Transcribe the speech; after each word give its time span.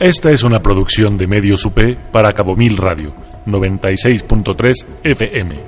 Esta 0.00 0.32
es 0.32 0.42
una 0.42 0.58
producción 0.58 1.16
de 1.16 1.28
Medios 1.28 1.64
UP 1.64 1.78
para 2.10 2.32
Cabo 2.32 2.56
Mil 2.56 2.76
Radio, 2.76 3.14
96.3 3.46 4.86
FM. 5.04 5.62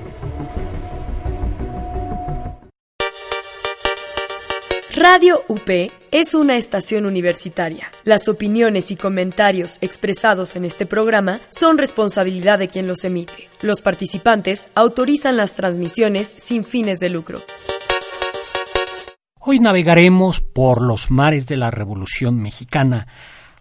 Radio 4.97 5.45
UP 5.47 5.71
es 6.11 6.35
una 6.35 6.57
estación 6.57 7.07
universitaria. 7.07 7.89
Las 8.02 8.29
opiniones 8.29 8.91
y 8.91 8.96
comentarios 8.96 9.79
expresados 9.80 10.56
en 10.56 10.64
este 10.64 10.86
programa 10.86 11.38
son 11.48 11.79
responsabilidad 11.79 12.58
de 12.58 12.66
quien 12.66 12.88
los 12.88 13.04
emite. 13.04 13.48
Los 13.62 13.80
participantes 13.80 14.66
autorizan 14.74 15.36
las 15.36 15.54
transmisiones 15.54 16.34
sin 16.36 16.64
fines 16.64 16.98
de 16.98 17.11
lucro. 17.11 17.38
Hoy 19.38 19.61
navegaremos 19.61 20.40
por 20.40 20.82
los 20.84 21.12
mares 21.12 21.46
de 21.46 21.56
la 21.56 21.70
Revolución 21.70 22.43
Mexicana 22.43 23.06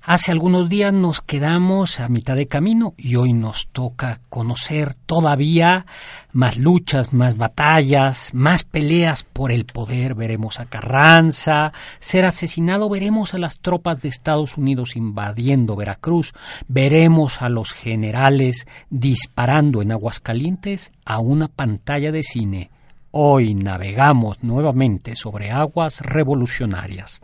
Hace 0.07 0.31
algunos 0.31 0.69
días 0.69 0.93
nos 0.93 1.21
quedamos 1.21 1.99
a 1.99 2.09
mitad 2.09 2.35
de 2.35 2.45
camino 2.45 2.93
y 2.95 3.15
hoy 3.15 3.33
nos 3.33 3.69
toca 3.69 4.19
conocer 4.29 4.93
todavía 4.93 5.87
más 6.31 6.59
luchas, 6.59 7.11
más 7.11 7.37
batallas, 7.37 8.29
más 8.31 8.65
peleas 8.65 9.23
por 9.23 9.51
el 9.51 9.65
poder. 9.65 10.13
Veremos 10.13 10.59
a 10.59 10.67
Carranza 10.67 11.73
ser 11.97 12.25
asesinado, 12.25 12.87
veremos 12.87 13.33
a 13.33 13.39
las 13.39 13.61
tropas 13.61 14.03
de 14.03 14.09
Estados 14.09 14.59
Unidos 14.59 14.95
invadiendo 14.95 15.75
Veracruz, 15.75 16.33
veremos 16.67 17.41
a 17.41 17.49
los 17.49 17.73
generales 17.73 18.67
disparando 18.91 19.81
en 19.81 19.91
aguas 19.91 20.19
calientes 20.19 20.91
a 21.03 21.19
una 21.19 21.47
pantalla 21.47 22.11
de 22.11 22.21
cine. 22.21 22.69
Hoy 23.09 23.55
navegamos 23.55 24.43
nuevamente 24.43 25.15
sobre 25.15 25.49
aguas 25.49 26.01
revolucionarias. 26.01 27.21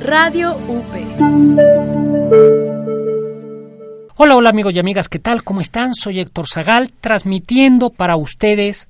Radio 0.00 0.56
UP. 0.68 2.09
Hola, 4.22 4.36
hola 4.36 4.50
amigos 4.50 4.74
y 4.74 4.78
amigas, 4.78 5.08
¿qué 5.08 5.18
tal? 5.18 5.42
¿Cómo 5.44 5.62
están? 5.62 5.94
Soy 5.94 6.20
Héctor 6.20 6.44
Zagal, 6.46 6.92
transmitiendo 7.00 7.88
para 7.88 8.16
ustedes 8.16 8.86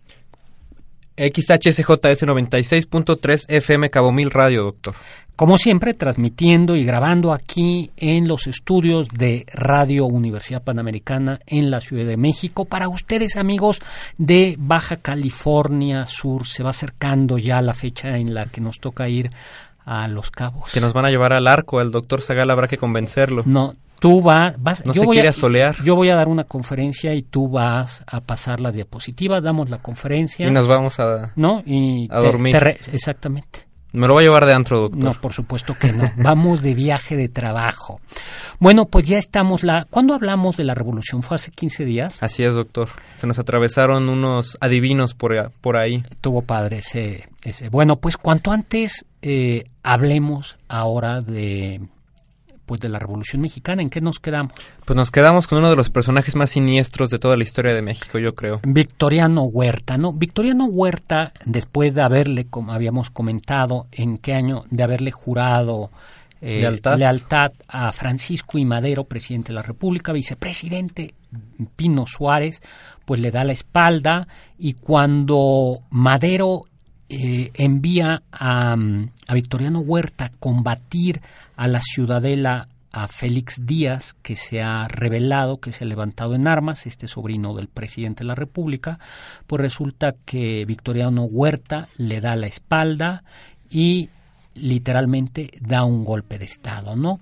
XHSJS 1.16 2.24
96.3 2.24 3.44
FM 3.46 3.90
Cabo 3.90 4.10
Mil 4.10 4.32
Radio, 4.32 4.64
doctor. 4.64 4.96
Como 5.36 5.56
siempre, 5.56 5.94
transmitiendo 5.94 6.74
y 6.74 6.84
grabando 6.84 7.32
aquí 7.32 7.92
en 7.96 8.26
los 8.26 8.48
estudios 8.48 9.06
de 9.06 9.46
Radio 9.52 10.06
Universidad 10.06 10.64
Panamericana 10.64 11.38
en 11.46 11.70
la 11.70 11.80
Ciudad 11.80 12.06
de 12.06 12.16
México. 12.16 12.64
Para 12.64 12.88
ustedes, 12.88 13.36
amigos 13.36 13.80
de 14.18 14.56
Baja 14.58 14.96
California 14.96 16.06
Sur, 16.06 16.44
se 16.44 16.64
va 16.64 16.70
acercando 16.70 17.38
ya 17.38 17.62
la 17.62 17.74
fecha 17.74 18.16
en 18.16 18.34
la 18.34 18.46
que 18.46 18.60
nos 18.60 18.80
toca 18.80 19.08
ir 19.08 19.30
a 19.84 20.08
Los 20.08 20.32
Cabos. 20.32 20.72
Que 20.72 20.80
nos 20.80 20.92
van 20.92 21.04
a 21.04 21.10
llevar 21.10 21.32
al 21.32 21.46
arco, 21.46 21.80
el 21.80 21.92
doctor 21.92 22.20
Zagal 22.20 22.50
habrá 22.50 22.66
que 22.66 22.78
convencerlo. 22.78 23.44
No, 23.46 23.76
tú 24.00 24.22
vas, 24.22 24.60
vas 24.60 24.84
no 24.84 24.92
yo 24.92 25.02
se 25.02 25.06
voy 25.06 25.16
quiere 25.16 25.28
a, 25.28 25.32
solear. 25.32 25.76
Yo 25.84 25.94
voy 25.94 26.08
a 26.10 26.16
dar 26.16 26.26
una 26.26 26.44
conferencia 26.44 27.14
y 27.14 27.22
tú 27.22 27.48
vas 27.48 28.02
a 28.06 28.20
pasar 28.20 28.60
la 28.60 28.72
diapositiva, 28.72 29.40
damos 29.40 29.70
la 29.70 29.78
conferencia. 29.78 30.48
Y 30.48 30.50
nos 30.50 30.66
vamos 30.66 30.98
a, 30.98 31.32
¿no? 31.36 31.62
y 31.64 32.08
a 32.10 32.20
dormir. 32.20 32.56
exactamente. 32.92 33.70
Me 33.92 34.06
lo 34.06 34.14
voy 34.14 34.22
a 34.22 34.26
llevar 34.26 34.46
de 34.46 34.54
antro, 34.54 34.80
doctor. 34.80 35.02
No, 35.02 35.20
por 35.20 35.32
supuesto 35.32 35.74
que 35.74 35.92
no. 35.92 36.04
Vamos 36.16 36.62
de 36.62 36.74
viaje 36.74 37.16
de 37.16 37.28
trabajo. 37.28 38.00
Bueno, 38.60 38.86
pues 38.86 39.04
ya 39.04 39.18
estamos 39.18 39.64
la... 39.64 39.84
¿Cuándo 39.90 40.14
hablamos 40.14 40.56
de 40.56 40.62
la 40.62 40.74
revolución? 40.74 41.24
¿Fue 41.24 41.34
hace 41.34 41.50
15 41.50 41.84
días? 41.84 42.22
Así 42.22 42.44
es, 42.44 42.54
doctor. 42.54 42.90
Se 43.16 43.26
nos 43.26 43.40
atravesaron 43.40 44.08
unos 44.08 44.56
adivinos 44.60 45.14
por, 45.14 45.50
por 45.60 45.76
ahí. 45.76 46.04
Tuvo 46.20 46.42
padre 46.42 46.78
ese, 46.78 47.28
ese. 47.42 47.68
Bueno, 47.68 47.96
pues 47.96 48.16
cuanto 48.16 48.52
antes 48.52 49.04
eh, 49.22 49.64
hablemos 49.82 50.56
ahora 50.68 51.20
de 51.20 51.80
pues 52.70 52.78
de 52.78 52.88
la 52.88 53.00
Revolución 53.00 53.42
Mexicana. 53.42 53.82
¿En 53.82 53.90
qué 53.90 54.00
nos 54.00 54.20
quedamos? 54.20 54.52
Pues 54.84 54.96
nos 54.96 55.10
quedamos 55.10 55.48
con 55.48 55.58
uno 55.58 55.70
de 55.70 55.74
los 55.74 55.90
personajes 55.90 56.36
más 56.36 56.50
siniestros 56.50 57.10
de 57.10 57.18
toda 57.18 57.36
la 57.36 57.42
historia 57.42 57.74
de 57.74 57.82
México, 57.82 58.20
yo 58.20 58.36
creo. 58.36 58.60
Victoriano 58.62 59.42
Huerta, 59.42 59.98
¿no? 59.98 60.12
Victoriano 60.12 60.66
Huerta, 60.66 61.32
después 61.44 61.92
de 61.92 62.02
haberle, 62.02 62.46
como 62.46 62.72
habíamos 62.72 63.10
comentado, 63.10 63.88
en 63.90 64.18
qué 64.18 64.34
año, 64.34 64.62
de 64.70 64.84
haberle 64.84 65.10
jurado 65.10 65.90
eh, 66.40 66.60
lealtad. 66.60 66.96
lealtad 66.96 67.52
a 67.66 67.90
Francisco 67.90 68.56
y 68.56 68.64
Madero, 68.64 69.02
presidente 69.02 69.48
de 69.48 69.54
la 69.54 69.62
República, 69.62 70.12
vicepresidente 70.12 71.14
Pino 71.74 72.06
Suárez, 72.06 72.62
pues 73.04 73.20
le 73.20 73.32
da 73.32 73.42
la 73.42 73.50
espalda 73.50 74.28
y 74.58 74.74
cuando 74.74 75.80
Madero 75.90 76.66
eh, 77.10 77.50
envía 77.54 78.22
a, 78.30 78.76
a, 79.26 79.34
Victoriano 79.34 79.80
Huerta 79.80 80.30
combatir 80.38 81.20
a 81.56 81.66
la 81.66 81.80
ciudadela 81.80 82.68
a 82.92 83.08
Félix 83.08 83.66
Díaz, 83.66 84.14
que 84.22 84.36
se 84.36 84.62
ha 84.62 84.86
revelado, 84.86 85.58
que 85.58 85.72
se 85.72 85.84
ha 85.84 85.88
levantado 85.88 86.36
en 86.36 86.46
armas, 86.46 86.86
este 86.86 87.08
sobrino 87.08 87.54
del 87.54 87.66
presidente 87.66 88.22
de 88.22 88.28
la 88.28 88.36
República, 88.36 89.00
pues 89.48 89.60
resulta 89.60 90.14
que 90.24 90.64
Victoriano 90.64 91.24
Huerta 91.24 91.88
le 91.96 92.20
da 92.20 92.36
la 92.36 92.46
espalda 92.46 93.24
y 93.68 94.08
literalmente 94.54 95.50
da 95.60 95.84
un 95.84 96.04
golpe 96.04 96.38
de 96.38 96.44
Estado, 96.44 96.94
¿no? 96.94 97.18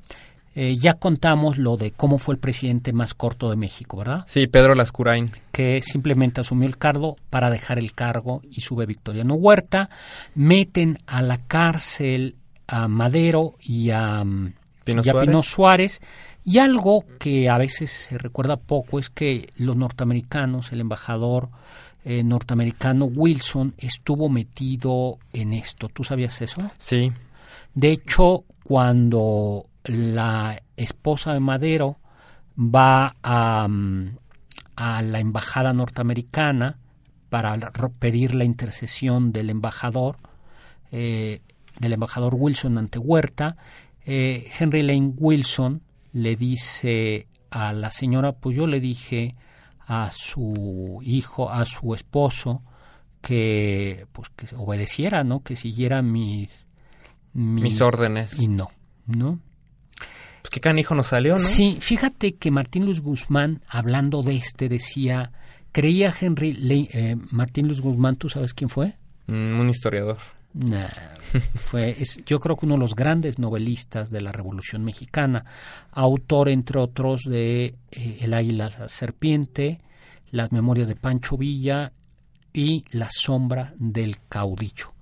Eh, 0.60 0.76
ya 0.76 0.94
contamos 0.94 1.56
lo 1.56 1.76
de 1.76 1.92
cómo 1.92 2.18
fue 2.18 2.34
el 2.34 2.40
presidente 2.40 2.92
más 2.92 3.14
corto 3.14 3.48
de 3.48 3.54
México, 3.54 3.96
¿verdad? 3.98 4.24
Sí, 4.26 4.48
Pedro 4.48 4.74
Lascurain. 4.74 5.30
Que 5.52 5.80
simplemente 5.82 6.40
asumió 6.40 6.66
el 6.66 6.76
cargo 6.76 7.14
para 7.30 7.48
dejar 7.48 7.78
el 7.78 7.92
cargo 7.92 8.42
y 8.42 8.60
sube 8.60 8.84
Victoriano 8.84 9.34
Huerta. 9.34 9.88
Meten 10.34 10.98
a 11.06 11.22
la 11.22 11.46
cárcel 11.46 12.34
a 12.66 12.88
Madero 12.88 13.54
y 13.60 13.90
a, 13.90 14.24
Pino, 14.82 15.02
y 15.04 15.08
a 15.08 15.12
Suárez. 15.12 15.28
Pino 15.28 15.42
Suárez. 15.44 16.02
Y 16.42 16.58
algo 16.58 17.04
que 17.20 17.48
a 17.48 17.56
veces 17.56 17.92
se 17.92 18.18
recuerda 18.18 18.56
poco 18.56 18.98
es 18.98 19.10
que 19.10 19.50
los 19.58 19.76
norteamericanos, 19.76 20.72
el 20.72 20.80
embajador 20.80 21.50
eh, 22.04 22.24
norteamericano 22.24 23.04
Wilson, 23.04 23.74
estuvo 23.78 24.28
metido 24.28 25.20
en 25.32 25.54
esto. 25.54 25.88
¿Tú 25.88 26.02
sabías 26.02 26.42
eso? 26.42 26.62
Sí. 26.78 27.12
De 27.74 27.92
hecho, 27.92 28.42
cuando 28.64 29.66
la 29.88 30.62
esposa 30.76 31.32
de 31.32 31.40
Madero 31.40 31.98
va 32.58 33.14
a, 33.22 33.68
a, 34.76 35.02
la 35.02 35.20
embajada 35.20 35.72
norteamericana 35.72 36.78
para 37.28 37.56
pedir 37.98 38.34
la 38.34 38.44
intercesión 38.44 39.32
del 39.32 39.50
embajador, 39.50 40.16
eh, 40.92 41.40
del 41.78 41.92
embajador 41.92 42.34
Wilson 42.34 42.78
ante 42.78 42.98
Huerta. 42.98 43.56
Eh, 44.04 44.50
Henry 44.58 44.82
Lane 44.82 45.12
Wilson 45.16 45.82
le 46.12 46.36
dice 46.36 47.26
a 47.50 47.72
la 47.72 47.90
señora, 47.90 48.32
pues 48.32 48.56
yo 48.56 48.66
le 48.66 48.80
dije 48.80 49.36
a 49.86 50.10
su 50.12 51.00
hijo, 51.02 51.50
a 51.50 51.64
su 51.64 51.94
esposo, 51.94 52.62
que 53.20 54.06
pues 54.12 54.28
que 54.30 54.54
obedeciera, 54.54 55.24
¿no? 55.24 55.42
Que 55.42 55.56
siguiera 55.56 56.02
mis, 56.02 56.66
mis, 57.32 57.64
mis 57.64 57.80
órdenes. 57.80 58.38
Y 58.38 58.48
no, 58.48 58.70
¿no? 59.06 59.40
Pues 60.48 60.54
qué 60.54 60.60
canijo 60.60 60.94
nos 60.94 61.08
salió, 61.08 61.34
¿no? 61.34 61.40
Sí, 61.40 61.76
fíjate 61.78 62.36
que 62.36 62.50
Martín 62.50 62.86
Luis 62.86 63.02
Guzmán, 63.02 63.60
hablando 63.68 64.22
de 64.22 64.36
este, 64.36 64.70
decía, 64.70 65.30
creía 65.72 66.14
Henry 66.18 66.54
Le 66.54 66.88
eh, 66.90 67.16
Martín 67.30 67.66
Luis 67.66 67.82
Guzmán, 67.82 68.16
¿tú 68.16 68.30
sabes 68.30 68.54
quién 68.54 68.70
fue? 68.70 68.94
Mm, 69.26 69.60
un 69.60 69.68
historiador. 69.68 70.16
Nah, 70.54 70.88
fue, 71.54 72.00
es, 72.00 72.24
yo 72.24 72.40
creo 72.40 72.56
que 72.56 72.64
uno 72.64 72.76
de 72.76 72.80
los 72.80 72.94
grandes 72.94 73.38
novelistas 73.38 74.10
de 74.10 74.22
la 74.22 74.32
Revolución 74.32 74.84
Mexicana, 74.84 75.44
autor, 75.92 76.48
entre 76.48 76.80
otros, 76.80 77.24
de 77.24 77.74
eh, 77.90 78.16
El 78.22 78.32
Águila 78.32 78.70
la 78.70 78.88
Serpiente, 78.88 79.82
Las 80.30 80.50
Memorias 80.50 80.88
de 80.88 80.96
Pancho 80.96 81.36
Villa 81.36 81.92
y 82.54 82.86
La 82.90 83.10
Sombra 83.10 83.74
del 83.76 84.16
Caudillo. 84.30 84.94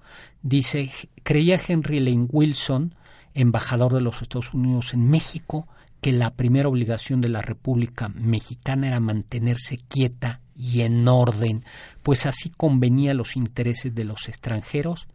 Dice, 0.42 0.90
creía 1.22 1.60
Henry 1.68 2.00
Lane 2.00 2.26
Wilson, 2.32 2.96
embajador 3.36 3.92
de 3.92 4.00
los 4.00 4.22
Estados 4.22 4.52
Unidos 4.54 4.94
en 4.94 5.08
México, 5.08 5.68
que 6.00 6.12
la 6.12 6.30
primera 6.30 6.68
obligación 6.68 7.20
de 7.20 7.28
la 7.28 7.42
República 7.42 8.08
Mexicana 8.08 8.88
era 8.88 9.00
mantenerse 9.00 9.78
quieta 9.88 10.40
y 10.56 10.80
en 10.80 11.06
orden, 11.06 11.64
pues 12.02 12.26
así 12.26 12.50
convenía 12.50 13.14
los 13.14 13.36
intereses 13.36 13.94
de 13.94 14.04
los 14.04 14.28
extranjeros, 14.28 15.06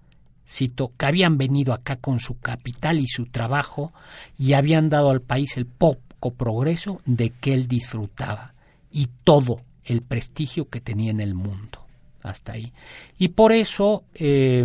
cito, 0.47 0.91
que 0.97 1.05
habían 1.05 1.37
venido 1.37 1.73
acá 1.73 1.95
con 1.95 2.19
su 2.19 2.39
capital 2.39 2.99
y 2.99 3.07
su 3.07 3.25
trabajo 3.25 3.91
y 4.37 4.53
habían 4.53 4.89
dado 4.89 5.09
al 5.09 5.21
país 5.21 5.57
el 5.57 5.65
poco 5.65 6.31
progreso 6.31 7.01
de 7.05 7.31
que 7.31 7.53
él 7.53 7.67
disfrutaba 7.67 8.53
y 8.91 9.07
todo 9.23 9.61
el 9.85 10.01
prestigio 10.01 10.69
que 10.69 10.81
tenía 10.81 11.11
en 11.11 11.21
el 11.21 11.33
mundo. 11.33 11.85
Hasta 12.21 12.53
ahí. 12.53 12.71
Y 13.17 13.29
por 13.29 13.51
eso 13.51 14.03
eh, 14.13 14.63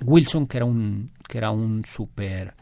Wilson, 0.00 0.46
que 0.46 0.56
era 0.58 0.66
un, 0.66 1.10
que 1.26 1.38
era 1.38 1.50
un 1.50 1.84
super 1.84 2.54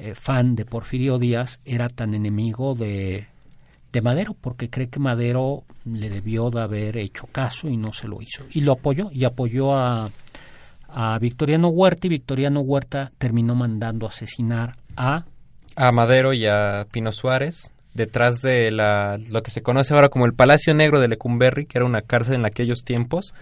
eh, 0.00 0.14
fan 0.14 0.56
de 0.56 0.64
Porfirio 0.64 1.18
Díaz, 1.18 1.60
era 1.64 1.88
tan 1.88 2.14
enemigo 2.14 2.74
de, 2.74 3.26
de 3.92 4.02
Madero, 4.02 4.34
porque 4.40 4.70
cree 4.70 4.88
que 4.88 4.98
Madero 4.98 5.64
le 5.84 6.08
debió 6.08 6.50
de 6.50 6.62
haber 6.62 6.96
hecho 6.96 7.26
caso 7.26 7.68
y 7.68 7.76
no 7.76 7.92
se 7.92 8.08
lo 8.08 8.22
hizo. 8.22 8.44
Y 8.50 8.62
lo 8.62 8.72
apoyó, 8.72 9.10
y 9.12 9.24
apoyó 9.24 9.74
a, 9.74 10.10
a 10.88 11.18
Victoriano 11.18 11.68
Huerta, 11.68 12.06
y 12.06 12.10
Victoriano 12.10 12.60
Huerta 12.60 13.12
terminó 13.18 13.54
mandando 13.54 14.06
asesinar 14.06 14.76
a... 14.96 15.24
A 15.76 15.92
Madero 15.92 16.32
y 16.32 16.46
a 16.46 16.86
Pino 16.90 17.12
Suárez 17.12 17.70
detrás 17.94 18.40
de 18.42 18.70
la, 18.70 19.18
lo 19.28 19.42
que 19.42 19.50
se 19.50 19.62
conoce 19.62 19.94
ahora 19.94 20.08
como 20.08 20.26
el 20.26 20.34
Palacio 20.34 20.74
Negro 20.74 21.00
de 21.00 21.08
Lecumberri, 21.08 21.66
que 21.66 21.78
era 21.78 21.84
una 21.84 22.02
cárcel 22.02 22.36
en 22.36 22.44
aquellos 22.44 22.84
tiempos. 22.84 23.34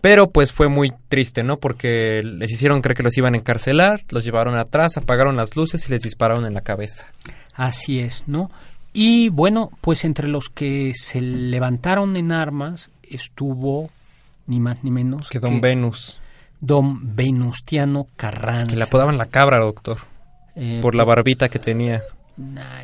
Pero 0.00 0.30
pues 0.30 0.52
fue 0.52 0.68
muy 0.68 0.92
triste, 1.08 1.42
¿no? 1.42 1.58
Porque 1.58 2.20
les 2.22 2.50
hicieron 2.50 2.82
creer 2.82 2.96
que 2.96 3.02
los 3.02 3.16
iban 3.16 3.34
a 3.34 3.38
encarcelar, 3.38 4.02
los 4.10 4.24
llevaron 4.24 4.56
atrás, 4.56 4.96
apagaron 4.96 5.36
las 5.36 5.56
luces 5.56 5.88
y 5.88 5.90
les 5.90 6.00
dispararon 6.00 6.44
en 6.44 6.54
la 6.54 6.60
cabeza. 6.60 7.06
Así 7.54 8.00
es, 8.00 8.24
¿no? 8.26 8.50
Y 8.92 9.30
bueno, 9.30 9.70
pues 9.80 10.04
entre 10.04 10.28
los 10.28 10.50
que 10.50 10.92
se 10.94 11.20
levantaron 11.20 12.16
en 12.16 12.32
armas 12.32 12.90
estuvo 13.02 13.90
ni 14.46 14.60
más 14.60 14.84
ni 14.84 14.90
menos 14.90 15.28
que 15.30 15.38
Don 15.38 15.60
Venus. 15.60 16.20
Don 16.60 17.16
Venustiano 17.16 18.06
Carranza. 18.16 18.70
Que 18.70 18.76
le 18.76 18.84
apodaban 18.84 19.18
la 19.18 19.26
cabra, 19.26 19.58
doctor. 19.58 19.98
Eh, 20.54 20.78
por 20.80 20.94
la 20.94 21.04
barbita 21.04 21.48
que 21.48 21.58
tenía. 21.58 22.02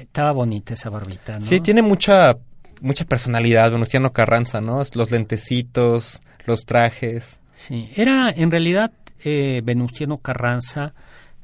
Estaba 0.00 0.32
bonita 0.32 0.74
esa 0.74 0.90
barbita, 0.90 1.38
¿no? 1.38 1.44
Sí, 1.44 1.60
tiene 1.60 1.82
mucha 1.82 2.36
mucha 2.80 3.04
personalidad 3.04 3.70
Venustiano 3.70 4.12
Carranza, 4.12 4.60
¿no? 4.60 4.82
Los 4.94 5.10
lentecitos, 5.10 6.20
los 6.46 6.64
trajes. 6.64 7.40
Sí, 7.52 7.90
era 7.94 8.30
en 8.30 8.50
realidad 8.50 8.92
eh, 9.22 9.60
Venustiano 9.64 10.18
Carranza, 10.18 10.94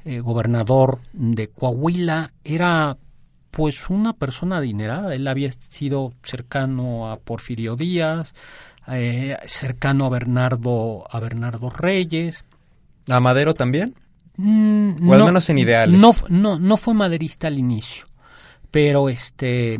eh, 0.05 0.21
gobernador 0.21 1.01
de 1.13 1.49
Coahuila, 1.49 2.33
era 2.43 2.97
pues 3.51 3.89
una 3.91 4.13
persona 4.13 4.59
adinerada. 4.59 5.15
Él 5.15 5.27
había 5.29 5.51
sido 5.53 6.13
cercano 6.23 7.11
a 7.11 7.19
Porfirio 7.19 7.77
Díaz, 7.77 8.35
eh, 8.89 9.37
cercano 9.47 10.07
a 10.07 10.11
Bernardo, 10.11 11.05
a 11.11 11.21
Bernardo 11.21 11.71
Reyes. 11.71 12.45
¿A 13.09 13.21
Madero 13.21 13.55
también? 13.55 13.95
Mm, 14.37 15.09
o 15.09 15.15
al 15.15 15.25
menos 15.25 15.49
en 15.51 15.59
ideales. 15.59 15.99
No, 15.99 16.15
no, 16.29 16.59
no 16.59 16.77
fue 16.77 16.95
maderista 16.95 17.49
al 17.49 17.59
inicio, 17.59 18.07
pero 18.71 19.09
este 19.09 19.79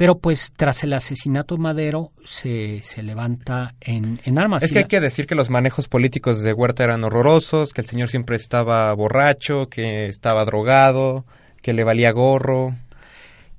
pero 0.00 0.16
pues 0.16 0.54
tras 0.56 0.82
el 0.82 0.94
asesinato 0.94 1.56
de 1.56 1.60
Madero 1.60 2.12
se, 2.24 2.80
se 2.82 3.02
levanta 3.02 3.74
en, 3.82 4.18
en 4.24 4.38
armas. 4.38 4.62
Es 4.62 4.72
que 4.72 4.78
hay 4.78 4.84
que 4.86 4.98
decir 4.98 5.26
que 5.26 5.34
los 5.34 5.50
manejos 5.50 5.88
políticos 5.88 6.42
de 6.42 6.54
Huerta 6.54 6.84
eran 6.84 7.04
horrorosos, 7.04 7.74
que 7.74 7.82
el 7.82 7.86
señor 7.86 8.08
siempre 8.08 8.36
estaba 8.36 8.94
borracho, 8.94 9.68
que 9.68 10.06
estaba 10.06 10.46
drogado, 10.46 11.26
que 11.60 11.74
le 11.74 11.84
valía 11.84 12.12
gorro. 12.12 12.74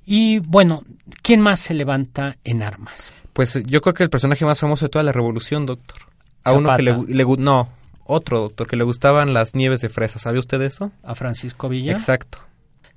Y 0.04 0.40
bueno, 0.40 0.82
¿quién 1.22 1.40
más 1.40 1.60
se 1.60 1.74
levanta 1.74 2.36
en 2.42 2.64
armas? 2.64 3.12
Pues 3.32 3.60
yo 3.64 3.80
creo 3.80 3.94
que 3.94 4.02
el 4.02 4.10
personaje 4.10 4.44
más 4.44 4.58
famoso 4.58 4.86
de 4.86 4.90
toda 4.90 5.04
la 5.04 5.12
revolución, 5.12 5.64
doctor. 5.64 5.98
A 6.42 6.54
uno 6.54 6.76
que 6.76 6.82
le, 6.82 6.96
le 7.06 7.24
no, 7.38 7.68
otro 8.04 8.40
doctor 8.40 8.68
que 8.68 8.76
le 8.76 8.84
gustaban 8.84 9.32
las 9.32 9.54
nieves 9.54 9.80
de 9.80 9.88
fresa, 9.88 10.18
¿sabe 10.18 10.38
usted 10.38 10.60
eso? 10.62 10.92
A 11.02 11.14
Francisco 11.14 11.68
Villa. 11.68 11.92
Exacto. 11.92 12.38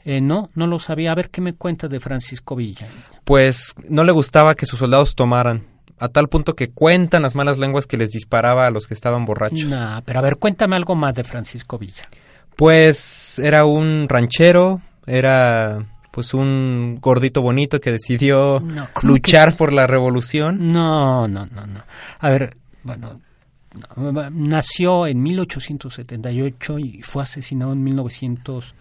Eh, 0.04 0.22
no, 0.22 0.50
no 0.54 0.68
lo 0.68 0.80
sabía. 0.80 1.12
A 1.12 1.16
ver 1.16 1.30
qué 1.30 1.42
me 1.42 1.54
cuenta 1.54 1.88
de 1.88 2.00
Francisco 2.00 2.56
Villa. 2.56 2.88
Pues 3.24 3.74
no 3.90 4.04
le 4.04 4.12
gustaba 4.12 4.56
que 4.56 4.68
sus 4.68 4.80
soldados 4.80 5.16
tomaran, 5.16 5.66
a 5.98 6.10
tal 6.10 6.30
punto 6.30 6.54
que 6.54 6.70
cuentan 6.70 7.24
las 7.24 7.36
malas 7.36 7.58
lenguas 7.58 7.88
que 7.88 7.98
les 7.98 8.12
disparaba 8.12 8.68
a 8.68 8.70
los 8.70 8.86
que 8.86 8.94
estaban 8.94 9.26
borrachos. 9.26 9.66
Nah, 9.66 10.02
pero 10.02 10.20
a 10.20 10.22
ver, 10.22 10.38
cuéntame 10.38 10.76
algo 10.76 10.96
más 10.96 11.16
de 11.16 11.24
Francisco 11.24 11.78
Villa. 11.78 12.04
Pues 12.56 13.40
era 13.40 13.66
un 13.66 14.06
ranchero, 14.08 14.82
era 15.08 15.86
pues 16.12 16.34
un 16.34 16.98
gordito 17.02 17.42
bonito 17.42 17.82
que 17.82 17.92
decidió 17.92 18.64
luchar 19.04 19.58
por 19.58 19.74
la 19.74 19.88
revolución. 19.88 20.72
No, 20.72 21.28
no, 21.28 21.46
no, 21.48 21.66
no. 21.66 21.84
A 22.20 22.30
ver, 22.30 22.56
bueno, 22.84 23.20
nació 24.32 25.08
en 25.08 25.22
1878 25.22 26.80
y 26.80 27.02
fue 27.02 27.24
asesinado 27.24 27.74
en 27.74 27.84
1900 27.84 28.76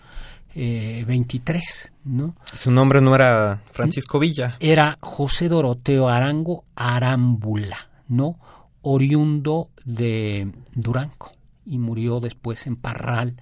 eh, 0.56 1.04
23, 1.06 1.92
¿no? 2.04 2.36
Su 2.54 2.70
nombre 2.70 3.00
no 3.00 3.14
era 3.14 3.62
Francisco 3.72 4.20
Villa. 4.20 4.56
Era 4.60 4.98
José 5.00 5.48
Doroteo 5.48 6.08
Arango 6.08 6.64
Arámbula, 6.76 7.88
¿no? 8.08 8.38
Oriundo 8.82 9.70
de 9.84 10.52
Durango 10.74 11.32
y 11.66 11.78
murió 11.78 12.20
después 12.20 12.66
en 12.66 12.76
Parral, 12.76 13.34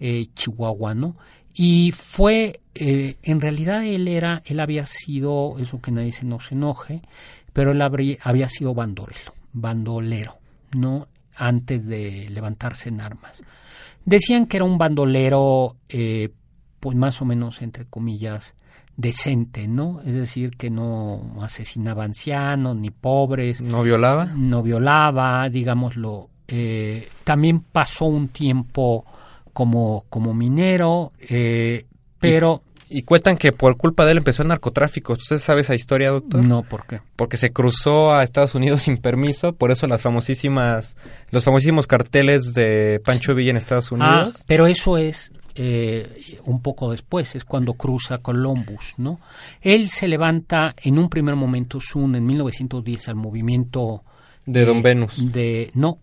eh, 0.00 0.26
Chihuahua, 0.34 0.94
¿no? 0.94 1.16
Y 1.54 1.92
fue, 1.92 2.60
eh, 2.74 3.16
en 3.22 3.40
realidad 3.40 3.84
él 3.84 4.08
era, 4.08 4.42
él 4.44 4.60
había 4.60 4.86
sido, 4.86 5.56
eso 5.58 5.80
que 5.80 5.90
nadie 5.90 6.12
se 6.12 6.24
nos 6.24 6.52
enoje, 6.52 7.00
pero 7.52 7.72
él 7.72 7.80
habría, 7.80 8.18
había 8.22 8.48
sido 8.48 8.74
bandolero, 8.74 9.32
bandolero, 9.52 10.38
¿no? 10.76 11.08
Antes 11.34 11.84
de 11.84 12.28
levantarse 12.30 12.88
en 12.88 13.00
armas. 13.00 13.42
Decían 14.04 14.46
que 14.46 14.58
era 14.58 14.64
un 14.64 14.78
bandolero 14.78 15.76
eh, 15.88 16.30
pues 16.80 16.96
más 16.96 17.20
o 17.20 17.24
menos 17.24 17.62
entre 17.62 17.86
comillas 17.86 18.54
decente, 18.96 19.68
¿no? 19.68 20.00
Es 20.00 20.14
decir, 20.14 20.56
que 20.56 20.70
no 20.70 21.36
asesinaba 21.42 22.04
ancianos 22.04 22.76
ni 22.76 22.90
pobres. 22.90 23.60
¿No 23.60 23.82
violaba? 23.82 24.26
No 24.36 24.62
violaba, 24.62 25.48
digámoslo. 25.48 26.30
Eh, 26.48 27.08
también 27.24 27.60
pasó 27.60 28.06
un 28.06 28.28
tiempo 28.28 29.04
como, 29.52 30.04
como 30.08 30.34
minero, 30.34 31.12
eh, 31.18 31.86
pero... 32.18 32.62
Y, 32.88 33.02
cuentan 33.02 33.36
que 33.36 33.52
por 33.52 33.76
culpa 33.76 34.04
de 34.04 34.12
él 34.12 34.18
empezó 34.18 34.42
el 34.42 34.48
narcotráfico. 34.48 35.14
¿Usted 35.14 35.38
sabe 35.38 35.62
esa 35.62 35.74
historia, 35.74 36.10
doctor? 36.10 36.46
No, 36.46 36.62
¿por 36.62 36.86
qué? 36.86 37.00
Porque 37.16 37.36
se 37.36 37.50
cruzó 37.52 38.14
a 38.14 38.22
Estados 38.22 38.54
Unidos 38.54 38.82
sin 38.82 38.98
permiso, 38.98 39.52
por 39.52 39.70
eso 39.70 39.86
las 39.86 40.02
famosísimas, 40.02 40.96
los 41.30 41.44
famosísimos 41.44 41.86
carteles 41.86 42.54
de 42.54 43.00
Pancho 43.04 43.34
Villa 43.34 43.50
en 43.50 43.56
Estados 43.56 43.90
ah, 43.90 43.94
Unidos. 43.94 44.36
Ah, 44.38 44.44
pero 44.46 44.66
eso 44.66 44.98
es 44.98 45.32
eh, 45.58 46.38
un 46.44 46.60
poco 46.60 46.90
después, 46.90 47.34
es 47.34 47.44
cuando 47.44 47.74
cruza 47.74 48.18
Columbus, 48.18 48.94
¿no? 48.98 49.20
Él 49.62 49.88
se 49.88 50.06
levanta 50.06 50.74
en 50.82 50.98
un 50.98 51.08
primer 51.08 51.34
momento, 51.34 51.80
Sun, 51.80 52.14
en 52.14 52.26
1910 52.26 53.08
al 53.08 53.14
movimiento... 53.14 54.04
De 54.44 54.64
Don 54.64 54.82
Venus. 54.82 55.32
De, 55.32 55.70
no, 55.74 55.98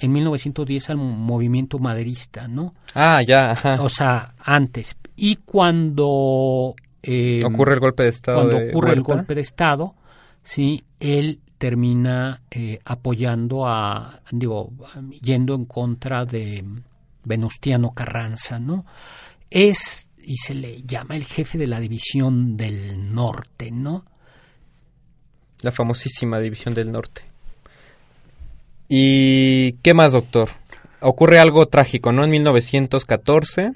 en 0.00 0.12
1910 0.12 0.90
al 0.90 0.96
movimiento 0.96 1.78
maderista, 1.78 2.48
¿no? 2.48 2.74
Ah, 2.94 3.22
ya, 3.22 3.78
O 3.80 3.88
sea, 3.88 4.34
antes. 4.38 4.96
Y 5.16 5.36
cuando... 5.36 6.74
Eh, 7.02 7.42
ocurre 7.44 7.74
el 7.74 7.80
golpe 7.80 8.04
de 8.04 8.08
Estado. 8.08 8.48
Cuando 8.48 8.68
ocurre 8.70 8.92
el 8.94 9.02
golpe 9.02 9.34
de 9.34 9.40
Estado, 9.40 9.94
sí, 10.42 10.84
él 11.00 11.40
termina 11.58 12.42
eh, 12.50 12.80
apoyando 12.84 13.66
a, 13.66 14.20
digo, 14.30 14.70
yendo 15.22 15.54
en 15.54 15.64
contra 15.64 16.24
de 16.24 16.64
Venustiano 17.24 17.92
Carranza, 17.92 18.58
¿no? 18.58 18.84
Es, 19.50 20.08
y 20.22 20.36
se 20.36 20.54
le 20.54 20.82
llama 20.82 21.16
el 21.16 21.24
jefe 21.24 21.58
de 21.58 21.66
la 21.66 21.80
división 21.80 22.56
del 22.56 23.14
norte, 23.14 23.70
¿no? 23.70 24.04
La 25.62 25.72
famosísima 25.72 26.40
división 26.40 26.74
del 26.74 26.92
norte. 26.92 27.22
¿Y 28.88 29.72
qué 29.82 29.94
más, 29.94 30.12
doctor? 30.12 30.50
Ocurre 31.00 31.38
algo 31.38 31.66
trágico, 31.66 32.12
¿no? 32.12 32.24
En 32.24 32.30
1914, 32.30 33.72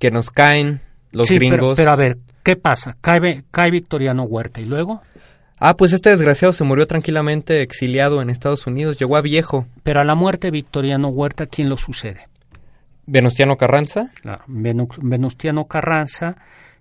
que 0.00 0.10
nos 0.10 0.30
caen 0.30 0.80
los 1.12 1.28
gringos. 1.28 1.76
Pero, 1.76 1.90
a 1.92 1.96
ver, 1.96 2.18
¿qué 2.42 2.56
pasa? 2.56 2.96
Cae, 3.00 3.44
cae 3.52 3.70
Victoriano 3.70 4.24
Huerta 4.24 4.60
y 4.60 4.64
luego... 4.64 5.00
Ah, 5.62 5.76
pues 5.76 5.92
este 5.92 6.08
desgraciado 6.08 6.54
se 6.54 6.64
murió 6.64 6.86
tranquilamente 6.86 7.60
exiliado 7.60 8.22
en 8.22 8.30
Estados 8.30 8.66
Unidos, 8.66 8.98
llegó 8.98 9.18
a 9.18 9.20
viejo. 9.20 9.66
Pero 9.82 10.00
a 10.00 10.04
la 10.04 10.14
muerte 10.14 10.46
de 10.46 10.52
Victoriano 10.52 11.08
Huerta, 11.08 11.44
¿quién 11.46 11.68
lo 11.68 11.76
sucede? 11.76 12.28
Venustiano 13.04 13.58
Carranza. 13.58 14.10
Claro, 14.22 14.42
Venustiano 14.46 15.66
Carranza 15.66 16.36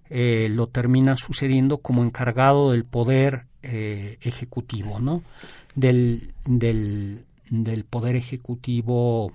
eh, 0.09 0.47
lo 0.49 0.67
termina 0.67 1.17
sucediendo 1.17 1.79
como 1.79 2.03
encargado 2.03 2.71
del 2.71 2.85
poder 2.85 3.43
eh, 3.63 4.17
ejecutivo, 4.21 4.99
¿no? 4.99 5.23
Del, 5.75 6.31
del, 6.45 7.25
del 7.49 7.83
poder 7.83 8.15
ejecutivo 8.15 9.33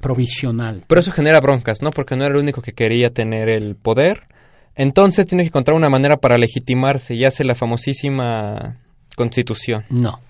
provisional. 0.00 0.84
Pero 0.86 1.00
eso 1.00 1.12
genera 1.12 1.40
broncas, 1.40 1.82
¿no? 1.82 1.90
Porque 1.90 2.16
no 2.16 2.24
era 2.24 2.34
el 2.34 2.40
único 2.40 2.62
que 2.62 2.72
quería 2.72 3.10
tener 3.10 3.48
el 3.48 3.76
poder. 3.76 4.28
Entonces 4.74 5.26
tiene 5.26 5.42
que 5.42 5.48
encontrar 5.48 5.76
una 5.76 5.88
manera 5.88 6.18
para 6.18 6.38
legitimarse 6.38 7.14
y 7.14 7.24
hace 7.24 7.44
la 7.44 7.54
famosísima 7.54 8.78
constitución. 9.16 9.84
No, 9.90 10.20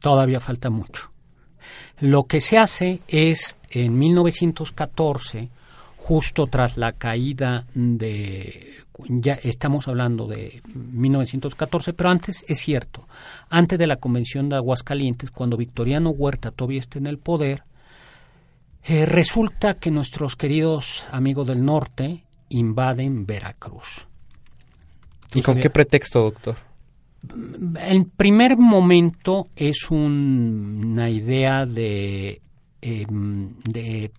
todavía 0.00 0.40
falta 0.40 0.68
mucho. 0.68 1.10
Lo 2.00 2.24
que 2.24 2.40
se 2.40 2.58
hace 2.58 3.00
es, 3.08 3.56
en 3.70 3.98
1914, 3.98 5.48
justo 5.96 6.46
tras 6.46 6.76
la 6.76 6.92
caída 6.92 7.66
de, 7.74 8.74
ya 9.08 9.34
estamos 9.42 9.88
hablando 9.88 10.26
de 10.26 10.62
1914, 10.74 11.92
pero 11.92 12.10
antes 12.10 12.44
es 12.48 12.58
cierto, 12.58 13.06
antes 13.48 13.78
de 13.78 13.86
la 13.86 13.96
Convención 13.96 14.48
de 14.48 14.56
Aguascalientes, 14.56 15.30
cuando 15.30 15.56
Victoriano 15.56 16.10
Huerta 16.10 16.50
todavía 16.50 16.80
está 16.80 16.98
en 16.98 17.06
el 17.06 17.18
poder, 17.18 17.62
eh, 18.84 19.06
resulta 19.06 19.74
que 19.74 19.90
nuestros 19.90 20.36
queridos 20.36 21.06
amigos 21.12 21.46
del 21.46 21.64
norte 21.64 22.24
invaden 22.48 23.26
Veracruz. 23.26 24.06
¿Y 25.34 25.42
con 25.42 25.60
qué 25.60 25.68
pretexto, 25.68 26.20
doctor? 26.22 26.68
el 27.80 28.06
primer 28.06 28.56
momento 28.56 29.48
es 29.56 29.90
una 29.90 31.10
idea 31.10 31.66
de, 31.66 32.40
em, 32.80 33.54
de 33.64 34.10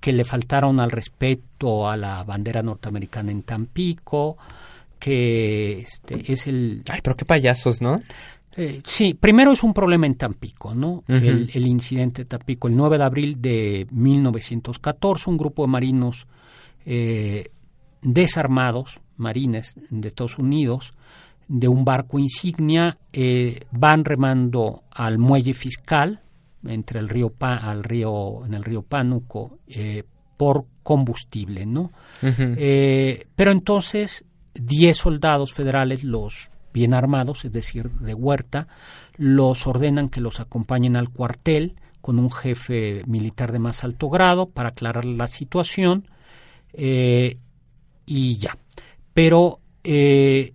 que 0.00 0.12
le 0.12 0.24
faltaron 0.24 0.80
al 0.80 0.90
respeto 0.90 1.88
a 1.88 1.96
la 1.96 2.22
bandera 2.24 2.62
norteamericana 2.62 3.32
en 3.32 3.42
Tampico, 3.42 4.36
que 4.98 5.80
este, 5.80 6.32
es 6.32 6.46
el... 6.46 6.82
Ay, 6.90 7.00
pero 7.02 7.16
qué 7.16 7.24
payasos, 7.24 7.80
¿no? 7.80 8.02
Eh, 8.56 8.82
sí, 8.84 9.14
primero 9.14 9.52
es 9.52 9.62
un 9.62 9.74
problema 9.74 10.06
en 10.06 10.14
Tampico, 10.14 10.74
¿no? 10.74 11.02
El, 11.08 11.50
el 11.52 11.66
incidente 11.66 12.22
de 12.22 12.26
Tampico. 12.26 12.68
El 12.68 12.76
9 12.76 12.98
de 12.98 13.04
abril 13.04 13.40
de 13.40 13.86
1914, 13.90 15.30
un 15.30 15.36
grupo 15.36 15.62
de 15.64 15.68
marinos 15.68 16.26
eh, 16.86 17.50
desarmados, 18.02 19.00
marines 19.16 19.74
de 19.90 20.08
Estados 20.08 20.38
Unidos, 20.38 20.94
de 21.48 21.68
un 21.68 21.84
barco 21.84 22.18
insignia, 22.18 22.96
eh, 23.12 23.60
van 23.72 24.04
remando 24.04 24.84
al 24.90 25.18
muelle 25.18 25.54
fiscal 25.54 26.20
entre 26.66 27.00
el 27.00 27.08
río 27.08 27.28
pa 27.30 27.56
al 27.56 27.84
río 27.84 28.46
en 28.46 28.54
el 28.54 28.64
río 28.64 28.82
Pánuco 28.82 29.58
por 30.36 30.64
combustible, 30.82 31.66
¿no? 31.66 31.92
Pero 32.20 33.52
entonces 33.52 34.24
10 34.54 34.96
soldados 34.96 35.52
federales, 35.52 36.04
los 36.04 36.50
bien 36.74 36.92
armados, 36.92 37.44
es 37.46 37.52
decir, 37.52 37.90
de 37.92 38.12
Huerta, 38.12 38.66
los 39.16 39.66
ordenan 39.66 40.08
que 40.10 40.20
los 40.20 40.40
acompañen 40.40 40.96
al 40.96 41.08
cuartel 41.08 41.76
con 42.00 42.18
un 42.18 42.30
jefe 42.30 43.02
militar 43.06 43.52
de 43.52 43.60
más 43.60 43.84
alto 43.84 44.10
grado 44.10 44.50
para 44.50 44.70
aclarar 44.70 45.06
la 45.06 45.28
situación 45.28 46.08
eh, 46.74 47.38
y 48.04 48.36
ya. 48.36 48.58
Pero 49.14 49.60
eh, 49.84 50.52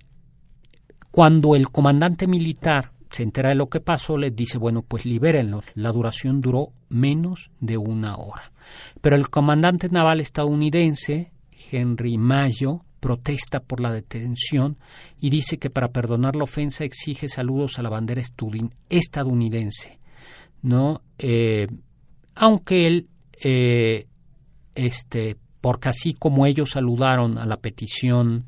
cuando 1.10 1.56
el 1.56 1.70
comandante 1.70 2.28
militar 2.28 2.92
se 3.10 3.24
entera 3.24 3.50
de 3.50 3.56
lo 3.56 3.70
que 3.70 3.80
pasó, 3.80 4.18
les 4.18 4.36
dice, 4.36 4.58
bueno, 4.58 4.84
pues 4.84 5.06
libérenlos. 5.06 5.64
La 5.74 5.92
duración 5.92 6.42
duró 6.42 6.74
menos 6.90 7.50
de 7.60 7.78
una 7.78 8.18
hora. 8.18 8.52
Pero 9.02 9.16
el 9.16 9.30
comandante 9.30 9.90
naval 9.90 10.20
estadounidense, 10.20 11.32
Henry 11.72 12.18
Mayo, 12.18 12.82
protesta 13.00 13.60
por 13.60 13.80
la 13.80 13.92
detención 13.92 14.78
y 15.20 15.30
dice 15.30 15.58
que 15.58 15.70
para 15.70 15.90
perdonar 15.90 16.36
la 16.36 16.44
ofensa 16.44 16.84
exige 16.84 17.30
saludos 17.30 17.80
a 17.80 17.84
la 17.84 17.90
bandera 17.90 18.22
estadounidense. 18.90 20.00
¿no? 20.62 21.02
Eh, 21.18 21.68
aunque 22.36 22.88
él, 22.88 23.08
eh, 23.42 24.08
este, 24.76 25.38
porque 25.62 25.90
así 25.90 26.14
como 26.14 26.46
ellos 26.46 26.72
saludaron 26.72 27.38
a 27.38 27.46
la 27.46 27.58
petición, 27.58 28.46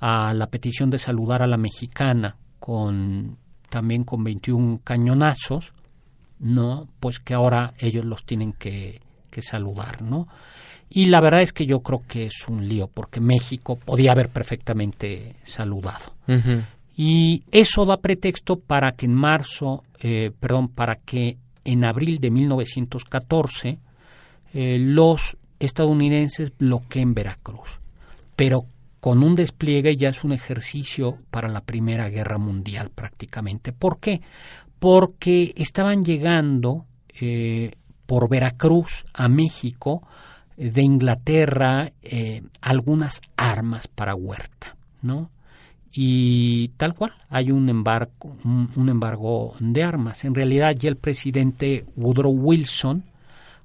a 0.00 0.34
la 0.34 0.48
petición 0.48 0.90
de 0.90 0.98
saludar 0.98 1.42
a 1.42 1.46
la 1.46 1.56
mexicana 1.56 2.36
con 2.58 3.38
también 3.70 4.04
con 4.04 4.22
21 4.22 4.80
cañonazos, 4.84 5.72
¿no? 6.38 6.88
Pues 7.00 7.18
que 7.18 7.34
ahora 7.34 7.74
ellos 7.78 8.04
los 8.04 8.24
tienen 8.24 8.52
que, 8.52 9.00
que 9.30 9.42
saludar, 9.42 10.02
¿no? 10.02 10.28
Y 10.88 11.06
la 11.06 11.20
verdad 11.20 11.42
es 11.42 11.52
que 11.52 11.66
yo 11.66 11.80
creo 11.80 12.02
que 12.06 12.26
es 12.26 12.46
un 12.48 12.68
lío, 12.68 12.88
porque 12.88 13.20
México 13.20 13.76
podía 13.76 14.12
haber 14.12 14.28
perfectamente 14.28 15.34
saludado. 15.42 16.12
Y 16.96 17.42
eso 17.50 17.84
da 17.84 17.96
pretexto 17.96 18.56
para 18.56 18.92
que 18.92 19.06
en 19.06 19.14
marzo, 19.14 19.82
eh, 20.00 20.30
perdón, 20.38 20.68
para 20.68 20.96
que 20.96 21.38
en 21.64 21.84
abril 21.84 22.18
de 22.18 22.30
1914 22.30 23.78
eh, 24.52 24.78
los 24.78 25.36
estadounidenses 25.58 26.52
bloqueen 26.56 27.14
Veracruz. 27.14 27.80
Pero 28.36 28.66
con 29.00 29.22
un 29.22 29.34
despliegue 29.34 29.96
ya 29.96 30.08
es 30.08 30.24
un 30.24 30.32
ejercicio 30.32 31.18
para 31.30 31.48
la 31.48 31.60
Primera 31.62 32.08
Guerra 32.08 32.38
Mundial 32.38 32.90
prácticamente. 32.94 33.72
¿Por 33.72 33.98
qué? 33.98 34.20
Porque 34.78 35.52
estaban 35.56 36.04
llegando 36.04 36.86
eh, 37.20 37.72
por 38.06 38.28
Veracruz 38.28 39.04
a 39.12 39.28
México 39.28 40.06
de 40.56 40.82
Inglaterra 40.82 41.92
eh, 42.02 42.42
algunas 42.60 43.20
armas 43.36 43.88
para 43.88 44.14
Huerta, 44.14 44.76
¿no? 45.02 45.30
y 45.96 46.68
tal 46.76 46.94
cual 46.94 47.12
hay 47.30 47.52
un 47.52 47.68
embargo 47.68 48.36
un, 48.42 48.88
embargo 48.88 49.54
de 49.60 49.84
armas 49.84 50.24
en 50.24 50.34
realidad 50.34 50.74
ya 50.76 50.88
el 50.88 50.96
presidente 50.96 51.84
Woodrow 51.94 52.32
Wilson 52.32 53.04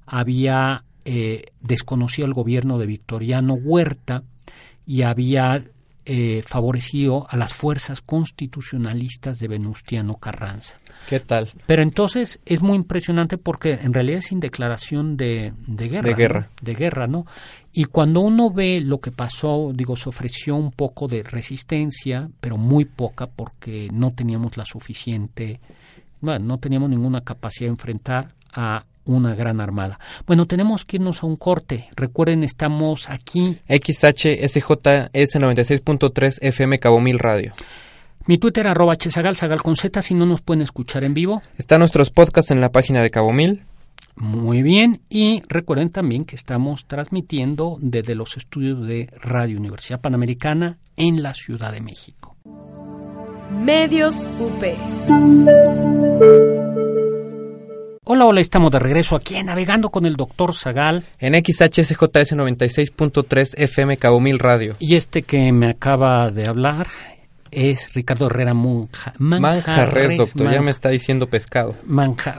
había 0.06 0.84
eh, 1.04 1.46
desconocido 1.60 2.28
el 2.28 2.34
gobierno 2.34 2.78
de 2.78 2.86
Victoriano 2.86 3.54
Huerta 3.54 4.22
y 4.86 5.02
había 5.02 5.64
eh, 6.04 6.42
favorecido 6.46 7.26
a 7.28 7.36
las 7.36 7.52
fuerzas 7.52 8.00
constitucionalistas 8.00 9.40
de 9.40 9.48
Venustiano 9.48 10.14
Carranza 10.16 10.78
¿Qué 11.08 11.20
tal? 11.20 11.48
pero 11.66 11.82
entonces 11.82 12.40
es 12.44 12.60
muy 12.60 12.76
impresionante 12.76 13.38
porque 13.38 13.72
en 13.72 13.92
realidad 13.92 14.18
es 14.18 14.26
sin 14.26 14.40
declaración 14.40 15.16
de, 15.16 15.52
de 15.66 15.88
guerra. 15.88 16.08
De 16.08 16.14
guerra. 16.14 16.40
¿no? 16.40 16.46
De 16.62 16.74
guerra, 16.74 17.06
¿no? 17.06 17.26
Y 17.72 17.84
cuando 17.84 18.20
uno 18.20 18.50
ve 18.50 18.80
lo 18.80 18.98
que 18.98 19.12
pasó, 19.12 19.70
digo, 19.74 19.96
se 19.96 20.08
ofreció 20.08 20.56
un 20.56 20.72
poco 20.72 21.06
de 21.06 21.22
resistencia, 21.22 22.28
pero 22.40 22.56
muy 22.56 22.84
poca 22.84 23.26
porque 23.26 23.88
no 23.92 24.12
teníamos 24.12 24.56
la 24.56 24.64
suficiente, 24.64 25.60
bueno, 26.20 26.46
no 26.46 26.58
teníamos 26.58 26.90
ninguna 26.90 27.20
capacidad 27.20 27.66
de 27.66 27.72
enfrentar 27.72 28.34
a 28.52 28.84
una 29.04 29.34
gran 29.34 29.60
armada. 29.60 29.98
Bueno, 30.26 30.46
tenemos 30.46 30.84
que 30.84 30.96
irnos 30.96 31.22
a 31.22 31.26
un 31.26 31.36
corte. 31.36 31.88
Recuerden, 31.96 32.44
estamos 32.44 33.08
aquí 33.08 33.58
XHSJS 33.68 35.36
96.3 35.36 36.38
FM 36.40 36.78
Cabo 36.78 37.00
Mil 37.00 37.18
Radio. 37.18 37.54
Mi 38.30 38.38
Twitter 38.38 38.68
arroba 38.68 38.94
chesagal, 38.94 39.34
sagal 39.34 39.60
con 39.60 39.74
Z, 39.74 40.02
si 40.02 40.14
no 40.14 40.24
nos 40.24 40.40
pueden 40.40 40.62
escuchar 40.62 41.02
en 41.02 41.14
vivo. 41.14 41.42
Están 41.58 41.80
nuestros 41.80 42.10
podcasts 42.10 42.52
en 42.52 42.60
la 42.60 42.70
página 42.70 43.02
de 43.02 43.10
Cabo 43.10 43.32
Mil. 43.32 43.64
Muy 44.14 44.62
bien, 44.62 45.00
y 45.10 45.42
recuerden 45.48 45.90
también 45.90 46.24
que 46.24 46.36
estamos 46.36 46.86
transmitiendo 46.86 47.76
desde 47.80 48.14
los 48.14 48.36
estudios 48.36 48.86
de 48.86 49.12
Radio 49.20 49.58
Universidad 49.58 50.00
Panamericana 50.00 50.78
en 50.96 51.24
la 51.24 51.34
Ciudad 51.34 51.72
de 51.72 51.80
México. 51.80 52.36
Medios 53.64 54.28
UP. 54.38 54.64
Hola, 58.04 58.26
hola, 58.26 58.40
estamos 58.40 58.70
de 58.70 58.78
regreso 58.78 59.16
aquí 59.16 59.34
en 59.34 59.46
Navegando 59.46 59.90
con 59.90 60.06
el 60.06 60.14
doctor 60.14 60.54
Zagal 60.54 61.02
En 61.18 61.34
XHSJS 61.34 62.36
96.3 62.36 63.54
FM 63.56 63.96
Cabo 63.96 64.20
Mil 64.20 64.38
Radio. 64.38 64.76
y 64.78 64.94
este 64.94 65.22
que 65.22 65.50
me 65.50 65.66
acaba 65.66 66.30
de 66.30 66.46
hablar 66.46 66.86
es 67.50 67.92
Ricardo 67.94 68.26
Herrera 68.26 68.54
Monja, 68.54 69.12
Manjarres, 69.18 70.16
doctor, 70.16 70.52
ya 70.52 70.60
me 70.60 70.70
está 70.70 70.88
diciendo 70.90 71.26
pescado. 71.28 71.74
Manja- 71.86 72.38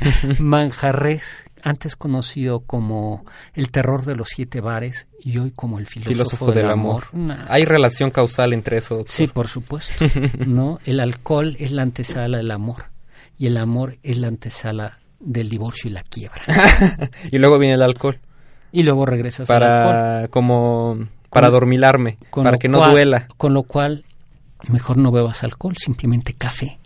Manjarres, 0.38 1.22
antes 1.62 1.96
conocido 1.96 2.60
como 2.60 3.24
el 3.54 3.70
terror 3.70 4.04
de 4.04 4.16
los 4.16 4.28
siete 4.30 4.60
bares 4.60 5.06
y 5.22 5.38
hoy 5.38 5.50
como 5.50 5.78
el 5.78 5.86
filósofo, 5.86 6.12
Filósofo 6.14 6.52
del 6.52 6.70
amor. 6.70 7.04
Nah. 7.12 7.42
Hay 7.48 7.64
relación 7.64 8.10
causal 8.10 8.52
entre 8.52 8.78
eso, 8.78 8.96
doctor. 8.96 9.12
Sí, 9.14 9.26
por 9.26 9.48
supuesto. 9.48 10.04
¿no? 10.46 10.78
El 10.84 11.00
alcohol 11.00 11.56
es 11.58 11.72
la 11.72 11.82
antesala 11.82 12.38
del 12.38 12.50
amor 12.50 12.84
y 13.38 13.46
el 13.46 13.56
amor 13.56 13.96
es 14.02 14.18
la 14.18 14.28
antesala 14.28 14.98
del 15.20 15.48
divorcio 15.50 15.90
y 15.90 15.92
la 15.92 16.02
quiebra. 16.02 16.40
y 17.30 17.38
luego 17.38 17.58
viene 17.58 17.74
el 17.74 17.82
alcohol 17.82 18.18
Y 18.72 18.82
luego 18.84 19.04
regresas 19.04 19.50
al 19.50 19.62
alcohol. 19.62 19.92
para 19.94 20.28
como 20.28 20.98
para 21.28 21.46
Con- 21.48 21.52
dormilarme, 21.54 22.18
Con 22.30 22.44
para 22.44 22.56
que 22.58 22.68
no 22.68 22.78
cual- 22.78 22.90
duela. 22.92 23.28
Con 23.36 23.52
lo 23.54 23.62
cual, 23.64 24.04
mejor 24.68 24.96
no 24.96 25.10
bebas 25.10 25.42
alcohol, 25.42 25.76
simplemente 25.76 26.34
café. 26.34 26.78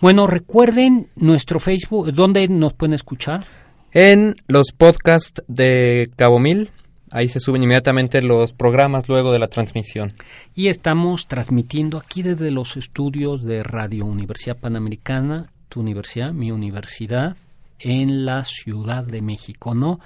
Bueno, 0.00 0.26
recuerden 0.26 1.08
nuestro 1.16 1.58
Facebook, 1.58 2.12
¿dónde 2.12 2.46
nos 2.48 2.74
pueden 2.74 2.94
escuchar? 2.94 3.46
En 3.92 4.34
los 4.46 4.72
podcasts 4.76 5.42
de 5.48 6.10
Cabo 6.16 6.38
Mil, 6.38 6.70
ahí 7.12 7.28
se 7.28 7.40
suben 7.40 7.62
inmediatamente 7.62 8.20
los 8.20 8.52
programas 8.52 9.08
luego 9.08 9.32
de 9.32 9.38
la 9.38 9.48
transmisión. 9.48 10.10
Y 10.54 10.68
estamos 10.68 11.26
transmitiendo 11.28 11.96
aquí 11.96 12.22
desde 12.22 12.50
los 12.50 12.76
estudios 12.76 13.42
de 13.42 13.62
Radio 13.62 14.04
Universidad 14.04 14.58
Panamericana, 14.58 15.50
tu 15.70 15.80
universidad, 15.80 16.32
mi 16.32 16.50
universidad, 16.50 17.36
en 17.78 18.24
la 18.26 18.44
Ciudad 18.44 19.04
de 19.04 19.22
México, 19.22 19.74
¿no? 19.74 20.00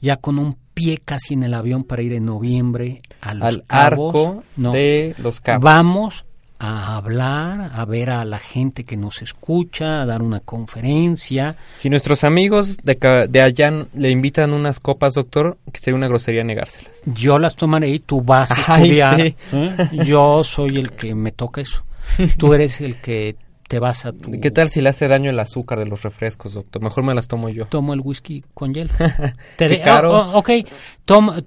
Ya 0.00 0.16
con 0.16 0.38
un 0.38 0.56
pie 0.74 0.98
casi 1.04 1.34
en 1.34 1.42
el 1.42 1.54
avión 1.54 1.84
para 1.84 2.02
ir 2.02 2.14
en 2.14 2.24
noviembre 2.26 3.02
a 3.20 3.34
los 3.34 3.46
Al 3.46 3.64
Cabos, 3.66 4.14
arco 4.14 4.44
¿no? 4.56 4.72
de 4.72 5.14
los 5.18 5.40
cabos. 5.40 5.62
Vamos 5.62 6.26
a 6.58 6.96
hablar, 6.96 7.70
a 7.74 7.84
ver 7.84 8.10
a 8.10 8.24
la 8.24 8.38
gente 8.38 8.84
que 8.84 8.96
nos 8.96 9.22
escucha, 9.22 10.00
a 10.02 10.06
dar 10.06 10.22
una 10.22 10.40
conferencia. 10.40 11.56
Si 11.72 11.90
nuestros 11.90 12.24
amigos 12.24 12.76
de, 12.78 13.26
de 13.28 13.40
allá 13.42 13.86
le 13.94 14.10
invitan 14.10 14.52
unas 14.52 14.80
copas, 14.80 15.14
doctor, 15.14 15.58
que 15.72 15.80
sería 15.80 15.96
una 15.96 16.08
grosería 16.08 16.44
negárselas. 16.44 16.92
Yo 17.06 17.38
las 17.38 17.56
tomaré 17.56 17.90
y 17.90 17.98
tú 17.98 18.22
vas 18.22 18.50
a 18.50 18.56
Ay, 18.74 18.82
estudiar. 18.82 19.20
sí. 19.20 19.36
¿eh? 19.52 19.76
Yo 20.06 20.42
soy 20.44 20.76
el 20.76 20.92
que 20.92 21.14
me 21.14 21.32
toca 21.32 21.60
eso. 21.60 21.84
Tú 22.38 22.52
eres 22.54 22.80
el 22.82 23.00
que 23.00 23.36
te 23.66 23.78
vas 23.78 24.04
a 24.04 24.12
tu... 24.12 24.30
¿Qué 24.42 24.50
tal 24.50 24.68
si 24.68 24.82
le 24.82 24.90
hace 24.90 25.08
daño 25.08 25.30
el 25.30 25.40
azúcar 25.40 25.78
de 25.78 25.86
los 25.86 26.02
refrescos, 26.02 26.52
doctor? 26.52 26.82
Mejor 26.82 27.02
me 27.02 27.14
las 27.14 27.28
tomo 27.28 27.48
yo. 27.48 27.64
Tomo 27.64 27.94
el 27.94 28.00
whisky 28.00 28.44
con 28.52 28.74
hielo. 28.74 28.90
Te 29.56 29.68
Qué 29.68 29.80
caro. 29.80 30.12
oh, 30.12 30.32
oh, 30.34 30.38
ok, 30.40 30.50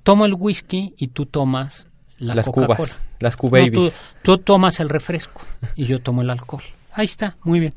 tomo 0.03 0.25
el 0.25 0.33
whisky 0.33 0.95
y 0.97 1.09
tú 1.09 1.27
tomas 1.27 1.87
la 2.19 2.35
las 2.35 2.49
cubas, 2.49 2.99
las 3.19 3.33
No, 3.35 3.39
cubabies. 3.39 3.73
tú, 3.73 3.91
tú 4.23 4.37
tomas 4.39 4.79
el 4.79 4.89
refresco 4.89 5.41
y 5.75 5.85
yo 5.85 5.99
tomo 5.99 6.21
el 6.21 6.29
alcohol. 6.29 6.63
Ahí 6.93 7.05
está, 7.05 7.37
muy 7.43 7.59
bien. 7.59 7.73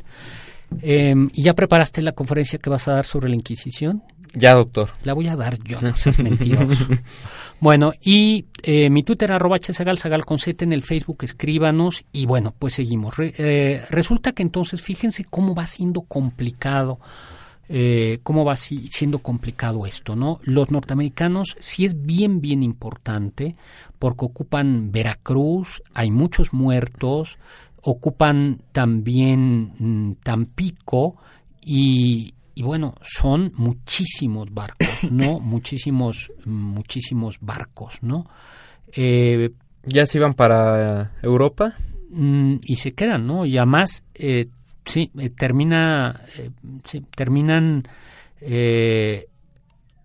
Eh, 0.83 1.15
¿Y 1.33 1.43
ya 1.43 1.55
preparaste 1.55 2.01
la 2.03 2.13
conferencia 2.13 2.59
que 2.59 2.71
vas 2.71 2.87
a 2.89 2.93
dar 2.93 3.05
sobre 3.05 3.29
la 3.29 3.35
Inquisición? 3.35 4.03
Ya, 4.33 4.55
doctor. 4.55 4.91
La 5.03 5.13
voy 5.13 5.27
a 5.27 5.35
dar 5.37 5.59
yo, 5.65 5.79
no 5.81 5.95
seas 5.97 6.19
mentiroso. 6.21 6.87
bueno, 7.59 7.93
y 8.01 8.47
eh, 8.63 8.89
mi 8.89 9.03
Twitter 9.03 9.33
arroba 9.33 9.59
hsagal, 9.59 9.99
sagal 9.99 10.25
con 10.25 10.39
Z 10.39 10.65
en 10.65 10.73
el 10.73 10.83
Facebook, 10.83 11.19
escríbanos 11.23 12.05
y 12.13 12.27
bueno, 12.27 12.55
pues 12.57 12.75
seguimos. 12.75 13.15
Eh, 13.19 13.85
resulta 13.91 14.33
que 14.33 14.43
entonces, 14.43 14.81
fíjense 14.81 15.25
cómo 15.25 15.55
va 15.55 15.67
siendo 15.67 16.03
complicado 16.03 17.01
eh, 17.73 18.19
cómo 18.25 18.45
va 18.45 18.57
siendo 18.57 19.21
complicado 19.21 19.87
esto, 19.87 20.17
¿no? 20.17 20.41
Los 20.43 20.73
norteamericanos 20.73 21.57
sí 21.61 21.85
es 21.85 22.05
bien, 22.05 22.41
bien 22.41 22.65
importante 22.65 23.55
porque 24.01 24.25
ocupan 24.25 24.91
Veracruz, 24.91 25.81
hay 25.95 26.11
muchos 26.11 26.53
muertos, 26.53 27.39
ocupan 27.83 28.61
también 28.73 29.75
mm, 29.79 30.15
Tampico 30.25 31.15
y, 31.65 32.35
y 32.57 32.63
bueno, 32.65 32.97
son 33.03 33.53
muchísimos 33.55 34.53
barcos, 34.53 35.05
¿no? 35.09 35.39
muchísimos, 35.39 36.33
muchísimos 36.45 37.37
barcos, 37.41 38.03
¿no? 38.03 38.27
Eh, 38.93 39.51
¿Ya 39.85 40.07
se 40.07 40.19
iban 40.19 40.35
para 40.35 41.13
Europa? 41.23 41.77
Mm, 42.11 42.57
y 42.65 42.77
se 42.77 42.95
quedan, 42.95 43.29
¿no? 43.29 43.47
Y 43.47 43.59
además 43.59 44.03
eh, 44.15 44.49
sí, 44.85 45.11
eh, 45.19 45.31
termina, 45.31 46.23
eh, 46.37 46.51
terminan, 47.15 47.85
eh, 48.41 49.29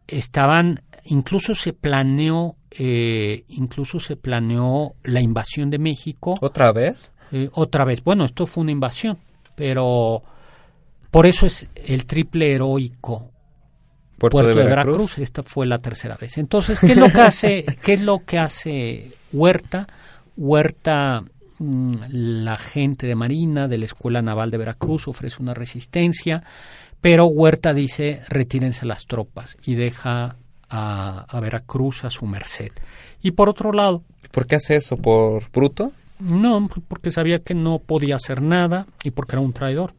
estaban, 0.08 0.82
incluso 1.06 1.56
se 1.56 1.74
planeó, 1.74 2.56
incluso 2.78 4.00
se 4.00 4.18
planeó 4.18 4.96
la 5.04 5.22
invasión 5.22 5.70
de 5.70 5.80
México. 5.80 6.36
¿Otra 6.42 6.72
vez? 6.72 7.12
otra 7.54 7.84
vez. 7.84 8.04
Bueno, 8.04 8.24
esto 8.24 8.46
fue 8.46 8.62
una 8.62 8.72
invasión, 8.72 9.18
pero 9.56 10.22
por 11.12 11.26
eso 11.26 11.46
es 11.46 11.68
el 11.76 12.06
triple 12.06 12.54
heroico 12.54 13.32
Puerto, 14.18 14.44
de, 14.44 14.54
Veracruz. 14.54 15.18
Esta 15.18 15.44
fue 15.44 15.66
la 15.66 15.78
tercera 15.78 16.16
vez. 16.16 16.38
Entonces, 16.38 16.80
¿qué 16.80 16.94
es 16.94 16.98
lo 16.98 17.10
que 17.10 17.22
hace, 17.22 17.66
qué 17.84 17.94
es 17.94 18.02
lo 18.02 18.20
que 18.20 18.40
hace 18.40 19.12
Huerta? 19.34 19.88
Huerta 20.38 21.24
la 21.60 22.58
gente 22.58 23.08
de 23.08 23.16
Marina 23.16 23.68
de 23.68 23.78
la 23.78 23.86
Escuela 23.86 24.22
Naval 24.22 24.52
de 24.52 24.58
Veracruz 24.58 25.08
ofrece 25.08 25.42
una 25.42 25.54
resistencia, 25.54 26.44
pero 27.02 27.28
Huerta 27.28 27.74
dice 27.74 28.22
retírense 28.28 28.86
las 28.86 29.06
tropas 29.06 29.58
y 29.66 29.76
deja 29.76 30.36
a, 30.70 31.40
Veracruz 31.40 32.04
a 32.04 32.10
su 32.10 32.26
merced. 32.26 32.72
Y 33.22 33.32
por 33.32 33.50
otro 33.50 33.72
lado... 33.72 34.04
¿Por 34.32 34.48
qué 34.48 34.56
hace 34.56 34.76
eso? 34.76 34.98
¿Por 34.98 35.50
bruto? 35.52 35.92
No, 36.20 36.70
porque 36.88 37.12
sabía 37.12 37.40
que 37.40 37.54
no 37.54 37.80
podía 37.80 38.16
hacer 38.16 38.42
nada 38.42 38.88
y 39.04 39.12
porque 39.12 39.36
era 39.36 39.42
un 39.42 39.54
traidor. 39.54 39.94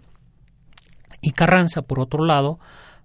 Y 1.23 1.33
Carranza, 1.33 1.83
por 1.83 2.01
otro 2.01 2.25
lado, 2.25 2.59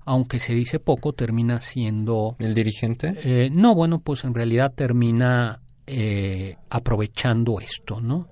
aunque 0.06 0.40
se 0.40 0.54
dice 0.54 0.80
poco, 0.80 1.14
termina 1.14 1.62
siendo... 1.62 2.36
¿El 2.40 2.54
dirigente? 2.54 3.16
Eh, 3.24 3.50
no, 3.52 3.76
bueno, 3.76 4.00
pues 4.00 4.24
en 4.24 4.34
realidad 4.34 4.74
termina 4.76 5.60
eh, 5.88 6.58
aprovechando 6.70 7.60
esto, 7.60 8.02
¿no? 8.02 8.28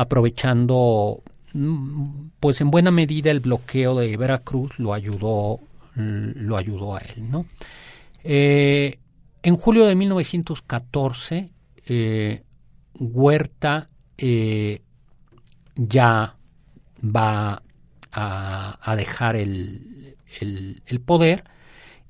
Aprovechando 0.00 1.22
mm, 1.52 2.28
pues 2.40 2.62
en 2.62 2.70
buena 2.70 2.90
medida 2.90 3.30
el 3.30 3.40
bloqueo 3.40 3.94
de 3.96 4.16
Veracruz 4.16 4.78
lo 4.78 4.94
ayudó 4.94 5.60
lo 5.94 6.56
ayudó 6.56 6.96
a 6.96 7.00
él 7.00 7.30
no 7.30 7.44
eh, 8.24 8.98
en 9.42 9.56
julio 9.56 9.84
de 9.84 9.94
1914 9.94 11.50
eh, 11.84 12.42
Huerta 12.94 13.90
eh, 14.16 14.80
ya 15.76 16.36
va 17.04 17.62
a, 18.12 18.96
dejar 18.96 19.36
el, 19.36 20.16
el, 20.40 21.00
poder 21.00 21.44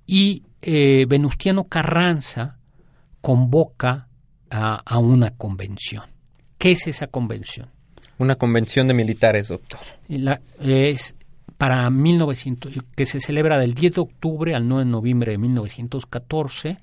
y 0.07 0.45
Venustiano 0.63 1.65
Carranza 1.65 2.59
convoca 3.21 4.09
a 4.51 4.99
una 4.99 5.37
convención. 5.37 6.05
¿Qué 6.59 6.73
es 6.73 6.87
esa 6.87 7.07
convención? 7.07 7.71
Una 8.21 8.37
convención 8.37 8.87
de 8.87 8.93
militares, 8.93 9.49
doctor. 9.49 9.81
La, 10.09 10.43
es 10.61 11.15
para 11.57 11.89
1900, 11.89 12.71
que 12.95 13.07
se 13.07 13.19
celebra 13.19 13.59
del 13.59 13.73
10 13.73 13.95
de 13.95 14.01
octubre 14.03 14.55
al 14.55 14.69
9 14.69 14.85
de 14.85 14.91
noviembre 14.91 15.33
de 15.33 15.39
1914, 15.39 16.79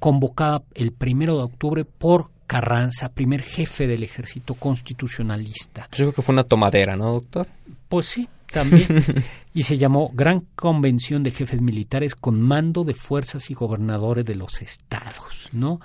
convocada 0.00 0.62
el 0.74 0.92
1 1.00 1.36
de 1.36 1.42
octubre 1.44 1.84
por 1.84 2.30
Carranza, 2.48 3.08
primer 3.10 3.42
jefe 3.42 3.86
del 3.86 4.02
ejército 4.02 4.54
constitucionalista. 4.54 5.88
Yo 5.92 6.06
creo 6.06 6.12
que 6.12 6.22
fue 6.22 6.32
una 6.32 6.42
tomadera, 6.42 6.96
¿no, 6.96 7.12
doctor? 7.12 7.46
Pues 7.88 8.06
sí, 8.06 8.28
también. 8.52 8.86
y 9.54 9.62
se 9.62 9.78
llamó 9.78 10.10
Gran 10.12 10.40
Convención 10.56 11.22
de 11.22 11.30
Jefes 11.30 11.60
Militares 11.60 12.16
con 12.16 12.40
mando 12.40 12.82
de 12.82 12.94
fuerzas 12.94 13.48
y 13.48 13.54
gobernadores 13.54 14.24
de 14.24 14.34
los 14.34 14.60
estados, 14.60 15.50
¿no? 15.52 15.80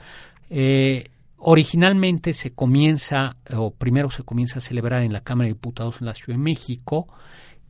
Eh, 0.49 1.09
Originalmente 1.41 2.33
se 2.33 2.51
comienza, 2.51 3.37
o 3.55 3.71
primero 3.71 4.09
se 4.09 4.23
comienza 4.23 4.59
a 4.59 4.61
celebrar 4.61 5.03
en 5.03 5.13
la 5.13 5.21
Cámara 5.21 5.47
de 5.47 5.53
Diputados 5.53 6.01
en 6.01 6.07
la 6.07 6.13
Ciudad 6.13 6.37
de 6.37 6.43
México 6.43 7.07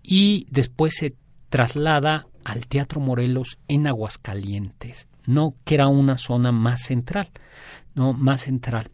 y 0.02 0.48
después 0.50 0.96
se 0.96 1.16
traslada 1.50 2.28
al 2.44 2.66
Teatro 2.66 3.00
Morelos 3.00 3.60
en 3.68 3.86
Aguascalientes, 3.86 5.08
no 5.28 5.56
que 5.66 5.76
era 5.76 5.88
una 5.88 6.18
zona 6.18 6.52
más 6.52 6.82
central, 6.82 7.30
no 7.94 8.14
más 8.14 8.42
central. 8.42 8.90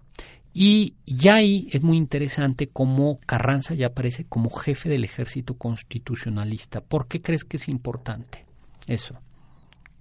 Y 0.53 0.95
ya 1.05 1.35
ahí 1.35 1.67
es 1.71 1.81
muy 1.81 1.97
interesante 1.97 2.67
cómo 2.67 3.19
Carranza 3.25 3.73
ya 3.75 3.87
aparece 3.87 4.25
como 4.25 4.49
jefe 4.49 4.89
del 4.89 5.03
ejército 5.03 5.57
constitucionalista. 5.57 6.81
¿Por 6.81 7.07
qué 7.07 7.21
crees 7.21 7.43
que 7.43 7.57
es 7.57 7.67
importante 7.67 8.45
eso? 8.87 9.19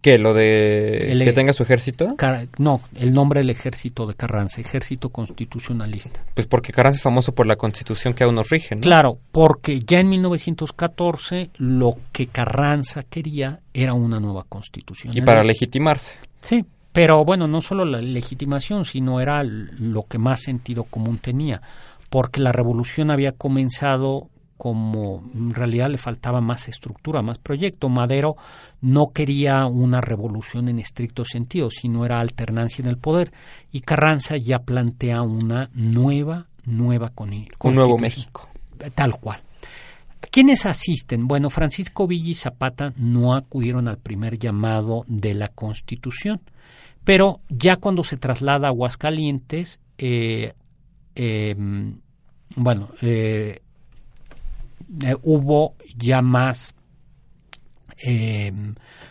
¿Qué? 0.04 0.18
¿Lo 0.18 0.34
de 0.34 1.18
que 1.24 1.32
tenga 1.32 1.54
su 1.54 1.62
ejército? 1.62 2.14
no, 2.58 2.82
el 2.94 3.14
nombre 3.14 3.40
del 3.40 3.48
ejército 3.48 4.06
de 4.06 4.14
Carranza, 4.14 4.60
ejército 4.60 5.08
constitucionalista. 5.08 6.20
Pues 6.34 6.46
porque 6.46 6.74
Carranza 6.74 6.98
es 6.98 7.02
famoso 7.02 7.34
por 7.34 7.46
la 7.46 7.56
constitución 7.56 8.12
que 8.12 8.22
aún 8.22 8.34
nos 8.34 8.50
rige, 8.50 8.74
¿no? 8.74 8.82
Claro, 8.82 9.16
porque 9.32 9.80
ya 9.80 10.00
en 10.00 10.10
1914 10.10 11.52
lo 11.56 11.96
que 12.12 12.26
Carranza 12.26 13.04
quería 13.04 13.60
era 13.72 13.94
una 13.94 14.20
nueva 14.20 14.44
constitución. 14.46 15.16
Y 15.16 15.22
para 15.22 15.42
legitimarse. 15.42 16.18
Sí, 16.42 16.66
pero 16.92 17.24
bueno, 17.24 17.48
no 17.48 17.62
solo 17.62 17.86
la 17.86 18.02
legitimación, 18.02 18.84
sino 18.84 19.22
era 19.22 19.42
lo 19.42 20.02
que 20.02 20.18
más 20.18 20.42
sentido 20.42 20.84
común 20.84 21.16
tenía, 21.16 21.62
porque 22.10 22.42
la 22.42 22.52
revolución 22.52 23.10
había 23.10 23.32
comenzado 23.32 24.28
como 24.64 25.22
en 25.34 25.52
realidad 25.52 25.90
le 25.90 25.98
faltaba 25.98 26.40
más 26.40 26.68
estructura, 26.68 27.20
más 27.20 27.36
proyecto. 27.36 27.90
Madero 27.90 28.34
no 28.80 29.12
quería 29.12 29.66
una 29.66 30.00
revolución 30.00 30.70
en 30.70 30.78
estricto 30.78 31.26
sentido, 31.26 31.68
sino 31.68 32.06
era 32.06 32.18
alternancia 32.18 32.80
en 32.80 32.88
el 32.88 32.96
poder. 32.96 33.30
Y 33.72 33.82
Carranza 33.82 34.38
ya 34.38 34.60
plantea 34.60 35.20
una 35.20 35.68
nueva, 35.74 36.46
nueva 36.64 37.10
con, 37.10 37.34
Un 37.34 37.74
nuevo 37.74 37.98
México. 37.98 38.48
Tal 38.94 39.20
cual. 39.20 39.42
¿Quiénes 40.30 40.64
asisten? 40.64 41.28
Bueno, 41.28 41.50
Francisco 41.50 42.06
Villa 42.06 42.30
y 42.30 42.34
Zapata 42.34 42.94
no 42.96 43.34
acudieron 43.34 43.86
al 43.86 43.98
primer 43.98 44.38
llamado 44.38 45.04
de 45.08 45.34
la 45.34 45.48
Constitución, 45.48 46.40
pero 47.04 47.40
ya 47.50 47.76
cuando 47.76 48.02
se 48.02 48.16
traslada 48.16 48.68
a 48.68 48.70
Aguascalientes, 48.70 49.78
eh, 49.98 50.54
em, 51.14 51.98
bueno, 52.56 52.88
eh, 53.02 53.60
eh, 55.02 55.16
hubo 55.22 55.74
ya 55.96 56.22
más, 56.22 56.74
eh, 58.06 58.52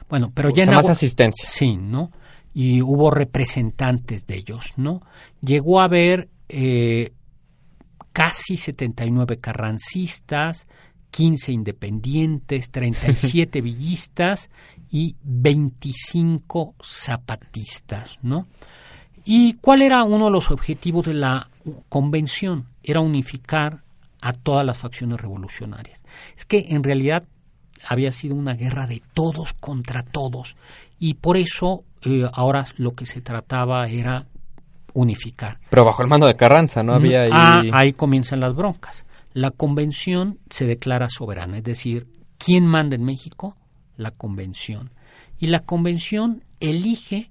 bueno, 0.10 0.32
pero 0.34 0.50
ya 0.52 0.66
más 0.68 0.90
asistencia. 0.90 1.48
Sí, 1.48 1.78
¿no? 1.78 2.12
Y 2.54 2.82
hubo 2.82 3.10
representantes 3.12 4.26
de 4.28 4.36
ellos, 4.38 4.74
¿no? 4.78 5.02
Llegó 5.42 5.82
a 5.82 5.86
haber 5.86 6.30
eh, 6.50 7.12
casi 8.12 8.58
79 8.58 9.40
carrancistas, 9.40 10.68
15 11.12 11.52
independientes, 11.52 12.70
37 12.72 13.62
villistas 13.62 14.50
y 14.90 15.16
25 15.24 16.76
zapatistas, 16.82 18.20
¿no? 18.22 18.48
¿Y 19.26 19.54
cuál 19.56 19.82
era 19.82 20.04
uno 20.04 20.26
de 20.26 20.32
los 20.32 20.52
objetivos 20.52 21.06
de 21.06 21.14
la 21.14 21.50
convención? 21.90 22.68
Era 22.84 23.00
unificar 23.00 23.83
a 24.24 24.32
todas 24.32 24.66
las 24.66 24.78
facciones 24.78 25.20
revolucionarias. 25.20 26.02
Es 26.38 26.46
que 26.46 26.68
en 26.70 26.82
realidad 26.82 27.24
había 27.86 28.14
sido 28.14 28.36
una 28.36 28.54
guerra 28.54 28.88
de 28.88 29.04
todos 29.14 29.52
contra 29.54 30.04
todos 30.04 30.56
y 30.98 31.16
por 31.16 31.36
eso 31.36 31.84
eh, 32.02 32.24
ahora 32.32 32.66
lo 32.78 32.96
que 32.96 33.06
se 33.06 33.20
trataba 33.20 33.86
era 33.90 34.28
unificar. 34.94 35.60
Pero 35.70 35.84
bajo 35.84 36.02
el 36.04 36.08
mando 36.08 36.26
de 36.26 36.36
Carranza, 36.36 36.84
¿no? 36.84 36.94
Había 36.94 37.26
ah, 37.32 37.60
ahí... 37.60 37.70
ahí 37.74 37.94
comienzan 37.94 38.40
las 38.40 38.56
broncas. 38.56 39.06
La 39.34 39.52
convención 39.52 40.40
se 40.50 40.66
declara 40.66 41.10
soberana, 41.10 41.58
es 41.58 41.64
decir, 41.64 42.08
¿quién 42.38 42.66
manda 42.66 42.96
en 42.96 43.04
México? 43.04 43.58
La 43.98 44.12
convención. 44.12 44.92
Y 45.38 45.48
la 45.48 45.60
convención 45.60 46.46
elige 46.62 47.30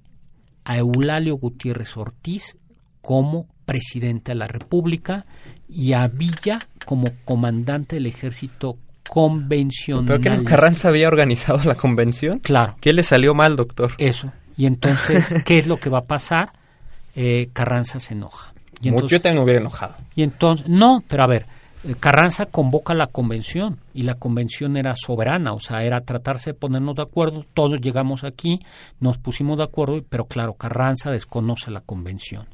a 0.63 0.77
Eulalio 0.77 1.37
Gutiérrez 1.37 1.97
Ortiz 1.97 2.57
como 3.01 3.47
presidente 3.65 4.33
de 4.33 4.35
la 4.35 4.45
República 4.45 5.25
y 5.67 5.93
a 5.93 6.07
Villa 6.07 6.59
como 6.85 7.07
comandante 7.25 7.95
del 7.95 8.07
ejército 8.07 8.77
convencionalistas. 9.09 10.19
¿Pero 10.21 10.37
que 10.37 10.43
Carranza 10.43 10.89
había 10.89 11.07
organizado 11.07 11.59
la 11.65 11.75
convención? 11.75 12.39
Claro. 12.39 12.75
¿Qué 12.81 12.93
le 12.93 13.03
salió 13.03 13.33
mal, 13.33 13.55
doctor? 13.55 13.91
Eso. 13.97 14.31
Y 14.57 14.65
entonces, 14.65 15.43
¿qué 15.45 15.57
es 15.57 15.67
lo 15.67 15.77
que 15.77 15.89
va 15.89 15.99
a 15.99 16.05
pasar? 16.05 16.53
Eh, 17.15 17.49
Carranza 17.53 17.99
se 17.99 18.13
enoja. 18.13 18.53
Y 18.81 18.89
entonces, 18.89 19.11
Yo 19.11 19.21
también 19.21 19.37
me 19.37 19.43
hubiera 19.43 19.61
enojado. 19.61 19.95
Y 20.15 20.23
entonces, 20.23 20.67
no, 20.67 21.03
pero 21.07 21.23
a 21.23 21.27
ver, 21.27 21.45
eh, 21.85 21.95
Carranza 21.99 22.45
convoca 22.45 22.93
la 22.93 23.07
convención 23.07 23.77
y 23.93 24.03
la 24.03 24.15
convención 24.15 24.77
era 24.77 24.95
soberana, 24.95 25.53
o 25.53 25.59
sea, 25.59 25.83
era 25.83 26.01
tratarse 26.01 26.51
de 26.51 26.53
ponernos 26.53 26.95
de 26.95 27.01
acuerdo, 27.01 27.45
todos 27.53 27.79
llegamos 27.81 28.23
aquí, 28.23 28.59
nos 28.99 29.17
pusimos 29.17 29.57
de 29.57 29.63
acuerdo, 29.63 30.01
pero 30.09 30.25
claro, 30.25 30.53
Carranza 30.53 31.11
desconoce 31.11 31.71
la 31.71 31.81
convención. 31.81 32.45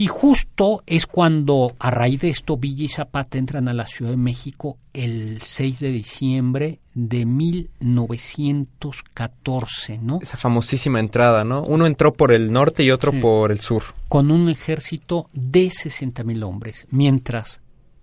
Y 0.00 0.06
justo 0.06 0.84
es 0.86 1.06
cuando 1.06 1.74
a 1.80 1.90
raíz 1.90 2.20
de 2.20 2.28
esto 2.28 2.56
Villa 2.56 2.84
y 2.84 2.88
Zapata 2.88 3.36
entran 3.36 3.68
a 3.68 3.74
la 3.74 3.84
Ciudad 3.84 4.12
de 4.12 4.16
México 4.16 4.78
el 4.92 5.42
6 5.42 5.80
de 5.80 5.88
diciembre 5.88 6.78
de 6.94 7.26
1914, 7.26 9.98
¿no? 9.98 10.20
Esa 10.22 10.36
famosísima 10.36 11.00
entrada, 11.00 11.42
¿no? 11.42 11.64
Uno 11.64 11.84
entró 11.84 12.12
por 12.12 12.30
el 12.30 12.52
norte 12.52 12.84
y 12.84 12.92
otro 12.92 13.10
por 13.10 13.50
el 13.50 13.58
sur. 13.58 13.82
Con 14.08 14.30
un 14.30 14.48
ejército 14.48 15.26
de 15.32 15.68
60 15.68 16.22
mil 16.22 16.44
hombres, 16.44 16.86
mientras 16.90 17.60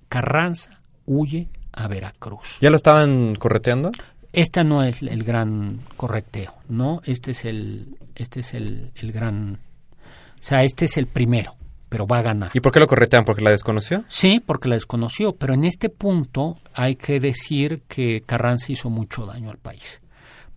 Carranza 0.10 0.82
huye 1.06 1.48
a 1.72 1.88
Veracruz. 1.88 2.58
¿Ya 2.60 2.72
lo 2.72 2.76
estaban 2.76 3.36
correteando? 3.36 3.94
Esta 4.34 4.66
no 4.66 4.84
es 4.84 5.02
el 5.02 5.24
gran 5.24 5.80
correteo, 5.96 6.56
¿no? 6.68 7.00
Este 7.06 7.32
es 7.32 7.46
el, 7.46 7.98
este 8.16 8.42
es 8.42 8.54
el, 8.54 8.92
el 8.96 9.14
gran, 9.14 9.54
o 9.54 10.44
sea, 10.44 10.66
este 10.66 10.84
es 10.86 10.98
el 10.98 11.08
primero 11.08 11.56
pero 11.96 12.06
va 12.06 12.18
a 12.18 12.24
ganar. 12.24 12.52
¿Y 12.54 12.60
por 12.60 12.74
qué 12.74 12.82
lo 12.82 12.88
corretean? 12.88 13.24
¿Porque 13.24 13.42
la 13.42 13.52
desconoció? 13.52 14.04
Sí, 14.10 14.42
porque 14.46 14.68
la 14.68 14.76
desconoció, 14.76 15.34
pero 15.34 15.54
en 15.54 15.64
este 15.64 15.88
punto 15.88 16.58
hay 16.74 16.98
que 16.98 17.22
decir 17.22 17.84
que 17.88 18.20
Carranza 18.26 18.74
hizo 18.74 18.90
mucho 18.90 19.26
daño 19.26 19.50
al 19.50 19.60
país, 19.60 20.02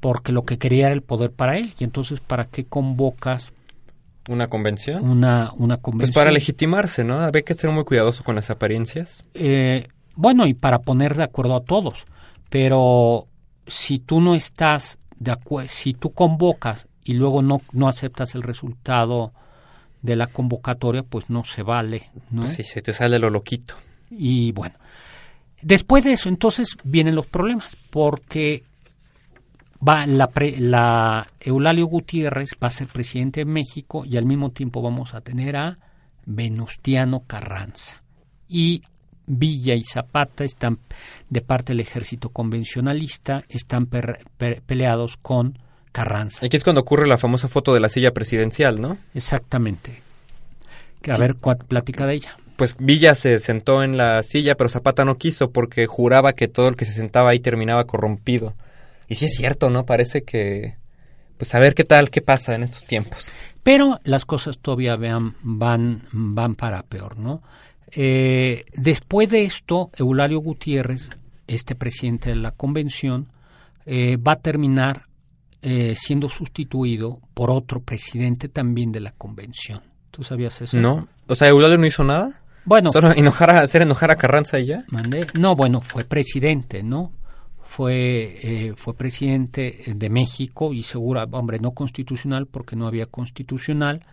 porque 0.00 0.32
lo 0.32 0.42
que 0.42 0.58
quería 0.58 0.86
era 0.86 0.94
el 0.96 1.02
poder 1.02 1.30
para 1.30 1.56
él, 1.56 1.74
y 1.78 1.84
entonces 1.84 2.18
¿para 2.18 2.46
qué 2.46 2.64
convocas 2.64 3.52
¿Una 4.28 4.48
convención? 4.48 5.08
Una, 5.08 5.52
una 5.56 5.76
convención. 5.76 6.12
Pues 6.12 6.24
para 6.24 6.32
legitimarse, 6.32 7.04
¿no? 7.04 7.20
Había 7.20 7.42
que 7.42 7.54
ser 7.54 7.70
muy 7.70 7.84
cuidadoso 7.84 8.24
con 8.24 8.34
las 8.34 8.50
apariencias. 8.50 9.24
Eh, 9.34 9.86
bueno, 10.16 10.44
y 10.44 10.54
para 10.54 10.80
poner 10.80 11.16
de 11.16 11.22
acuerdo 11.22 11.54
a 11.54 11.62
todos. 11.62 12.02
Pero 12.50 13.28
si 13.64 14.00
tú 14.00 14.20
no 14.20 14.34
estás 14.34 14.98
de 15.16 15.30
acuerdo, 15.30 15.68
si 15.68 15.94
tú 15.94 16.10
convocas 16.10 16.88
y 17.04 17.12
luego 17.12 17.42
no, 17.42 17.58
no 17.72 17.86
aceptas 17.86 18.34
el 18.34 18.42
resultado 18.42 19.32
de 20.02 20.16
la 20.16 20.28
convocatoria, 20.28 21.02
pues 21.02 21.30
no 21.30 21.44
se 21.44 21.62
vale, 21.62 22.10
¿no? 22.30 22.46
Sí, 22.46 22.62
se 22.64 22.82
te 22.82 22.92
sale 22.92 23.18
lo 23.18 23.30
loquito. 23.30 23.74
Y 24.10 24.52
bueno, 24.52 24.76
después 25.62 26.04
de 26.04 26.12
eso, 26.12 26.28
entonces 26.28 26.76
vienen 26.84 27.14
los 27.14 27.26
problemas, 27.26 27.76
porque 27.90 28.64
va 29.86 30.06
la, 30.06 30.30
la 30.58 31.28
Eulalio 31.40 31.86
Gutiérrez 31.86 32.50
va 32.62 32.68
a 32.68 32.70
ser 32.70 32.88
presidente 32.88 33.40
de 33.40 33.46
México 33.46 34.04
y 34.04 34.16
al 34.16 34.26
mismo 34.26 34.50
tiempo 34.50 34.82
vamos 34.82 35.14
a 35.14 35.20
tener 35.20 35.56
a 35.56 35.78
Venustiano 36.26 37.24
Carranza. 37.26 38.02
Y 38.48 38.82
Villa 39.26 39.74
y 39.74 39.84
Zapata 39.84 40.44
están 40.44 40.78
de 41.28 41.42
parte 41.42 41.72
del 41.72 41.80
ejército 41.80 42.30
convencionalista, 42.30 43.44
están 43.48 43.86
peleados 44.66 45.16
con 45.18 45.58
Carranza. 45.98 46.46
Aquí 46.46 46.56
es 46.56 46.62
cuando 46.62 46.82
ocurre 46.82 47.08
la 47.08 47.18
famosa 47.18 47.48
foto 47.48 47.74
de 47.74 47.80
la 47.80 47.88
silla 47.88 48.12
presidencial, 48.12 48.80
¿no? 48.80 48.98
Exactamente. 49.14 50.00
A 51.10 51.18
ver, 51.18 51.34
¿cuál 51.34 51.56
plática 51.58 52.06
de 52.06 52.14
ella? 52.14 52.36
Pues 52.54 52.76
Villa 52.78 53.16
se 53.16 53.40
sentó 53.40 53.82
en 53.82 53.96
la 53.96 54.22
silla, 54.22 54.54
pero 54.54 54.68
Zapata 54.68 55.04
no 55.04 55.18
quiso 55.18 55.50
porque 55.50 55.88
juraba 55.88 56.34
que 56.34 56.46
todo 56.46 56.68
el 56.68 56.76
que 56.76 56.84
se 56.84 56.92
sentaba 56.92 57.30
ahí 57.30 57.40
terminaba 57.40 57.84
corrompido. 57.84 58.54
Y 59.08 59.16
sí 59.16 59.24
es 59.24 59.34
cierto, 59.34 59.70
¿no? 59.70 59.86
Parece 59.86 60.22
que... 60.22 60.76
Pues 61.36 61.52
a 61.56 61.58
ver 61.58 61.74
qué 61.74 61.82
tal, 61.82 62.10
qué 62.10 62.20
pasa 62.20 62.54
en 62.54 62.62
estos 62.62 62.84
tiempos. 62.84 63.32
Pero 63.64 63.98
las 64.04 64.24
cosas 64.24 64.58
todavía 64.58 64.94
van, 64.94 65.34
van, 65.42 66.04
van 66.12 66.54
para 66.54 66.84
peor, 66.84 67.18
¿no? 67.18 67.42
Eh, 67.90 68.66
después 68.74 69.30
de 69.30 69.44
esto, 69.44 69.90
Eulalio 69.96 70.38
Gutiérrez, 70.38 71.08
este 71.48 71.74
presidente 71.74 72.30
de 72.30 72.36
la 72.36 72.52
convención, 72.52 73.26
eh, 73.84 74.16
va 74.16 74.32
a 74.34 74.40
terminar 74.40 75.07
eh, 75.70 75.94
siendo 75.96 76.30
sustituido 76.30 77.20
por 77.34 77.50
otro 77.50 77.82
presidente 77.82 78.48
también 78.48 78.90
de 78.90 79.00
la 79.00 79.12
convención. 79.12 79.82
¿Tú 80.10 80.22
sabías 80.22 80.62
eso? 80.62 80.78
No. 80.78 81.08
O 81.26 81.34
sea, 81.34 81.48
Eulalio 81.48 81.76
no 81.76 81.84
hizo 81.84 82.02
nada. 82.04 82.40
Bueno. 82.64 82.90
Solo 82.90 83.12
enojar 83.12 83.50
a, 83.50 83.60
hacer 83.60 83.82
enojar 83.82 84.10
a 84.10 84.16
Carranza 84.16 84.58
y 84.58 84.64
ya. 84.64 84.84
No, 85.38 85.56
bueno, 85.56 85.82
fue 85.82 86.04
presidente, 86.04 86.82
¿no? 86.82 87.12
Fue, 87.62 88.38
eh, 88.42 88.72
fue 88.76 88.94
presidente 88.94 89.82
de 89.94 90.08
México 90.08 90.72
y 90.72 90.84
segura, 90.84 91.24
hombre, 91.32 91.58
no 91.58 91.72
constitucional 91.72 92.46
porque 92.46 92.74
no 92.74 92.86
había 92.86 93.04
constitucional, 93.04 94.06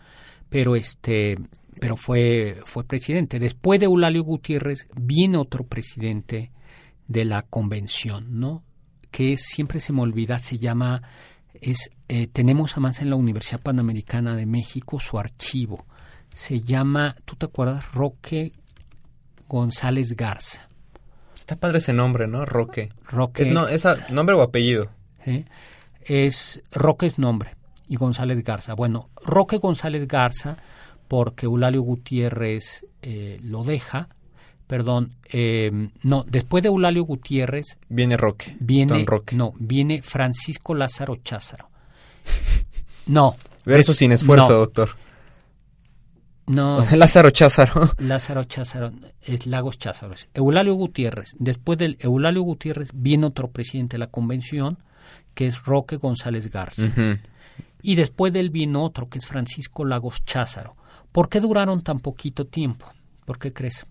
pero 0.49 0.75
este, 0.75 1.37
pero 1.79 1.95
fue, 1.95 2.57
fue 2.65 2.83
presidente. 2.83 3.39
Después 3.39 3.79
de 3.79 3.85
Eulalio 3.85 4.25
Gutiérrez 4.25 4.89
viene 4.93 5.37
otro 5.37 5.63
presidente 5.63 6.51
de 7.07 7.23
la 7.23 7.43
convención, 7.43 8.41
¿no? 8.41 8.61
Que 9.09 9.37
siempre 9.37 9.79
se 9.79 9.93
me 9.93 10.01
olvida, 10.01 10.37
se 10.37 10.57
llama 10.57 11.01
es 11.61 11.89
eh, 12.07 12.27
tenemos 12.27 12.73
además 12.73 13.01
en 13.01 13.09
la 13.09 13.15
Universidad 13.15 13.61
Panamericana 13.61 14.35
de 14.35 14.45
México 14.45 14.99
su 14.99 15.17
archivo. 15.17 15.85
Se 16.33 16.61
llama, 16.61 17.15
¿tú 17.25 17.35
te 17.35 17.45
acuerdas? 17.45 17.91
Roque 17.93 18.51
González 19.47 20.15
Garza. 20.15 20.67
Está 21.35 21.55
padre 21.55 21.77
ese 21.77 21.93
nombre, 21.93 22.27
¿no? 22.27 22.45
Roque. 22.45 22.89
Roque. 23.05 23.43
¿Es, 23.43 23.49
no, 23.49 23.67
¿es 23.67 23.85
nombre 24.09 24.35
o 24.35 24.41
apellido? 24.41 24.89
Es 26.01 26.61
Roque 26.71 27.07
es 27.07 27.19
nombre 27.19 27.55
y 27.87 27.95
González 27.95 28.43
Garza. 28.43 28.73
Bueno, 28.73 29.09
Roque 29.23 29.57
González 29.57 30.07
Garza, 30.07 30.57
porque 31.07 31.45
Eulalio 31.45 31.81
Gutiérrez 31.81 32.85
eh, 33.01 33.39
lo 33.43 33.63
deja, 33.63 34.09
perdón, 34.67 35.11
eh, 35.31 35.89
no, 36.03 36.23
después 36.27 36.63
de 36.63 36.69
Eulalio 36.69 37.03
Gutiérrez 37.03 37.77
viene 37.89 38.17
Roque, 38.17 38.55
viene 38.59 39.05
Roque. 39.05 39.35
no, 39.35 39.53
viene 39.57 40.01
Francisco 40.01 40.73
Lázaro 40.73 41.17
Cházaro. 41.17 41.69
No, 43.07 43.33
verso 43.65 43.93
sin 43.93 44.11
esfuerzo, 44.11 44.53
doctor. 44.53 44.89
No, 46.47 46.79
Lázaro 46.95 47.31
Cházaro. 47.31 47.91
Lázaro 47.97 48.43
Cházaro 48.43 48.91
es 49.21 49.47
Lagos 49.47 49.77
Cházaro. 49.77 50.13
Eulalio 50.33 50.75
Gutiérrez. 50.75 51.35
Después 51.39 51.77
del 51.77 51.97
Eulalio 51.99 52.43
Gutiérrez 52.43 52.89
viene 52.93 53.27
otro 53.27 53.49
presidente 53.49 53.95
de 53.95 53.99
la 53.99 54.07
convención 54.07 54.77
que 55.33 55.47
es 55.47 55.63
Roque 55.63 55.97
González 55.97 56.49
Garza. 56.49 56.83
Y 57.81 57.95
después 57.95 58.31
del 58.33 58.49
vino 58.49 58.83
otro 58.83 59.09
que 59.09 59.19
es 59.19 59.25
Francisco 59.25 59.85
Lagos 59.85 60.23
Cházaro. 60.25 60.75
¿Por 61.11 61.29
qué 61.29 61.39
duraron 61.39 61.81
tan 61.81 61.99
poquito 61.99 62.45
tiempo? 62.45 62.87
¿Por 63.25 63.39
qué 63.39 63.53
crees? 63.53 63.85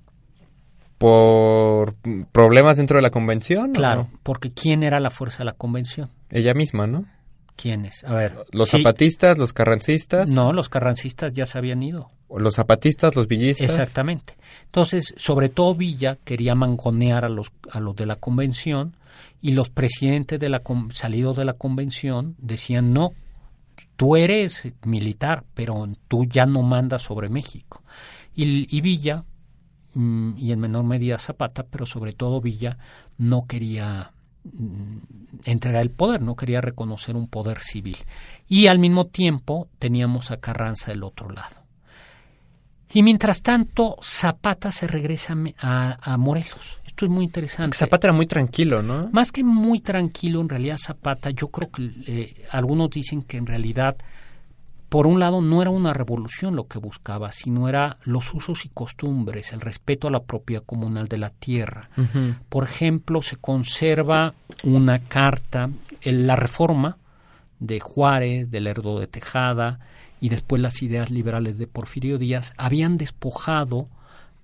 Por 0.98 1.94
problemas 2.33 2.76
dentro 2.76 2.98
de 2.98 3.02
la 3.02 3.11
convención. 3.11 3.72
Claro, 3.72 4.09
porque 4.22 4.52
¿quién 4.52 4.83
era 4.83 5.00
la 5.00 5.11
fuerza 5.11 5.38
de 5.38 5.44
la 5.46 5.52
convención? 5.52 6.11
Ella 6.30 6.54
misma, 6.54 6.87
¿no? 6.87 7.04
¿Quiénes? 7.57 8.04
A 8.04 8.14
ver. 8.14 8.37
Los 8.52 8.70
zapatistas, 8.70 9.38
los 9.38 9.52
carrancistas. 9.52 10.28
No, 10.28 10.52
los 10.52 10.68
carrancistas 10.68 11.33
ya 11.33 11.46
se 11.46 11.59
habían 11.59 11.83
ido. 11.83 12.11
Los 12.37 12.57
zapatistas, 12.57 13.14
los 13.14 13.28
villistas. 13.28 13.70
Exactamente. 13.70 14.37
Entonces, 14.64 15.14
sobre 15.16 15.48
todo 15.48 15.74
Villa 15.74 16.18
quería 16.24 16.54
mangonear 16.54 17.24
a 17.24 17.28
los, 17.28 17.52
a 17.70 17.78
los 17.78 17.94
de 17.94 18.07
la 18.07 18.16
convención 18.16 18.96
y 19.40 19.52
los 19.52 19.70
presidentes 19.70 20.40
de 20.40 20.48
la 20.48 20.62
salidos 20.92 21.37
de 21.37 21.44
la 21.44 21.52
convención 21.52 22.35
decían 22.38 22.92
no, 22.92 23.12
tú 23.96 24.16
eres 24.16 24.72
militar, 24.85 25.44
pero 25.54 25.87
tú 26.09 26.24
ya 26.24 26.46
no 26.46 26.62
mandas 26.62 27.02
sobre 27.02 27.28
México. 27.28 27.83
Y, 28.35 28.76
y 28.76 28.80
Villa, 28.80 29.24
Mm, 29.94 30.37
y 30.37 30.52
en 30.52 30.61
menor 30.61 30.85
medida 30.85 31.18
Zapata, 31.18 31.64
pero 31.64 31.87
sobre 31.87 32.12
todo 32.12 32.40
Villa 32.40 32.78
no 33.16 33.46
quería 33.46 34.12
mm, 34.44 34.98
entregar 35.44 35.83
el 35.83 35.90
poder, 35.90 36.20
no 36.20 36.35
quería 36.35 36.61
reconocer 36.61 37.16
un 37.16 37.28
poder 37.28 37.61
civil. 37.61 37.96
Y 38.48 38.66
al 38.66 38.78
mismo 38.78 39.07
tiempo 39.07 39.68
teníamos 39.78 40.30
a 40.30 40.38
Carranza 40.38 40.90
del 40.90 41.04
otro 41.04 41.30
lado. 41.30 41.64
Y 42.92 43.02
mientras 43.02 43.42
tanto, 43.42 43.96
Zapata 44.02 44.70
se 44.70 44.87
regresa 44.87 45.35
a, 45.59 46.16
Morelos. 46.16 46.80
Esto 46.87 47.07
es 47.07 47.11
muy 47.11 47.24
interesante. 47.24 47.76
Zapata 47.76 48.07
era 48.07 48.14
muy 48.14 48.26
tranquilo, 48.26 48.83
¿no? 48.83 49.09
Más 49.11 49.33
que 49.33 49.42
muy 49.42 49.80
tranquilo, 49.80 50.40
en 50.40 50.48
realidad 50.48 50.76
Zapata, 50.78 51.30
yo 51.30 51.48
creo 51.48 51.70
que 51.72 51.90
eh, 52.07 52.44
algunos 52.50 52.90
dicen 52.90 53.22
que 53.22 53.37
en 53.37 53.46
realidad 53.46 53.96
por 54.94 55.09
un 55.09 55.18
lado, 55.18 55.40
no 55.40 55.61
era 55.61 55.72
una 55.72 55.92
revolución 55.92 56.54
lo 56.54 56.68
que 56.68 56.78
buscaba, 56.78 57.33
sino 57.33 57.68
era 57.68 57.98
los 58.04 58.33
usos 58.33 58.64
y 58.64 58.68
costumbres, 58.68 59.52
el 59.52 59.61
respeto 59.61 60.07
a 60.07 60.11
la 60.12 60.22
propiedad 60.22 60.62
comunal 60.62 61.09
de 61.09 61.18
la 61.18 61.30
tierra. 61.30 61.90
Por 62.48 62.62
ejemplo, 62.62 63.20
se 63.20 63.35
conserva 63.35 64.35
una 64.62 65.00
carta, 65.00 65.68
en 66.00 66.28
la 66.28 66.37
reforma 66.37 66.98
de 67.59 67.80
Juárez, 67.80 68.52
del 68.52 68.62
Lerdo 68.62 69.00
de 69.00 69.09
Tejada 69.09 69.80
y 70.20 70.28
después 70.28 70.62
las 70.62 70.80
ideas 70.80 71.11
liberales 71.11 71.59
de 71.59 71.66
Porfirio 71.66 72.16
Díaz 72.16 72.52
habían 72.57 72.96
despojado 72.96 73.88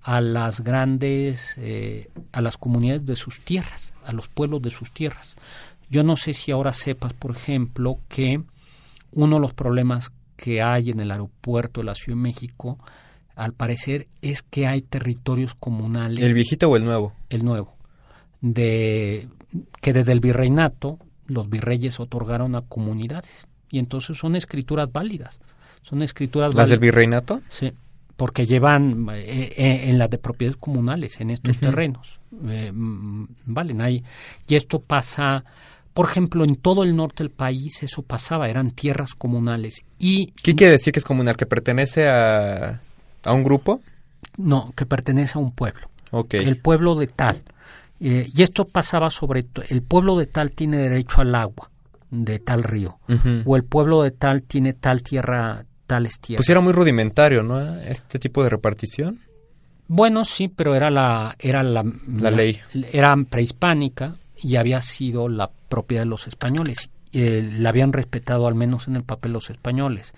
a 0.03 0.21
las 0.21 0.65
grandes, 0.65 1.55
eh, 1.59 2.11
a 2.33 2.41
las 2.41 2.57
comunidades 2.57 3.07
de 3.07 3.15
sus 3.15 3.39
tierras, 3.39 3.93
a 4.05 4.11
los 4.11 4.27
pueblos 4.27 4.63
de 4.63 4.71
sus 4.71 4.91
tierras. 4.91 5.37
Yo 5.91 6.03
no 6.03 6.17
sé 6.17 6.35
si 6.35 6.51
ahora 6.51 6.73
sepas, 6.73 7.13
por 7.13 7.37
ejemplo, 7.37 8.01
que 8.09 8.43
uno 9.13 9.37
de 9.37 9.41
los 9.43 9.55
problemas 9.55 10.11
que 10.41 10.63
hay 10.63 10.91
en 10.91 11.01
el 11.01 11.11
aeropuerto 11.11 11.81
de 11.81 11.87
la 11.87 11.95
Ciudad 11.95 12.17
de 12.17 12.23
México, 12.23 12.79
al 13.37 13.53
parecer, 13.53 14.09
es 14.23 14.43
que 14.43 14.67
hay 14.67 14.81
territorios 14.81 15.55
comunales. 15.55 16.23
¿El 16.23 16.33
viejito 16.33 16.69
o 16.69 16.77
el 16.77 16.85
nuevo? 16.85 17.13
El 17.29 17.45
nuevo. 17.45 17.77
De, 18.41 19.29
que 19.83 19.93
desde 19.93 20.13
el 20.13 20.21
virreinato 20.21 20.99
los 21.27 21.49
virreyes 21.51 22.01
otorgaron 22.01 22.57
a 22.57 22.63
comunidades. 22.63 23.47
Y 23.71 23.79
entonces 23.79 24.19
son 24.19 24.35
escrituras 24.35 24.91
válidas. 24.91 25.39
Son 25.83 26.03
escrituras 26.03 26.55
¿Las 26.55 26.71
del 26.71 26.79
virreinato? 26.79 27.41
Sí, 27.51 27.73
porque 28.17 28.47
llevan 28.47 29.07
eh, 29.13 29.53
eh, 29.57 29.91
en 29.91 29.99
las 29.99 30.11
de 30.11 30.19
propiedades 30.19 30.57
comunales, 30.57 31.21
en 31.21 31.31
estos 31.31 31.59
terrenos. 31.59 32.19
Eh, 32.49 32.73
valen 32.75 33.81
ahí. 33.83 34.03
Y 34.49 34.57
esto 34.57 34.81
pasa, 34.81 35.45
por 36.01 36.09
ejemplo, 36.09 36.45
en 36.45 36.57
todo 36.57 36.83
el 36.83 36.97
norte 36.97 37.23
del 37.23 37.31
país 37.31 37.83
eso 37.83 38.01
pasaba, 38.01 38.49
eran 38.49 38.71
tierras 38.71 39.15
comunales. 39.15 39.85
y 39.99 40.29
¿Qué 40.43 40.55
quiere 40.55 40.73
decir 40.73 40.95
que 40.95 40.99
es 40.99 41.05
comunal? 41.05 41.37
¿Que 41.37 41.45
pertenece 41.45 42.09
a, 42.09 42.81
a 43.23 43.33
un 43.35 43.45
grupo? 43.45 43.83
No, 44.39 44.73
que 44.75 44.87
pertenece 44.87 45.37
a 45.37 45.43
un 45.43 45.53
pueblo. 45.53 45.91
Okay. 46.11 46.41
El 46.41 46.57
pueblo 46.57 46.95
de 46.95 47.07
tal. 47.07 47.43
y 47.99 48.43
esto 48.43 48.65
pasaba 48.65 49.11
sobre 49.11 49.43
todo, 49.43 49.67
el 49.69 49.83
pueblo 49.83 50.17
de 50.17 50.25
tal 50.25 50.53
tiene 50.53 50.79
derecho 50.79 51.21
al 51.21 51.35
agua 51.35 51.71
de 52.11 52.39
tal 52.39 52.63
río, 52.63 52.99
o 53.45 53.57
el 53.57 53.65
pueblo 53.65 54.03
de 54.03 54.13
tal 54.13 54.43
tiene 54.45 54.73
tal 54.73 55.03
tierra, 55.03 55.67
tales 55.87 56.19
tierras. 56.19 56.39
Pues 56.39 56.49
era 56.49 56.63
muy 56.63 56.73
rudimentario, 56.73 57.43
¿no? 57.43 57.61
Este 57.77 58.19
tipo 58.19 58.43
de 58.43 58.49
repartición. 58.49 59.19
Bueno, 59.87 60.25
sí, 60.25 60.49
pero 60.49 60.75
era 60.75 60.89
la 60.89 61.37
era 61.39 61.63
la, 61.63 61.85
la, 62.09 62.31
ley. 62.31 62.59
Era 62.91 63.15
prehispánica 63.29 64.17
y 64.43 64.57
había 64.57 64.83
sido 64.83 65.29
la 65.29 65.51
propiedad 65.69 66.03
de 66.03 66.11
los 66.11 66.27
españoles. 66.27 66.91
Eh, 67.13 67.49
la 67.53 67.71
habían 67.71 67.93
respetado 67.93 68.47
al 68.47 68.55
menos 68.55 68.87
en 68.87 68.97
el 68.97 69.03
papel 69.03 69.33
los 69.33 69.51
españoles. 69.51 70.15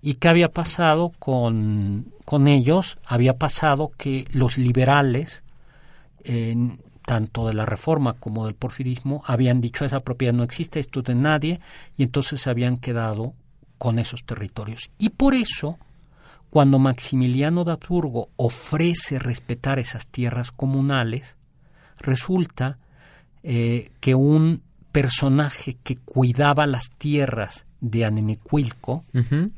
¿Y 0.00 0.14
qué 0.14 0.28
había 0.28 0.48
pasado 0.48 1.12
con, 1.18 2.12
con 2.24 2.46
ellos? 2.46 2.98
Había 3.04 3.36
pasado 3.36 3.90
que 3.96 4.26
los 4.30 4.56
liberales, 4.56 5.42
en 6.22 6.80
tanto 7.04 7.46
de 7.46 7.54
la 7.54 7.66
reforma 7.66 8.14
como 8.14 8.46
del 8.46 8.54
porfirismo, 8.54 9.22
habían 9.26 9.60
dicho 9.60 9.84
esa 9.84 10.00
propiedad 10.00 10.34
no 10.34 10.44
existe, 10.44 10.78
esto 10.78 11.00
es 11.00 11.06
de 11.06 11.14
nadie, 11.14 11.60
y 11.96 12.04
entonces 12.04 12.40
se 12.40 12.50
habían 12.50 12.76
quedado 12.76 13.34
con 13.78 13.98
esos 13.98 14.24
territorios. 14.24 14.90
Y 14.98 15.10
por 15.10 15.34
eso, 15.34 15.78
cuando 16.50 16.78
Maximiliano 16.78 17.64
de 17.64 17.72
Habsburgo 17.72 18.28
ofrece 18.36 19.18
respetar 19.18 19.78
esas 19.78 20.06
tierras 20.06 20.52
comunales, 20.52 21.36
resulta 21.98 22.78
eh, 23.48 23.90
que 24.00 24.14
un 24.14 24.62
personaje 24.90 25.76
que 25.82 25.96
cuidaba 25.96 26.66
las 26.66 26.90
tierras 26.98 27.64
de 27.80 28.04
Anenecuilco, 28.04 29.04
uh 29.14 29.50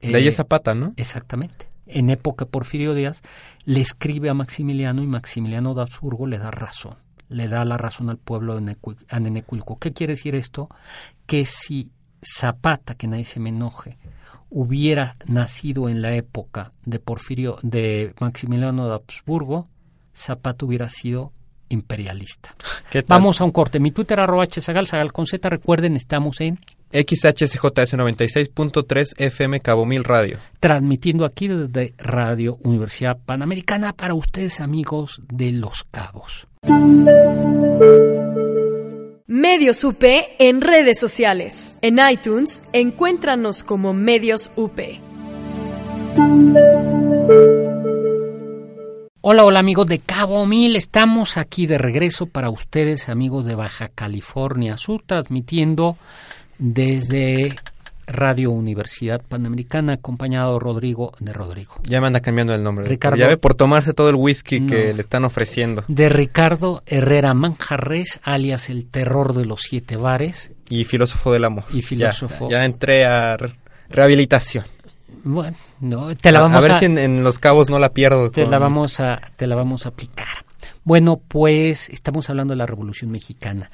eh, 0.00 0.32
Zapata, 0.32 0.74
¿no? 0.74 0.94
Exactamente 0.96 1.70
en 1.90 2.10
época 2.10 2.46
Porfirio 2.46 2.94
Díaz, 2.94 3.22
le 3.64 3.80
escribe 3.80 4.30
a 4.30 4.34
Maximiliano 4.34 5.02
y 5.02 5.06
Maximiliano 5.06 5.74
de 5.74 5.82
Habsburgo 5.82 6.26
le 6.26 6.38
da 6.38 6.50
razón, 6.50 6.94
le 7.28 7.48
da 7.48 7.64
la 7.64 7.76
razón 7.76 8.10
al 8.10 8.18
pueblo 8.18 8.58
de 8.58 8.76
Anenecuilco. 9.08 9.78
¿Qué 9.78 9.92
quiere 9.92 10.14
decir 10.14 10.34
esto? 10.34 10.68
Que 11.26 11.44
si 11.44 11.90
Zapata, 12.22 12.94
que 12.94 13.06
nadie 13.06 13.24
se 13.24 13.40
me 13.40 13.50
enoje, 13.50 13.98
hubiera 14.50 15.16
nacido 15.26 15.88
en 15.88 16.02
la 16.02 16.14
época 16.14 16.72
de 16.84 16.98
Porfirio, 16.98 17.58
de 17.62 18.14
Maximiliano 18.20 18.88
de 18.88 18.94
Habsburgo, 18.94 19.68
Zapata 20.14 20.66
hubiera 20.66 20.88
sido 20.88 21.32
imperialista. 21.70 22.54
Vamos 23.06 23.40
a 23.40 23.44
un 23.44 23.50
corte. 23.50 23.80
Mi 23.80 23.90
Twitter 23.90 24.20
arroba 24.20 24.46
hsagal, 24.46 24.86
sagal 24.86 25.12
con 25.12 25.26
Z. 25.26 25.48
Recuerden, 25.48 25.96
estamos 25.96 26.40
en 26.40 26.58
XHCJS 26.92 27.94
96.3 27.94 29.14
FM 29.16 29.60
Cabo 29.60 29.86
Mil 29.86 30.04
Radio. 30.04 30.38
Transmitiendo 30.58 31.24
aquí 31.24 31.48
desde 31.48 31.94
Radio 31.98 32.58
Universidad 32.62 33.16
Panamericana 33.24 33.92
para 33.94 34.14
ustedes 34.14 34.60
amigos 34.60 35.22
de 35.32 35.52
Los 35.52 35.84
Cabos. 35.90 36.46
Medios 39.26 39.84
UP 39.84 40.02
en 40.38 40.60
redes 40.60 40.98
sociales. 40.98 41.76
En 41.80 41.98
iTunes, 42.10 42.64
encuéntranos 42.72 43.62
como 43.62 43.92
Medios 43.92 44.50
UP. 44.56 44.80
Hola, 49.22 49.44
hola 49.44 49.60
amigos 49.60 49.86
de 49.86 49.98
Cabo 49.98 50.46
Mil, 50.46 50.76
estamos 50.76 51.36
aquí 51.36 51.66
de 51.66 51.76
regreso 51.76 52.24
para 52.24 52.48
ustedes 52.48 53.10
amigos 53.10 53.44
de 53.44 53.54
Baja 53.54 53.90
California 53.94 54.78
Sur, 54.78 55.02
transmitiendo 55.04 55.98
desde 56.56 57.54
Radio 58.06 58.50
Universidad 58.50 59.20
Panamericana, 59.20 59.92
acompañado 59.92 60.58
Rodrigo 60.58 61.12
de 61.20 61.34
Rodrigo. 61.34 61.74
Ya 61.82 62.00
me 62.00 62.06
anda 62.06 62.20
cambiando 62.20 62.54
el 62.54 62.62
nombre. 62.62 62.88
Ricardo, 62.88 63.18
ya 63.18 63.28
ve 63.28 63.36
por 63.36 63.52
tomarse 63.52 63.92
todo 63.92 64.08
el 64.08 64.16
whisky 64.16 64.64
que 64.66 64.94
le 64.94 65.02
están 65.02 65.26
ofreciendo. 65.26 65.84
De 65.86 66.08
Ricardo 66.08 66.82
Herrera 66.86 67.34
Manjarres, 67.34 68.20
alias 68.22 68.70
el 68.70 68.86
terror 68.86 69.34
de 69.34 69.44
los 69.44 69.60
siete 69.60 69.98
bares. 69.98 70.50
Y 70.70 70.84
filósofo 70.84 71.30
del 71.30 71.44
amor. 71.44 71.64
Y 71.74 71.82
filósofo. 71.82 72.48
Ya, 72.48 72.64
entré 72.64 73.04
a 73.04 73.36
rehabilitación. 73.90 74.64
Bueno, 75.24 75.56
no, 75.80 76.14
te 76.14 76.32
la 76.32 76.40
vamos 76.40 76.64
a, 76.64 76.68
ver 76.68 76.78
si 76.78 76.84
en, 76.86 77.22
los 77.22 77.38
cabos 77.38 77.70
no 77.70 77.78
la 77.78 77.92
pierdo. 77.92 78.30
Te 78.30 78.46
la 78.46 78.58
vamos 78.58 79.00
a, 79.00 79.20
te 79.36 79.46
la 79.46 79.56
vamos 79.56 79.86
a 79.86 79.90
aplicar. 79.90 80.44
Bueno, 80.84 81.20
pues 81.26 81.88
estamos 81.90 82.30
hablando 82.30 82.52
de 82.52 82.58
la 82.58 82.66
Revolución 82.66 83.10
Mexicana. 83.10 83.70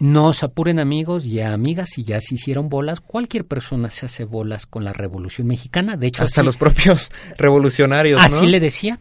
No 0.00 0.28
os 0.28 0.42
apuren 0.42 0.78
amigos 0.78 1.26
y 1.26 1.40
amigas 1.40 1.90
si 1.90 2.04
ya 2.04 2.20
se 2.20 2.36
hicieron 2.36 2.68
bolas. 2.70 3.00
Cualquier 3.00 3.44
persona 3.44 3.90
se 3.90 4.06
hace 4.06 4.24
bolas 4.24 4.64
con 4.64 4.84
la 4.84 4.92
Revolución 4.92 5.46
Mexicana. 5.46 5.96
De 5.96 6.06
hecho, 6.06 6.22
hasta 6.22 6.42
los 6.42 6.56
propios 6.56 7.10
revolucionarios. 7.38 8.20
Así 8.24 8.46
le 8.46 8.58
decía, 8.60 8.98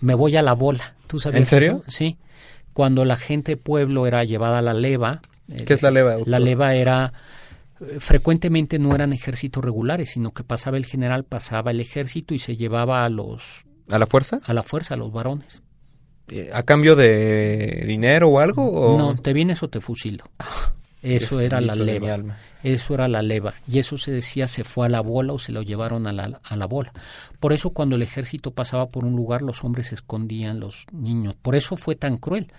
me 0.00 0.14
voy 0.14 0.36
a 0.36 0.42
la 0.42 0.52
bola. 0.52 0.94
¿Tú 1.08 1.18
sabes 1.18 1.40
¿En 1.40 1.46
serio? 1.46 1.82
Sí. 1.88 2.16
Cuando 2.72 3.04
la 3.04 3.16
gente 3.16 3.56
pueblo 3.56 4.06
era 4.06 4.22
llevada 4.24 4.58
a 4.58 4.62
la 4.62 4.74
leva. 4.74 5.20
¿Qué 5.66 5.74
es 5.74 5.82
la 5.82 5.90
leva? 5.90 6.16
La 6.24 6.38
leva 6.38 6.74
era 6.74 7.06
eh, 7.06 7.23
frecuentemente 7.98 8.78
no 8.78 8.94
eran 8.94 9.12
ejércitos 9.12 9.64
regulares, 9.64 10.10
sino 10.10 10.32
que 10.32 10.44
pasaba 10.44 10.76
el 10.76 10.86
general, 10.86 11.24
pasaba 11.24 11.70
el 11.70 11.80
ejército 11.80 12.34
y 12.34 12.38
se 12.38 12.56
llevaba 12.56 13.04
a 13.04 13.08
los 13.08 13.64
a 13.90 13.98
la 13.98 14.06
fuerza, 14.06 14.40
a 14.44 14.54
la 14.54 14.62
fuerza, 14.62 14.94
a 14.94 14.96
los 14.96 15.12
varones. 15.12 15.62
Eh, 16.28 16.50
¿A 16.52 16.62
cambio 16.62 16.96
de 16.96 17.84
dinero 17.86 18.28
o 18.28 18.38
algo? 18.38 18.66
O... 18.66 18.98
No, 18.98 19.14
te 19.14 19.32
vienes 19.32 19.62
o 19.62 19.68
te 19.68 19.80
fusilo. 19.80 20.24
Ah, 20.38 20.72
eso 21.02 21.40
era 21.40 21.60
la 21.60 21.74
leva. 21.74 22.38
Eso 22.62 22.94
era 22.94 23.08
la 23.08 23.20
leva. 23.20 23.54
Y 23.68 23.78
eso 23.78 23.98
se 23.98 24.10
decía 24.10 24.48
se 24.48 24.64
fue 24.64 24.86
a 24.86 24.88
la 24.88 25.02
bola 25.02 25.34
o 25.34 25.38
se 25.38 25.52
lo 25.52 25.60
llevaron 25.60 26.06
a 26.06 26.12
la, 26.12 26.40
a 26.42 26.56
la 26.56 26.66
bola. 26.66 26.94
Por 27.40 27.52
eso 27.52 27.70
cuando 27.70 27.96
el 27.96 28.02
ejército 28.02 28.52
pasaba 28.52 28.86
por 28.86 29.04
un 29.04 29.14
lugar 29.14 29.42
los 29.42 29.64
hombres 29.64 29.88
se 29.88 29.96
escondían, 29.96 30.60
los 30.60 30.86
niños. 30.92 31.36
Por 31.36 31.56
eso 31.56 31.76
fue 31.76 31.94
tan 31.94 32.16
cruel. 32.16 32.50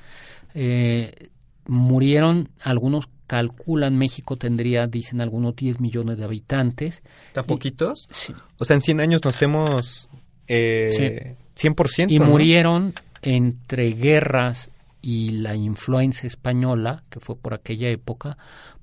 Eh, 0.54 1.30
murieron, 1.68 2.50
algunos 2.62 3.10
calculan, 3.28 3.98
México 3.98 4.36
tendría, 4.36 4.88
dicen 4.88 5.22
algunos 5.22 5.56
10 5.56 5.80
millones 5.80 6.18
de 6.18 6.24
habitantes. 6.24 7.04
¿Tan 7.34 7.46
poquitos? 7.46 8.08
Sí. 8.12 8.34
O 8.60 8.66
sea, 8.66 8.76
en 8.76 8.82
100 8.82 9.00
años 9.02 9.22
nos 9.24 9.42
hemos... 9.42 10.10
Eh, 10.48 11.36
100%. 11.56 12.12
Y 12.12 12.20
murieron 12.20 12.94
entre 13.22 13.92
guerras 13.92 14.70
y 15.02 15.32
la 15.32 15.56
influencia 15.56 16.28
española, 16.28 17.04
que 17.10 17.20
fue 17.20 17.36
por 17.36 17.54
aquella 17.54 17.90
época, 17.90 18.38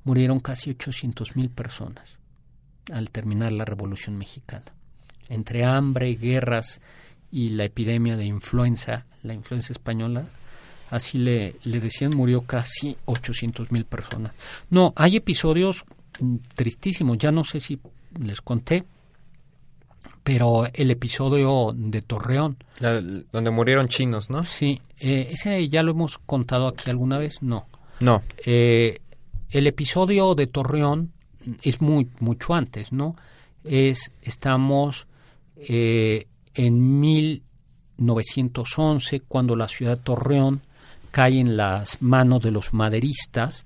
murieron 0.04 0.40
casi 0.40 0.70
800 0.70 1.36
mil 1.36 1.50
personas 1.50 2.18
al 2.92 3.10
terminar 3.10 3.52
la 3.52 3.64
Revolución 3.64 4.16
Mexicana. 4.18 4.64
Entre 5.28 5.64
hambre, 5.64 6.14
guerras 6.14 6.80
y 7.30 7.50
la 7.50 7.64
epidemia 7.64 8.16
de 8.16 8.24
influenza, 8.24 9.06
la 9.22 9.34
influenza 9.34 9.72
española, 9.72 10.26
así 10.92 11.18
le, 11.18 11.56
le 11.64 11.80
decían, 11.80 12.14
murió 12.14 12.42
casi 12.42 12.96
800 13.06 13.72
mil 13.72 13.86
personas. 13.86 14.34
No, 14.68 14.92
hay 14.94 15.16
episodios 15.16 15.86
mm, 16.20 16.36
tristísimos, 16.54 17.16
ya 17.16 17.32
no 17.32 17.44
sé 17.44 17.60
si 17.60 17.80
les 18.20 18.42
conté, 18.42 18.84
pero 20.22 20.66
el 20.72 20.90
episodio 20.90 21.72
de 21.74 22.02
Torreón. 22.02 22.58
donde 23.32 23.50
murieron 23.50 23.88
chinos, 23.88 24.28
¿no? 24.28 24.44
Sí, 24.44 24.82
eh, 25.00 25.28
ese 25.30 25.66
ya 25.70 25.82
lo 25.82 25.92
hemos 25.92 26.18
contado 26.18 26.68
aquí 26.68 26.90
alguna 26.90 27.16
vez, 27.16 27.40
no. 27.40 27.64
No. 28.00 28.22
Eh, 28.44 29.00
el 29.50 29.66
episodio 29.66 30.34
de 30.34 30.46
Torreón 30.46 31.12
es 31.62 31.80
muy 31.80 32.06
mucho 32.20 32.52
antes, 32.52 32.92
¿no? 32.92 33.16
Es 33.64 34.12
estamos 34.20 35.06
eh, 35.56 36.26
en 36.52 37.00
1911 37.00 39.20
cuando 39.20 39.56
la 39.56 39.68
ciudad 39.68 39.96
de 39.96 40.02
Torreón 40.02 40.60
cae 41.12 41.38
en 41.38 41.56
las 41.56 42.02
manos 42.02 42.42
de 42.42 42.50
los 42.50 42.74
maderistas 42.74 43.64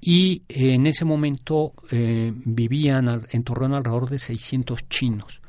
y 0.00 0.42
en 0.48 0.86
ese 0.86 1.04
momento 1.04 1.72
vivían 1.90 3.26
en 3.30 3.44
Torreón 3.44 3.74
alrededor 3.74 4.10
de 4.10 4.18
600 4.18 4.88
chinos 4.88 5.42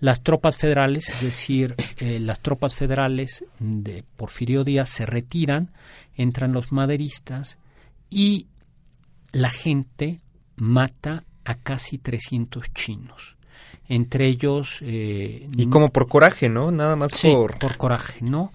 Las 0.00 0.22
tropas 0.22 0.56
federales, 0.56 1.08
es 1.08 1.20
decir, 1.20 1.74
eh, 1.98 2.18
las 2.18 2.40
tropas 2.40 2.74
federales 2.74 3.44
de 3.58 4.02
Porfirio 4.16 4.64
Díaz 4.64 4.88
se 4.88 5.06
retiran, 5.06 5.70
entran 6.16 6.52
los 6.52 6.72
maderistas 6.72 7.58
y 8.08 8.46
la 9.32 9.50
gente 9.50 10.20
mata 10.56 11.24
a 11.44 11.54
casi 11.56 11.98
300 11.98 12.72
chinos. 12.72 13.36
Entre 13.88 14.28
ellos... 14.28 14.78
Eh, 14.82 15.48
y 15.56 15.66
como 15.66 15.90
por 15.90 16.08
coraje, 16.08 16.48
¿no? 16.48 16.70
Nada 16.70 16.96
más 16.96 17.12
sí, 17.12 17.28
por... 17.30 17.58
por 17.58 17.76
coraje, 17.76 18.24
¿no? 18.24 18.52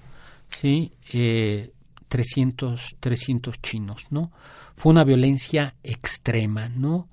Sí, 0.50 0.94
eh, 1.12 1.72
300, 2.08 2.98
300 3.00 3.62
chinos, 3.62 4.04
¿no? 4.10 4.32
Fue 4.76 4.92
una 4.92 5.04
violencia 5.04 5.76
extrema, 5.84 6.70
¿no? 6.70 7.08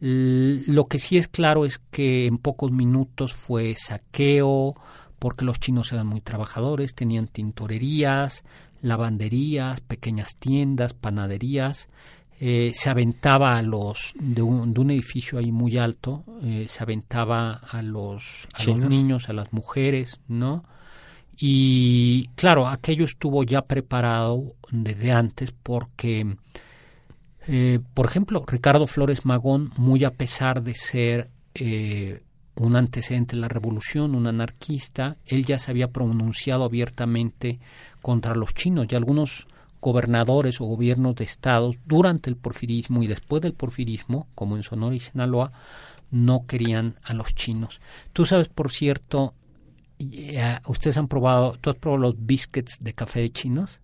Lo 0.00 0.86
que 0.86 1.00
sí 1.00 1.16
es 1.16 1.26
claro 1.26 1.64
es 1.64 1.78
que 1.78 2.26
en 2.26 2.38
pocos 2.38 2.70
minutos 2.70 3.32
fue 3.32 3.74
saqueo, 3.74 4.76
porque 5.18 5.44
los 5.44 5.58
chinos 5.58 5.92
eran 5.92 6.06
muy 6.06 6.20
trabajadores, 6.20 6.94
tenían 6.94 7.26
tintorerías, 7.26 8.44
lavanderías, 8.80 9.80
pequeñas 9.80 10.36
tiendas, 10.38 10.94
panaderías, 10.94 11.88
eh, 12.40 12.70
se 12.74 12.88
aventaba 12.88 13.56
a 13.56 13.62
los 13.62 14.12
de 14.14 14.42
un, 14.42 14.72
de 14.72 14.80
un 14.80 14.90
edificio 14.92 15.40
ahí 15.40 15.50
muy 15.50 15.76
alto, 15.76 16.22
eh, 16.42 16.66
se 16.68 16.84
aventaba 16.84 17.54
a 17.54 17.82
los, 17.82 18.46
a 18.54 18.62
los 18.62 18.78
niños, 18.78 19.28
a 19.28 19.32
las 19.32 19.52
mujeres, 19.52 20.20
¿no? 20.28 20.64
Y 21.38 22.28
claro, 22.34 22.66
aquello 22.66 23.04
estuvo 23.04 23.44
ya 23.44 23.62
preparado 23.62 24.54
desde 24.70 25.12
antes 25.12 25.52
porque 25.52 26.36
eh, 27.50 27.80
por 27.94 28.04
ejemplo, 28.04 28.44
Ricardo 28.46 28.86
Flores 28.86 29.24
Magón, 29.24 29.72
muy 29.78 30.04
a 30.04 30.10
pesar 30.10 30.62
de 30.62 30.74
ser 30.74 31.30
eh, 31.54 32.20
un 32.56 32.76
antecedente 32.76 33.36
de 33.36 33.40
la 33.40 33.48
revolución, 33.48 34.14
un 34.14 34.26
anarquista, 34.26 35.16
él 35.24 35.46
ya 35.46 35.58
se 35.58 35.70
había 35.70 35.88
pronunciado 35.88 36.64
abiertamente 36.64 37.58
contra 38.02 38.34
los 38.34 38.52
chinos 38.52 38.88
y 38.90 38.96
algunos 38.96 39.46
gobernadores 39.80 40.60
o 40.60 40.66
gobiernos 40.66 41.14
de 41.16 41.24
estados 41.24 41.76
durante 41.86 42.28
el 42.28 42.36
porfirismo 42.36 43.02
y 43.02 43.06
después 43.06 43.40
del 43.40 43.54
porfirismo, 43.54 44.26
como 44.34 44.56
en 44.56 44.62
Sonora 44.62 44.94
y 44.94 45.00
Sinaloa, 45.00 45.52
no 46.10 46.44
querían 46.46 46.96
a 47.02 47.14
los 47.14 47.34
chinos. 47.34 47.80
Tú 48.12 48.26
sabes, 48.26 48.48
por 48.50 48.70
cierto, 48.70 49.32
ustedes 50.66 50.96
han 50.96 51.08
probado, 51.08 51.56
¿tú 51.60 51.70
has 51.70 51.76
probado 51.76 52.02
los 52.02 52.14
biscuits 52.18 52.78
de 52.80 52.92
café 52.94 53.20
de 53.20 53.30
chinos? 53.30 53.80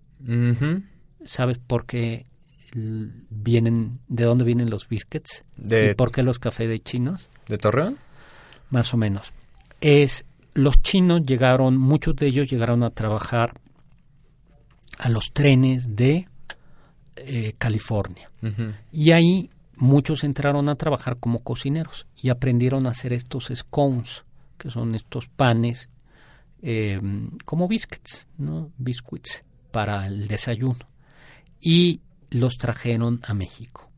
¿Sabes 1.24 1.58
por 1.58 1.86
qué 1.86 2.26
vienen, 2.74 4.00
de 4.08 4.24
dónde 4.24 4.44
vienen 4.44 4.70
los 4.70 4.88
biscuits 4.88 5.44
de, 5.56 5.90
y 5.90 5.94
por 5.94 6.10
qué 6.12 6.22
los 6.22 6.38
cafés 6.38 6.68
de 6.68 6.80
chinos. 6.80 7.30
¿De 7.48 7.58
Torreón? 7.58 7.98
Más 8.70 8.92
o 8.94 8.96
menos. 8.96 9.32
Es 9.80 10.24
los 10.54 10.82
chinos 10.82 11.22
llegaron, 11.24 11.76
muchos 11.76 12.16
de 12.16 12.26
ellos 12.26 12.50
llegaron 12.50 12.82
a 12.82 12.90
trabajar 12.90 13.60
a 14.98 15.08
los 15.08 15.32
trenes 15.32 15.96
de 15.96 16.28
eh, 17.16 17.54
California. 17.58 18.30
Y 18.92 19.12
ahí 19.12 19.48
muchos 19.76 20.22
entraron 20.22 20.68
a 20.68 20.76
trabajar 20.76 21.16
como 21.18 21.42
cocineros 21.42 22.06
y 22.14 22.28
aprendieron 22.28 22.86
a 22.86 22.90
hacer 22.90 23.14
estos 23.14 23.50
scones, 23.54 24.24
que 24.58 24.68
son 24.68 24.94
estos 24.94 25.28
panes 25.28 25.88
eh, 26.66 26.98
como 27.44 27.68
biscuits, 27.68 28.26
¿no? 28.38 28.72
Biscuits 28.78 29.44
para 29.70 30.06
el 30.06 30.26
desayuno. 30.28 30.88
Y 31.60 32.00
los 32.30 32.56
trajeron 32.56 33.20
a 33.22 33.34
México. 33.34 33.90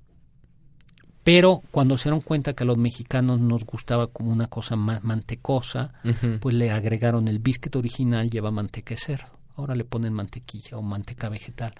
Pero 1.22 1.62
cuando 1.70 1.96
se 1.96 2.04
dieron 2.04 2.20
cuenta 2.20 2.54
que 2.54 2.64
a 2.64 2.66
los 2.66 2.76
mexicanos 2.76 3.40
nos 3.40 3.64
gustaba 3.64 4.08
como 4.08 4.32
una 4.32 4.48
cosa 4.48 4.74
más 4.74 5.02
mantecosa, 5.04 5.92
pues 6.40 6.54
le 6.54 6.70
agregaron 6.70 7.28
el 7.28 7.38
biscuit 7.38 7.74
original, 7.76 8.30
lleva 8.30 8.50
manteca 8.50 8.94
de 8.94 9.00
cerdo. 9.00 9.26
Ahora 9.56 9.74
le 9.74 9.84
ponen 9.84 10.12
mantequilla 10.12 10.76
o 10.76 10.82
manteca 10.82 11.28
vegetal. 11.28 11.74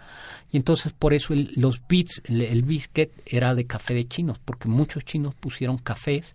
Y 0.51 0.57
entonces 0.57 0.93
por 0.93 1.15
eso 1.15 1.35
los 1.35 1.81
bits, 1.87 2.23
el, 2.25 2.63
biscuit 2.63 3.11
era 3.25 3.55
de 3.55 3.67
café 3.67 3.95
de 3.95 4.09
chinos, 4.09 4.41
porque 4.45 4.69
muchos 4.69 5.05
chinos 5.05 5.35
pusieron 5.35 5.79
cafés 5.79 6.35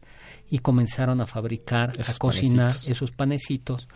y 0.49 0.59
comenzaron 0.59 1.19
a 1.19 1.25
fabricar, 1.25 1.93
a 2.07 2.13
cocinar 2.13 2.73
esos 2.87 3.11
panecitos, 3.11 3.89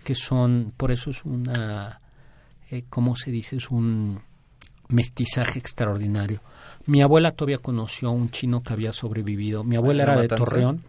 que 0.00 0.14
son, 0.14 0.72
por 0.76 0.90
eso 0.90 1.10
es 1.10 1.24
una, 1.24 2.00
eh, 2.70 2.84
¿cómo 2.88 3.16
se 3.16 3.30
dice? 3.30 3.56
Es 3.56 3.70
un 3.70 4.20
mestizaje 4.88 5.58
extraordinario. 5.58 6.40
Mi 6.86 7.02
abuela 7.02 7.32
todavía 7.32 7.58
conoció 7.58 8.08
a 8.08 8.12
un 8.12 8.30
chino 8.30 8.62
que 8.62 8.72
había 8.72 8.92
sobrevivido. 8.92 9.64
Mi 9.64 9.76
abuela 9.76 10.02
era 10.02 10.20
de 10.20 10.28
Torreón, 10.28 10.82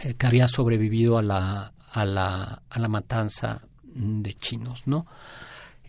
eh, 0.00 0.14
que 0.14 0.26
había 0.26 0.46
sobrevivido 0.46 1.18
a 1.18 1.22
la, 1.22 1.72
a 1.92 2.04
la, 2.04 2.62
a 2.68 2.78
la 2.78 2.88
matanza 2.88 3.62
de 3.84 4.34
chinos, 4.34 4.82
¿no? 4.86 5.06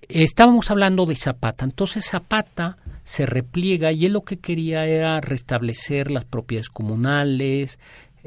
Estábamos 0.08 0.72
hablando 0.72 1.06
de 1.06 1.16
Zapata. 1.16 1.66
Entonces 1.66 2.06
Zapata 2.06 2.78
se 3.04 3.26
repliega 3.26 3.92
y 3.92 4.06
él 4.06 4.14
lo 4.14 4.22
que 4.22 4.38
quería 4.38 4.86
era 4.86 5.20
restablecer 5.20 6.12
las 6.12 6.24
propiedades 6.24 6.70
comunales, 6.70 7.80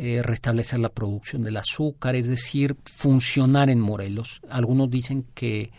eh, 0.03 0.23
restablecer 0.23 0.81
la 0.81 0.89
producción 0.89 1.43
del 1.43 1.59
azúcar, 1.59 2.17
es 2.17 2.27
decir, 2.27 2.75
funcionar 2.85 3.69
en 3.69 3.81
Morelos. 3.81 4.41
Algunos 4.49 4.91
dicen 4.91 5.27
que 5.35 5.71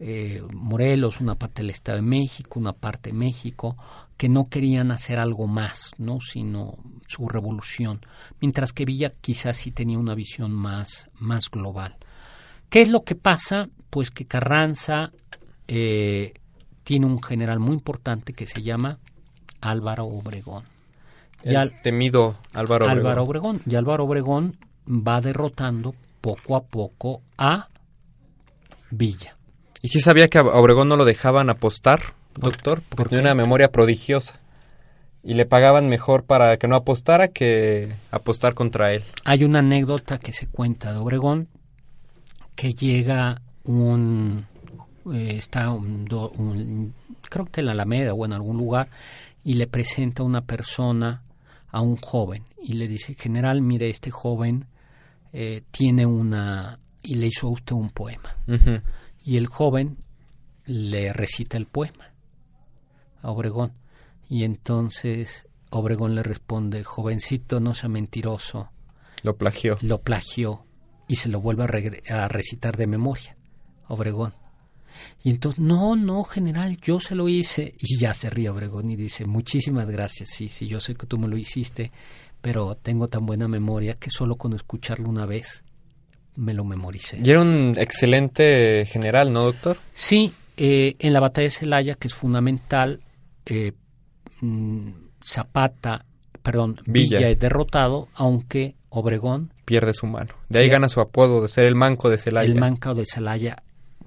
eh, 0.00 0.42
Morelos, 0.52 1.20
una 1.20 1.36
parte 1.36 1.62
del 1.62 1.70
Estado 1.70 1.98
de 1.98 2.02
México, 2.02 2.58
una 2.58 2.72
parte 2.72 3.10
de 3.10 3.16
México, 3.16 3.76
que 4.16 4.28
no 4.28 4.48
querían 4.48 4.90
hacer 4.90 5.20
algo 5.20 5.46
más, 5.46 5.92
¿no? 5.98 6.18
sino 6.20 6.78
su 7.06 7.28
revolución, 7.28 8.00
mientras 8.40 8.72
que 8.72 8.84
Villa 8.84 9.12
quizás 9.20 9.58
sí 9.58 9.70
tenía 9.70 10.00
una 10.00 10.16
visión 10.16 10.50
más, 10.50 11.08
más 11.20 11.48
global. 11.48 11.94
¿Qué 12.70 12.80
es 12.80 12.88
lo 12.88 13.04
que 13.04 13.14
pasa? 13.14 13.68
Pues 13.88 14.10
que 14.10 14.24
Carranza 14.24 15.12
eh, 15.68 16.34
tiene 16.82 17.06
un 17.06 17.22
general 17.22 17.60
muy 17.60 17.74
importante 17.74 18.32
que 18.32 18.48
se 18.48 18.64
llama 18.64 18.98
Álvaro 19.60 20.06
Obregón. 20.06 20.64
El 21.42 21.80
temido 21.82 22.36
Álvaro 22.52 22.84
Obregón. 22.84 22.98
Álvaro 22.98 23.22
Obregón. 23.24 23.62
Y 23.66 23.74
Álvaro 23.74 24.04
Obregón 24.04 24.56
va 24.86 25.20
derrotando 25.20 25.94
poco 26.20 26.56
a 26.56 26.62
poco 26.64 27.22
a 27.38 27.68
Villa. 28.90 29.36
¿Y 29.82 29.88
si 29.88 30.00
sabía 30.00 30.28
que 30.28 30.38
a 30.38 30.42
Obregón 30.42 30.88
no 30.88 30.96
lo 30.96 31.04
dejaban 31.04 31.48
apostar, 31.48 32.00
doctor? 32.34 32.82
Porque 32.88 33.16
tenía 33.16 33.32
una 33.32 33.42
memoria 33.42 33.70
prodigiosa. 33.70 34.40
Y 35.22 35.34
le 35.34 35.46
pagaban 35.46 35.88
mejor 35.88 36.24
para 36.24 36.56
que 36.56 36.66
no 36.66 36.76
apostara 36.76 37.28
que 37.28 37.92
apostar 38.10 38.54
contra 38.54 38.92
él. 38.92 39.02
Hay 39.24 39.44
una 39.44 39.58
anécdota 39.58 40.18
que 40.18 40.32
se 40.32 40.46
cuenta 40.46 40.92
de 40.92 40.98
Obregón, 40.98 41.48
que 42.54 42.74
llega 42.74 43.40
un... 43.64 44.46
Eh, 45.12 45.36
está 45.36 45.70
un, 45.70 46.94
creo 47.28 47.46
que 47.46 47.60
en 47.60 47.66
la 47.66 47.72
Alameda 47.72 48.12
o 48.12 48.24
en 48.24 48.32
algún 48.32 48.58
lugar, 48.58 48.88
y 49.44 49.54
le 49.54 49.66
presenta 49.66 50.22
una 50.22 50.42
persona 50.42 51.22
a 51.70 51.80
un 51.80 51.96
joven 51.96 52.44
y 52.62 52.74
le 52.74 52.88
dice, 52.88 53.14
general, 53.14 53.62
mire, 53.62 53.90
este 53.90 54.10
joven 54.10 54.66
eh, 55.32 55.62
tiene 55.70 56.06
una... 56.06 56.80
y 57.02 57.14
le 57.14 57.28
hizo 57.28 57.46
a 57.46 57.50
usted 57.50 57.74
un 57.74 57.90
poema 57.90 58.36
y 59.24 59.36
el 59.36 59.46
joven 59.46 59.98
le 60.64 61.12
recita 61.12 61.56
el 61.56 61.66
poema 61.66 62.12
a 63.22 63.30
Obregón. 63.30 63.72
Y 64.28 64.44
entonces 64.44 65.46
Obregón 65.70 66.14
le 66.14 66.22
responde, 66.22 66.84
jovencito, 66.84 67.60
no 67.60 67.74
sea 67.74 67.88
mentiroso. 67.88 68.70
Lo 69.22 69.36
plagió. 69.36 69.78
Lo 69.82 70.00
plagió 70.00 70.64
y 71.08 71.16
se 71.16 71.28
lo 71.28 71.40
vuelve 71.40 71.64
a, 72.08 72.28
recitar 72.28 72.76
de 72.76 72.86
memoria, 72.86 73.36
Obregón. 73.88 74.34
Y 75.22 75.30
entonces, 75.30 75.60
no, 75.60 75.96
no, 75.96 76.24
general, 76.24 76.76
yo 76.78 77.00
se 77.00 77.14
lo 77.14 77.28
hice. 77.28 77.74
Y 77.78 77.98
ya 77.98 78.14
se 78.14 78.30
ríe 78.30 78.48
Obregón 78.48 78.90
y 78.90 78.96
dice, 78.96 79.26
muchísimas 79.26 79.86
gracias, 79.86 80.30
sí, 80.30 80.48
sí, 80.48 80.66
yo 80.66 80.80
sé 80.80 80.94
que 80.94 81.06
tú 81.06 81.18
me 81.18 81.28
lo 81.28 81.36
hiciste, 81.36 81.92
pero 82.40 82.74
tengo 82.74 83.08
tan 83.08 83.26
buena 83.26 83.48
memoria 83.48 83.94
que 83.94 84.10
solo 84.10 84.36
con 84.36 84.54
escucharlo 84.54 85.08
una 85.08 85.26
vez 85.26 85.62
me 86.36 86.54
lo 86.54 86.64
memoricé. 86.64 87.20
Y 87.22 87.30
era 87.30 87.42
un 87.42 87.74
excelente 87.76 88.86
general, 88.86 89.32
¿no, 89.32 89.44
doctor? 89.44 89.78
Sí, 89.92 90.32
eh, 90.56 90.96
en 90.98 91.12
la 91.12 91.20
batalla 91.20 91.44
de 91.44 91.50
Celaya, 91.50 91.94
que 91.94 92.08
es 92.08 92.14
fundamental, 92.14 93.00
eh, 93.46 93.72
mm, 94.40 94.90
Zapata, 95.22 96.04
perdón, 96.42 96.80
Villa. 96.86 97.28
es 97.28 97.38
derrotado, 97.38 98.08
aunque 98.14 98.74
Obregón 98.88 99.52
pierde 99.64 99.92
su 99.92 100.06
mano. 100.06 100.34
De 100.48 100.58
ahí 100.58 100.68
gana 100.68 100.88
su 100.88 101.00
apodo 101.00 101.42
de 101.42 101.48
ser 101.48 101.66
el 101.66 101.76
manco 101.76 102.10
de 102.10 102.18
Celaya. 102.18 102.50
El 102.50 102.58
manco 102.58 102.94
de 102.94 103.04
Celaya. 103.06 103.62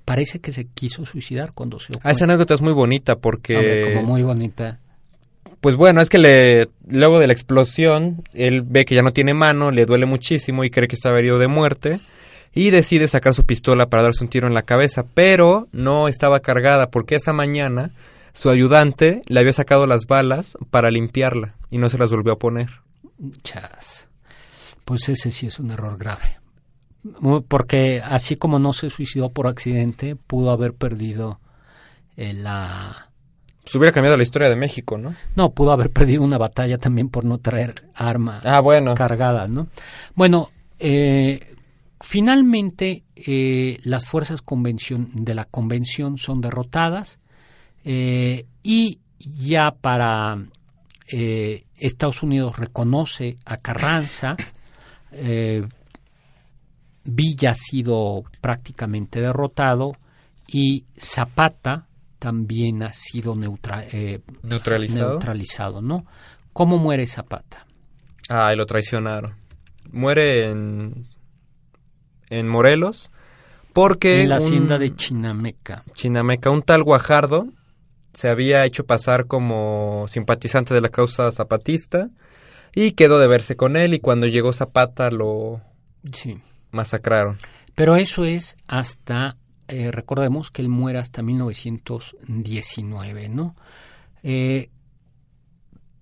Parece 0.06 0.39
que 0.39 0.51
se 0.51 0.66
quiso 0.66 1.06
suicidar 1.06 1.54
cuando 1.54 1.80
se 1.80 1.93
Ah, 2.04 2.12
esa 2.12 2.26
anécdota 2.26 2.54
es 2.54 2.62
muy 2.62 2.74
bonita 2.74 3.18
porque... 3.18 3.93
como 3.95 4.08
muy 4.08 4.24
bonita. 4.24 4.80
Pues 5.62 5.78
bueno, 5.78 6.01
es 6.01 6.10
que 6.10 6.18
le, 6.18 6.70
luego 6.88 7.20
de 7.20 7.28
la 7.28 7.34
explosión, 7.34 8.22
él 8.34 8.64
ve 8.64 8.84
que 8.84 8.95
ya 8.95 9.01
no 9.01 9.14
tiene 9.14 9.34
mano, 9.34 9.72
le 9.72 9.86
duele 9.86 10.06
muchísimo 10.06 10.66
y 10.66 10.70
cree 10.70 10.89
que 10.89 10.95
está 10.95 11.18
herido 11.18 11.39
de 11.39 11.47
muerte 11.47 11.99
y 12.54 12.70
decide 12.70 13.08
sacar 13.08 13.34
su 13.34 13.45
pistola 13.45 13.88
para 13.88 14.04
darse 14.04 14.24
un 14.24 14.30
tiro 14.30 14.47
en 14.47 14.54
la 14.54 14.64
cabeza, 14.64 15.06
pero 15.14 15.70
no 15.72 16.10
estaba 16.10 16.41
cargada 16.41 16.89
porque 16.89 17.16
esa 17.16 17.32
mañana 17.32 17.91
su 18.34 18.49
ayudante 18.49 19.22
le 19.28 19.39
había 19.39 19.54
sacado 19.54 19.88
las 19.88 20.06
balas 20.06 20.58
para 20.70 20.91
limpiarla 20.91 21.56
y 21.70 21.78
no 21.78 21.88
se 21.88 21.97
las 21.97 22.10
volvió 22.12 22.34
a 22.34 22.39
poner. 22.39 22.70
Chas. 23.43 24.08
Pues 24.84 25.08
ese 25.08 25.32
sí 25.32 25.47
es 25.47 25.60
un 25.60 25.72
error 25.72 25.97
grave. 25.97 26.42
Porque 27.47 28.01
así 28.04 28.38
como 28.38 28.60
no 28.60 28.72
se 28.74 28.89
suicidó 28.89 29.30
por 29.30 29.47
accidente, 29.47 30.16
pudo 30.16 30.51
haber 30.51 30.74
perdido 30.74 31.39
eh, 32.16 32.34
la... 32.34 33.10
Se 33.66 33.78
hubiera 33.78 33.93
cambiado 33.93 34.18
la 34.18 34.24
historia 34.24 34.49
de 34.49 34.56
México, 34.56 34.97
¿no? 34.97 35.16
No, 35.36 35.51
pudo 35.51 35.72
haber 35.72 35.89
perdido 35.89 36.22
una 36.22 36.38
batalla 36.38 36.78
también 36.78 37.10
por 37.10 37.24
no 37.24 37.38
traer 37.38 37.89
arma 37.95 38.41
ah, 38.43 38.60
bueno. 38.60 38.93
cargada, 38.93 39.47
¿no? 39.47 39.68
Bueno, 40.16 40.49
eh, 40.80 41.56
finalmente 42.01 43.04
eh, 43.16 43.80
las 43.84 44.06
fuerzas 44.06 44.41
convención, 44.41 45.12
de 45.14 45.34
la 45.34 45.45
convención 45.45 46.18
son 46.18 46.41
derrotadas 46.41 47.20
y 47.86 48.99
ya 49.20 49.72
para 49.72 50.38
Estados 51.08 52.24
Unidos 52.24 52.58
reconoce 52.58 53.36
a 53.45 53.58
Carranza, 53.58 54.38
Villa 57.06 57.51
ha 57.51 57.56
sido 57.56 58.24
prácticamente 58.41 59.20
derrotado 59.20 59.93
y 60.47 60.86
Zapata 60.97 61.88
también 62.20 62.84
ha 62.84 62.93
sido 62.93 63.36
eh, 63.91 64.22
neutralizado. 64.43 65.10
neutralizado, 65.10 65.82
¿no? 65.82 66.06
¿Cómo 66.54 66.78
muere 66.78 67.06
Zapata? 67.08 67.66
Ah, 68.30 68.54
y 68.54 68.56
lo 68.56 68.66
traicionaron. 68.66 69.36
Muere 69.91 70.45
en, 70.45 71.08
en 72.30 72.47
Morelos 72.47 73.10
porque... 73.74 74.22
En 74.22 74.30
la 74.30 74.38
hacienda 74.38 74.78
de 74.78 74.95
Chinameca. 74.95 75.84
Chinameca, 75.93 76.49
un 76.49 76.62
tal 76.62 76.84
Guajardo 76.84 77.47
se 78.14 78.30
había 78.30 78.64
hecho 78.64 78.86
pasar 78.86 79.26
como 79.26 80.06
simpatizante 80.08 80.74
de 80.74 80.82
la 80.82 80.89
causa 80.89 81.32
zapatista 81.32 82.10
y 82.74 82.91
quedó 82.91 83.20
de 83.20 83.28
verse 83.28 83.58
con 83.58 83.76
él 83.76 83.95
y 83.95 83.99
cuando 83.99 84.28
llegó 84.28 84.54
Zapata 84.54 85.10
lo... 85.10 85.62
Sí 86.14 86.39
masacraron. 86.74 87.38
Pero 87.76 87.95
eso 87.95 88.26
es 88.26 88.55
hasta, 88.67 89.38
eh, 89.67 89.91
recordemos 89.91 90.51
que 90.51 90.61
él 90.61 90.69
muere 90.69 90.99
hasta 90.99 91.24
1919, 91.24 93.30
¿no? 93.30 93.55
Eh, 94.21 94.69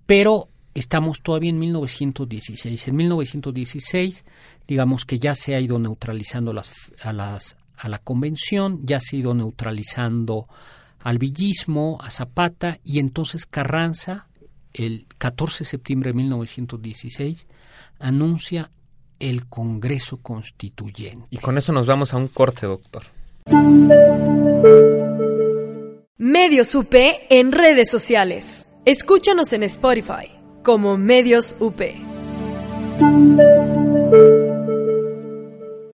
pero 0.05 0.49
estamos 0.73 1.21
todavía 1.21 1.51
en 1.51 1.59
1916. 1.59 2.87
En 2.87 2.95
1916, 2.95 4.25
digamos 4.67 5.05
que 5.05 5.19
ya 5.19 5.35
se 5.35 5.55
ha 5.55 5.59
ido 5.59 5.77
neutralizando 5.79 6.53
las, 6.53 6.91
a, 7.03 7.39
a 7.77 7.89
la 7.89 7.97
convención, 7.99 8.79
ya 8.83 8.99
se 8.99 9.15
ha 9.15 9.19
ido 9.19 9.33
neutralizando 9.33 10.47
al 10.99 11.17
villismo, 11.17 11.97
a 12.01 12.11
Zapata, 12.11 12.79
y 12.83 12.99
entonces 12.99 13.45
Carranza, 13.45 14.27
el 14.73 15.07
14 15.17 15.63
de 15.63 15.69
septiembre 15.69 16.11
de 16.11 16.17
1916, 16.17 17.47
anuncia 17.99 18.71
el 19.21 19.47
Congreso 19.47 20.17
Constituyente. 20.17 21.27
Y 21.29 21.37
con 21.37 21.57
eso 21.57 21.71
nos 21.71 21.85
vamos 21.85 22.13
a 22.13 22.17
un 22.17 22.27
corte, 22.27 22.65
doctor. 22.65 23.03
Medios 26.17 26.75
UP 26.75 26.93
en 27.29 27.51
redes 27.51 27.89
sociales. 27.89 28.67
Escúchanos 28.85 29.53
en 29.53 29.63
Spotify 29.63 30.31
como 30.63 30.97
Medios 30.97 31.55
UP. 31.59 31.81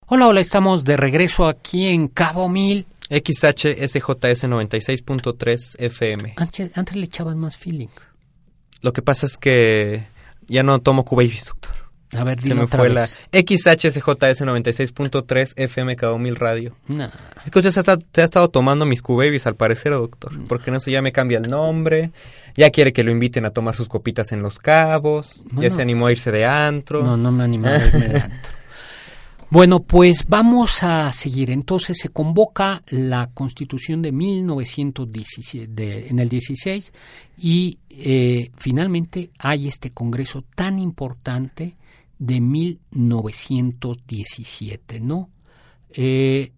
Hola, 0.07 0.27
hola, 0.27 0.41
estamos 0.41 0.83
de 0.83 0.97
regreso 0.97 1.47
aquí 1.47 1.87
en 1.87 2.07
Cabo 2.07 2.49
Mil. 2.49 2.87
XHSJS 3.09 4.43
96.3 4.43 5.75
FM. 5.79 6.33
Antes, 6.35 6.77
antes 6.77 6.95
le 6.95 7.05
echaban 7.05 7.37
más 7.37 7.55
feeling. 7.55 7.87
Lo 8.81 8.91
que 8.91 9.01
pasa 9.01 9.25
es 9.25 9.37
que 9.37 10.07
ya 10.47 10.63
no 10.63 10.79
tomo 10.79 11.05
Cubaibis, 11.05 11.45
doctor. 11.45 11.76
A 12.13 12.23
ver, 12.23 12.41
Se 12.41 12.55
me 12.55 12.67
fue 12.67 12.89
la 12.89 13.05
XHSJS 13.05 14.41
96.3 14.41 15.53
FM 15.55 15.95
Cabo 15.97 16.17
Mil 16.17 16.37
Radio. 16.37 16.75
Nah. 16.87 17.09
Es 17.45 17.51
que 17.51 17.59
usted 17.59 17.71
se 17.71 17.81
ha, 17.91 18.23
estado 18.23 18.47
tomando 18.49 18.85
mis 18.85 19.01
Q-Babies 19.01 19.45
al 19.45 19.55
parecer, 19.55 19.91
doctor. 19.91 20.31
Porque 20.47 20.69
en 20.69 20.77
eso 20.77 20.89
ya 20.89 21.01
me 21.01 21.11
cambia 21.11 21.39
el 21.39 21.49
nombre. 21.49 22.11
Ya 22.55 22.69
quiere 22.69 22.93
que 22.93 23.03
lo 23.03 23.11
inviten 23.11 23.45
a 23.45 23.49
tomar 23.49 23.75
sus 23.75 23.89
copitas 23.89 24.31
en 24.31 24.41
Los 24.41 24.57
Cabos. 24.57 25.43
ya 25.53 25.69
se 25.69 25.81
animó 25.81 26.07
a 26.07 26.11
irse 26.11 26.31
de 26.31 26.45
antro. 26.45 27.03
No, 27.03 27.17
no 27.17 27.31
me 27.31 27.43
animó 27.43 27.67
a 27.67 27.75
irme 27.77 28.07
de 28.07 28.19
antro. 28.21 28.51
Bueno, 29.49 29.79
pues 29.79 30.25
vamos 30.27 30.83
a 30.83 31.13
seguir. 31.13 31.51
Entonces 31.51 31.97
se 32.01 32.09
convoca 32.09 32.83
la 32.89 33.29
Constitución 33.33 34.01
de 34.01 34.11
1917, 34.11 36.09
en 36.09 36.19
el 36.19 36.27
16 36.27 36.91
y 37.37 37.77
eh, 37.89 38.51
finalmente 38.57 39.29
hay 39.39 39.69
este 39.69 39.91
Congreso 39.91 40.43
tan 40.53 40.79
importante 40.79 41.77
de 42.19 42.41
1917, 42.41 45.01
¿no? 45.01 45.29
Eh, 45.89 46.51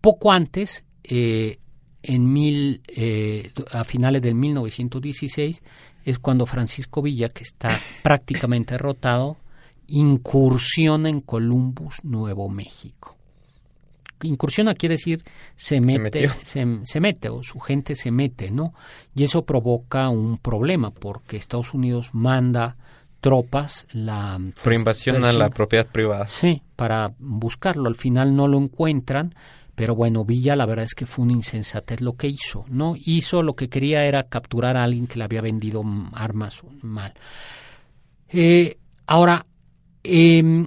poco 0.00 0.32
antes, 0.32 0.84
eh, 1.04 1.58
en 2.02 2.32
mil, 2.32 2.80
eh, 2.88 3.52
a 3.72 3.84
finales 3.84 4.22
del 4.22 4.34
1916, 4.34 5.62
es 6.04 6.18
cuando 6.18 6.46
Francisco 6.46 7.02
Villa, 7.02 7.28
que 7.28 7.44
está 7.44 7.70
prácticamente 8.02 8.74
derrotado, 8.74 9.36
incursiona 9.88 11.08
en 11.08 11.20
Columbus, 11.20 12.04
Nuevo 12.04 12.48
México. 12.48 13.16
Incursiona 14.22 14.74
quiere 14.74 14.96
decir 14.96 15.24
se 15.56 15.80
mete, 15.80 16.28
se, 16.44 16.66
se, 16.84 17.00
mete 17.00 17.30
o 17.30 17.42
su 17.42 17.58
gente 17.58 17.94
se 17.94 18.10
mete, 18.10 18.50
¿no? 18.50 18.74
Y 19.14 19.24
eso 19.24 19.46
provoca 19.46 20.10
un 20.10 20.36
problema 20.36 20.90
porque 20.90 21.38
Estados 21.38 21.72
Unidos 21.72 22.10
manda 22.12 22.76
tropas 23.20 23.86
la 23.92 24.38
por 24.38 24.64
pues, 24.64 24.78
invasión 24.78 25.24
a 25.24 25.32
la 25.32 25.50
propiedad 25.50 25.86
privada. 25.86 26.26
Sí, 26.26 26.62
para 26.76 27.12
buscarlo. 27.18 27.88
Al 27.88 27.96
final 27.96 28.34
no 28.34 28.48
lo 28.48 28.58
encuentran, 28.58 29.34
pero 29.74 29.94
bueno, 29.94 30.24
Villa 30.24 30.56
la 30.56 30.66
verdad 30.66 30.86
es 30.86 30.94
que 30.94 31.06
fue 31.06 31.24
una 31.24 31.34
insensatez 31.34 32.00
lo 32.00 32.14
que 32.14 32.28
hizo, 32.28 32.64
¿no? 32.68 32.94
Hizo 32.96 33.42
lo 33.42 33.54
que 33.54 33.68
quería 33.68 34.04
era 34.04 34.24
capturar 34.24 34.76
a 34.76 34.84
alguien 34.84 35.06
que 35.06 35.18
le 35.18 35.24
había 35.24 35.42
vendido 35.42 35.82
armas 36.12 36.62
mal. 36.82 37.14
Eh, 38.28 38.78
ahora, 39.06 39.46
eh, 40.02 40.66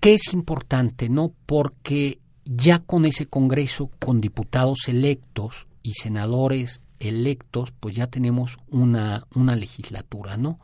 ¿qué 0.00 0.14
es 0.14 0.32
importante, 0.32 1.08
no? 1.08 1.32
Porque 1.46 2.20
ya 2.44 2.78
con 2.78 3.04
ese 3.04 3.26
Congreso, 3.26 3.90
con 3.98 4.20
diputados 4.20 4.88
electos 4.88 5.66
y 5.82 5.94
senadores 5.94 6.80
electos, 7.00 7.72
pues 7.78 7.96
ya 7.96 8.06
tenemos 8.06 8.56
una, 8.68 9.26
una 9.34 9.56
legislatura, 9.56 10.36
¿no? 10.36 10.60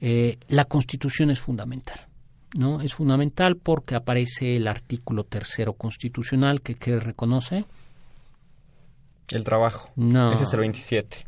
Eh, 0.00 0.38
la 0.48 0.64
Constitución 0.64 1.30
es 1.30 1.40
fundamental. 1.40 2.00
¿no? 2.54 2.80
Es 2.80 2.94
fundamental 2.94 3.56
porque 3.56 3.94
aparece 3.94 4.56
el 4.56 4.68
artículo 4.68 5.24
tercero 5.24 5.74
constitucional 5.74 6.62
que, 6.62 6.74
que 6.74 6.98
reconoce. 6.98 7.64
El 9.30 9.44
trabajo. 9.44 9.90
No. 9.96 10.32
Ese 10.32 10.44
es 10.44 10.52
el 10.52 10.60
27. 10.60 11.26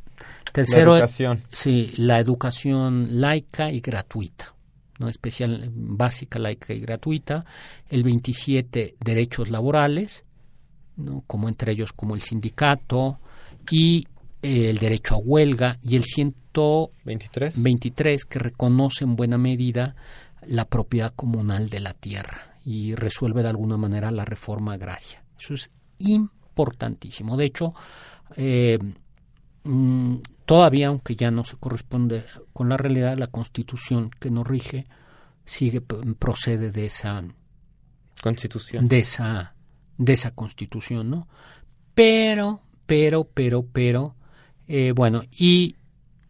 Tercero, 0.52 0.92
la 0.92 0.98
educación. 0.98 1.42
Sí, 1.52 1.92
la 1.96 2.18
educación 2.18 3.20
laica 3.20 3.70
y 3.70 3.80
gratuita. 3.80 4.54
¿no? 4.98 5.08
Especial, 5.08 5.70
básica, 5.72 6.38
laica 6.38 6.72
y 6.72 6.80
gratuita. 6.80 7.44
El 7.88 8.02
27, 8.02 8.96
derechos 9.00 9.50
laborales, 9.50 10.24
¿no? 10.96 11.22
como 11.26 11.48
entre 11.48 11.72
ellos 11.72 11.92
como 11.92 12.14
el 12.14 12.22
sindicato. 12.22 13.18
Y 13.70 14.06
el 14.40 14.78
derecho 14.78 15.16
a 15.16 15.18
huelga 15.18 15.78
y 15.82 15.96
el 15.96 16.04
123 16.58 17.62
23, 17.62 18.24
que 18.24 18.38
reconoce 18.40 19.04
en 19.04 19.14
buena 19.14 19.38
medida 19.38 19.94
la 20.42 20.64
propiedad 20.64 21.12
comunal 21.14 21.68
de 21.68 21.80
la 21.80 21.94
tierra 21.94 22.58
y 22.64 22.94
resuelve 22.96 23.42
de 23.42 23.48
alguna 23.48 23.76
manera 23.76 24.10
la 24.10 24.24
reforma 24.24 24.72
agraria. 24.72 25.22
Eso 25.38 25.54
es 25.54 25.70
importantísimo. 25.98 27.36
De 27.36 27.44
hecho, 27.44 27.74
eh, 28.36 28.78
mm, 29.62 30.16
todavía, 30.44 30.88
aunque 30.88 31.14
ya 31.14 31.30
no 31.30 31.44
se 31.44 31.56
corresponde 31.56 32.24
con 32.52 32.68
la 32.68 32.76
realidad, 32.76 33.16
la 33.16 33.28
constitución 33.28 34.10
que 34.18 34.30
nos 34.30 34.46
rige 34.46 34.86
sigue 35.44 35.80
procede 35.80 36.72
de 36.72 36.86
esa 36.86 37.22
constitución 38.20 38.88
de 38.88 38.98
esa 38.98 39.54
de 39.96 40.12
esa 40.12 40.32
constitución, 40.32 41.08
¿no? 41.08 41.28
Pero, 41.94 42.62
pero, 42.86 43.24
pero, 43.24 43.64
pero 43.64 44.16
eh, 44.66 44.92
bueno, 44.94 45.22
y 45.30 45.77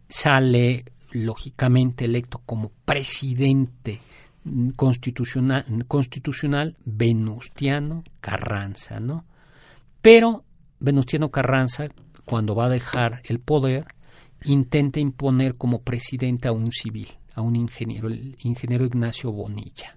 sale 0.09 0.85
lógicamente 1.11 2.05
electo 2.05 2.41
como 2.45 2.71
presidente 2.85 3.99
constitucional, 4.77 5.65
constitucional 5.87 6.77
Venustiano 6.85 8.05
Carranza, 8.21 9.01
¿no? 9.01 9.25
Pero 10.01 10.45
Venustiano 10.81 11.31
Carranza, 11.31 11.89
cuando 12.25 12.55
va 12.55 12.67
a 12.67 12.71
dejar 12.71 13.21
el 13.25 13.41
poder, 13.41 13.87
intenta 14.45 15.01
imponer 15.01 15.57
como 15.57 15.83
presidente 15.83 16.49
a 16.49 16.53
un 16.53 16.73
civil, 16.73 17.09
a 17.35 17.41
un 17.41 17.57
ingeniero, 17.57 18.09
el 18.09 18.37
ingeniero 18.41 18.85
Ignacio 18.85 19.33
Bonilla. 19.33 19.97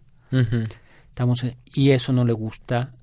Estamos 1.09 1.45
y 1.65 1.91
eso 1.91 2.13
no 2.13 2.25
le 2.25 2.33
gusta 2.33 2.93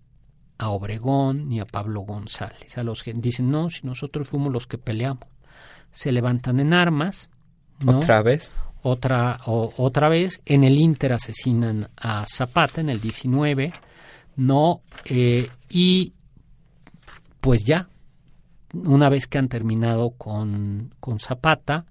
a 0.57 0.71
Obregón 0.71 1.49
ni 1.49 1.61
a 1.61 1.67
Pablo 1.67 2.01
González. 2.01 2.77
A 2.79 2.83
los 2.83 3.03
que 3.03 3.13
dicen, 3.13 3.51
no, 3.51 3.71
si 3.71 3.87
nosotros 3.87 4.29
fuimos 4.29 4.53
los 4.53 4.67
que 4.67 4.79
peleamos. 4.79 5.25
Se 5.99 6.13
levantan 6.13 6.61
en 6.61 6.75
armas. 6.75 7.29
¿Otra 7.85 8.23
vez? 8.23 8.55
Otra, 8.83 9.41
otra 9.47 10.09
vez. 10.09 10.41
En 10.45 10.63
el 10.63 10.79
Inter 10.79 11.15
asesinan 11.15 11.89
a 11.97 12.25
Zapata 12.27 12.81
en 12.81 12.91
el 12.91 13.01
19. 13.01 13.73
¿no? 14.39 14.83
Eh, 15.05 15.49
y 15.69 16.13
pues 17.41 17.65
ya, 17.65 17.89
una 18.73 19.09
vez 19.09 19.27
que 19.27 19.39
han 19.39 19.49
terminado 19.49 20.11
con, 20.11 20.95
con 21.01 21.19
Zapata, 21.19 21.87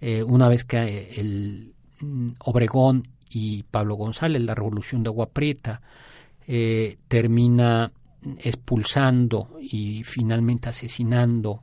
eh, 0.00 0.22
una 0.22 0.48
vez 0.48 0.64
que 0.64 1.14
el 1.16 1.74
mm, 2.00 2.28
Obregón 2.44 3.02
y 3.30 3.62
Pablo 3.64 3.96
González, 3.96 4.42
la 4.42 4.54
revolución 4.54 5.02
de 5.02 5.08
Agua 5.08 5.30
Prieta, 5.30 5.80
eh, 6.46 6.98
termina 7.08 7.90
expulsando 8.38 9.56
y 9.60 10.02
finalmente 10.04 10.68
asesinando 10.68 11.62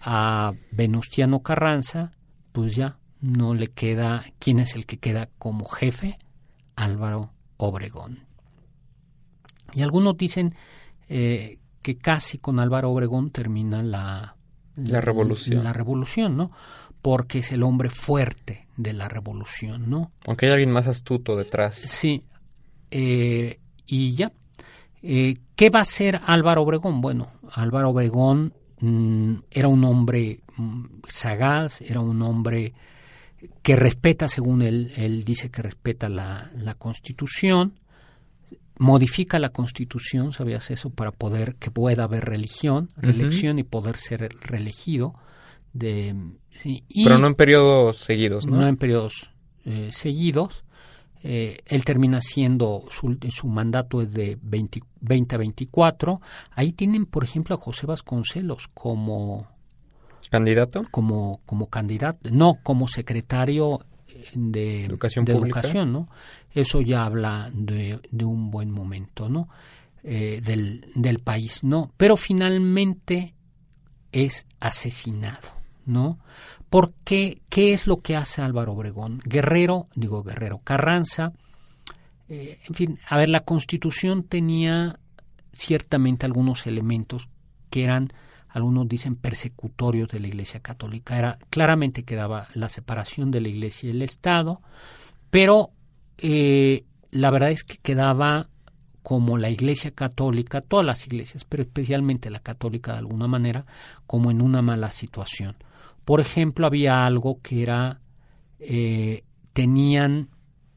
a 0.00 0.52
Venustiano 0.72 1.40
Carranza, 1.40 2.12
pues 2.52 2.74
ya 2.74 2.98
no 3.20 3.54
le 3.54 3.68
queda, 3.68 4.24
¿quién 4.38 4.58
es 4.58 4.74
el 4.74 4.86
que 4.86 4.98
queda 4.98 5.28
como 5.38 5.66
jefe? 5.66 6.18
Álvaro 6.76 7.32
Obregón. 7.56 8.26
Y 9.72 9.82
algunos 9.82 10.16
dicen 10.16 10.48
eh, 11.08 11.58
que 11.82 11.96
casi 11.96 12.38
con 12.38 12.58
Álvaro 12.58 12.90
Obregón 12.90 13.30
termina 13.30 13.82
la, 13.82 14.36
la, 14.76 15.00
revolución. 15.00 15.62
La 15.62 15.72
revolución, 15.72 16.36
¿no? 16.36 16.50
Porque 17.02 17.38
es 17.38 17.52
el 17.52 17.62
hombre 17.62 17.90
fuerte 17.90 18.66
de 18.76 18.92
la 18.92 19.08
revolución, 19.08 19.88
¿no? 19.88 20.12
Aunque 20.26 20.46
hay 20.46 20.52
alguien 20.52 20.72
más 20.72 20.86
astuto 20.86 21.36
detrás. 21.36 21.76
Sí. 21.76 22.24
Eh, 22.90 23.60
y 23.86 24.14
ya. 24.14 24.32
Eh, 25.02 25.36
¿Qué 25.56 25.70
va 25.70 25.80
a 25.80 25.82
hacer 25.82 26.20
Álvaro 26.26 26.62
Obregón? 26.62 27.00
Bueno, 27.00 27.28
Álvaro 27.50 27.90
Obregón 27.90 28.54
era 29.50 29.68
un 29.68 29.84
hombre 29.84 30.40
mm, 30.56 30.84
sagaz, 31.08 31.80
era 31.82 32.00
un 32.00 32.22
hombre 32.22 32.72
que 33.62 33.76
respeta, 33.76 34.28
según 34.28 34.62
él, 34.62 34.92
él 34.96 35.24
dice 35.24 35.50
que 35.50 35.62
respeta 35.62 36.08
la, 36.08 36.50
la 36.54 36.74
Constitución, 36.74 37.74
modifica 38.80 39.38
la 39.38 39.50
constitución, 39.50 40.32
¿sabías 40.32 40.70
eso? 40.70 40.88
Para 40.88 41.12
poder 41.12 41.56
que 41.56 41.70
pueda 41.70 42.04
haber 42.04 42.24
religión, 42.24 42.88
reelección 42.96 43.58
y 43.58 43.62
poder 43.62 43.98
ser 43.98 44.34
reelegido. 44.40 45.14
De, 45.74 46.16
Pero 47.04 47.18
no 47.18 47.26
en 47.26 47.34
periodos 47.34 47.98
seguidos, 47.98 48.46
¿no? 48.46 48.62
No 48.62 48.66
en 48.66 48.78
periodos 48.78 49.30
eh, 49.66 49.90
seguidos. 49.92 50.64
Eh, 51.22 51.58
él 51.66 51.84
termina 51.84 52.20
siendo, 52.20 52.84
su, 52.90 53.18
su 53.30 53.46
mandato 53.46 54.00
es 54.00 54.10
de 54.10 54.38
20, 54.40 54.80
20 55.00 55.34
a 55.34 55.38
24. 55.38 56.20
Ahí 56.52 56.72
tienen, 56.72 57.06
por 57.06 57.24
ejemplo, 57.24 57.54
a 57.54 57.58
José 57.58 57.86
Vasconcelos 57.86 58.68
como... 58.68 59.46
¿Candidato? 60.30 60.84
Como, 60.90 61.40
como 61.44 61.66
candidato, 61.66 62.30
no, 62.30 62.58
como 62.62 62.88
secretario 62.88 63.80
de 64.34 64.84
educación, 64.84 65.24
de 65.24 65.32
pública. 65.34 65.60
educación, 65.60 65.92
¿no? 65.92 66.08
Eso 66.52 66.80
ya 66.80 67.04
habla 67.04 67.50
de, 67.52 68.00
de 68.10 68.24
un 68.24 68.50
buen 68.50 68.70
momento, 68.70 69.28
¿no? 69.28 69.48
Eh, 70.02 70.40
del, 70.44 70.86
del 70.94 71.18
país, 71.18 71.62
¿no? 71.62 71.92
Pero 71.96 72.16
finalmente 72.16 73.34
es 74.12 74.46
asesinado, 74.60 75.48
¿no? 75.84 76.18
¿Por 76.70 76.94
qué? 77.04 77.42
¿Qué 77.48 77.72
es 77.72 77.86
lo 77.86 78.00
que 78.00 78.16
hace 78.16 78.42
Álvaro 78.42 78.72
Obregón? 78.72 79.20
Guerrero, 79.24 79.88
digo 79.94 80.22
Guerrero, 80.22 80.60
Carranza, 80.62 81.32
eh, 82.30 82.60
en 82.68 82.74
fin, 82.74 82.98
a 83.08 83.16
ver, 83.16 83.28
la 83.28 83.40
Constitución 83.40 84.22
tenía 84.22 85.00
ciertamente 85.52 86.26
algunos 86.26 86.66
elementos 86.66 87.28
que 87.70 87.82
eran 87.82 88.12
algunos 88.48 88.88
dicen 88.88 89.16
persecutorios 89.16 90.08
de 90.08 90.20
la 90.20 90.28
Iglesia 90.28 90.60
Católica. 90.60 91.18
Era 91.18 91.38
claramente 91.50 92.04
quedaba 92.04 92.48
la 92.54 92.68
separación 92.68 93.30
de 93.30 93.40
la 93.40 93.48
Iglesia 93.48 93.88
y 93.88 93.90
el 93.90 94.02
Estado, 94.02 94.60
pero 95.30 95.70
eh, 96.18 96.84
la 97.10 97.30
verdad 97.30 97.50
es 97.50 97.64
que 97.64 97.78
quedaba 97.78 98.48
como 99.02 99.38
la 99.38 99.50
Iglesia 99.50 99.92
Católica, 99.92 100.60
todas 100.60 100.86
las 100.86 101.06
iglesias, 101.06 101.44
pero 101.44 101.62
especialmente 101.62 102.30
la 102.30 102.40
católica 102.40 102.92
de 102.92 102.98
alguna 102.98 103.26
manera, 103.26 103.66
como 104.06 104.30
en 104.30 104.40
una 104.40 104.62
mala 104.62 104.90
situación. 104.90 105.56
Por 106.04 106.20
ejemplo, 106.20 106.66
había 106.66 107.04
algo 107.04 107.40
que 107.42 107.62
era 107.62 108.00
eh, 108.58 109.22
tenían 109.52 110.28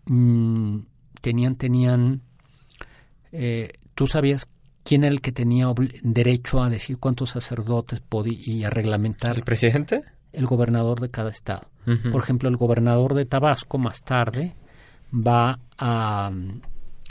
mmm, 0.06 0.80
tenían 1.22 1.56
tenían 1.56 2.22
eh, 3.32 3.72
tú 3.96 4.08
sabías 4.08 4.48
quién 4.84 5.04
era 5.04 5.14
el 5.14 5.22
que 5.22 5.32
tenía 5.32 5.68
derecho 6.04 6.62
a 6.62 6.70
decir 6.70 6.98
cuántos 7.00 7.32
sacerdotes 7.32 8.02
podía 8.02 8.38
y 8.46 8.64
a 8.64 8.70
reglamentar. 8.70 9.36
¿El 9.36 9.44
presidente? 9.44 10.02
El 10.32 10.46
gobernador 10.46 11.00
de 11.00 11.10
cada 11.10 11.30
estado. 11.30 11.68
Uh 11.86 11.92
-huh. 11.92 12.12
Por 12.12 12.22
ejemplo, 12.22 12.50
el 12.50 12.58
gobernador 12.58 13.14
de 13.14 13.26
Tabasco 13.26 13.78
más 13.78 14.04
tarde 14.04 14.56
va 15.14 15.60
a 15.78 16.32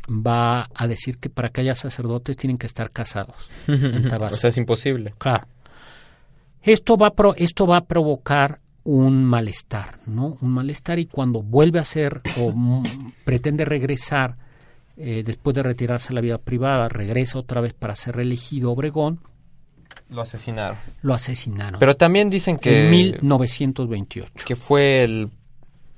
va 0.09 0.69
a 0.75 0.87
decir 0.89 1.19
que 1.19 1.31
para 1.31 1.51
que 1.51 1.61
haya 1.61 1.75
sacerdotes 1.75 2.37
tienen 2.37 2.59
que 2.59 2.67
estar 2.67 2.91
casados 2.91 3.49
en 3.69 4.09
Tabasco. 4.09 4.37
o 4.37 4.39
sea, 4.39 4.51
es 4.51 4.57
imposible. 4.57 5.15
Claro. 5.19 5.47
Esto 6.63 6.97
va 6.97 7.11
pro, 7.11 7.35
esto 7.37 7.67
va 7.67 7.79
a 7.79 7.85
provocar 7.85 8.61
un 8.85 9.25
malestar, 9.25 9.99
¿no? 10.07 10.39
Un 10.41 10.51
malestar 10.51 10.99
y 10.99 11.07
cuando 11.07 11.43
vuelve 11.43 11.79
a 11.79 11.85
ser 11.85 12.21
o 12.39 12.53
pretende 13.25 13.65
regresar 13.65 14.37
eh, 14.97 15.23
después 15.25 15.55
de 15.55 15.63
retirarse 15.63 16.13
a 16.13 16.15
la 16.15 16.21
vida 16.21 16.39
privada, 16.39 16.89
regresa 16.89 17.39
otra 17.39 17.61
vez 17.61 17.75
para 17.75 17.95
ser 17.97 18.17
reelegido 18.17 18.73
Obregón. 18.73 19.21
Lo 20.09 20.21
asesinaron. 20.21 20.77
Lo 21.03 21.15
asesinaron. 21.15 21.81
Pero 21.81 21.95
también 21.95 22.29
dicen 22.29 22.59
que... 22.59 22.85
En 22.85 22.91
1928. 22.91 24.45
Que 24.47 24.57
fue 24.57 25.03
el 25.03 25.31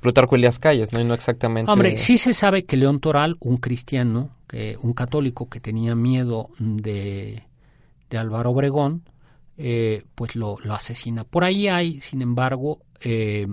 Plutarco 0.01 0.37
Elías 0.37 0.59
Calles, 0.59 0.93
¿no? 0.93 1.01
Y 1.01 1.05
no 1.05 1.15
exactamente... 1.15 1.71
Hombre, 1.71 1.97
sí 1.97 2.19
se 2.19 2.35
sabe 2.35 2.65
que 2.65 2.77
León 2.77 3.01
Toral, 3.01 3.37
un 3.41 3.57
cristiano, 3.57 4.31
que, 4.47 4.79
un 4.81 4.93
católico 4.93 5.49
que 5.49 5.61
tenía 5.61 5.97
miedo 5.97 6.51
de, 6.59 7.43
de 8.11 8.19
Álvaro 8.19 8.51
Obregón, 8.51 9.03
eh, 9.57 10.05
pues 10.15 10.35
lo, 10.37 10.59
asesina. 10.71 11.25
Por 11.25 11.45
ahí 11.45 11.69
hay, 11.69 12.01
sin 12.01 12.23
embargo, 12.23 12.81
eh, 13.01 13.47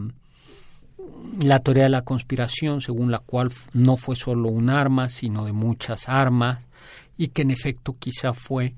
la 1.41 1.59
teoría 1.59 1.83
de 1.83 1.89
la 1.89 2.03
conspiración, 2.03 2.81
según 2.81 3.11
la 3.11 3.19
cual 3.19 3.51
no 3.73 3.97
fue 3.97 4.15
solo 4.15 4.49
un 4.49 4.69
arma, 4.69 5.09
sino 5.09 5.45
de 5.45 5.51
muchas 5.51 6.09
armas, 6.09 6.65
y 7.17 7.27
que 7.27 7.43
en 7.43 7.51
efecto 7.51 7.95
quizá 7.99 8.33
fue 8.33 8.73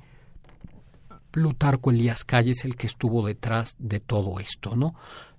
Plutarco 1.31 1.91
Elías 1.91 2.25
Calles 2.25 2.65
el 2.65 2.75
que 2.75 2.87
estuvo 2.87 3.25
detrás 3.25 3.75
de 3.79 3.99
todo 3.99 4.39
esto, 4.39 4.75
¿no? 4.75 4.95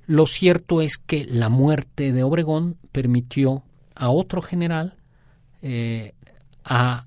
Lo 0.06 0.26
cierto 0.26 0.82
es 0.82 0.98
que 0.98 1.24
la 1.24 1.48
muerte 1.48 2.12
de 2.12 2.22
Obregón 2.22 2.76
permitió 2.92 3.62
a 3.94 4.10
otro 4.10 4.42
general, 4.42 4.96
eh, 5.62 6.14
a, 6.64 7.06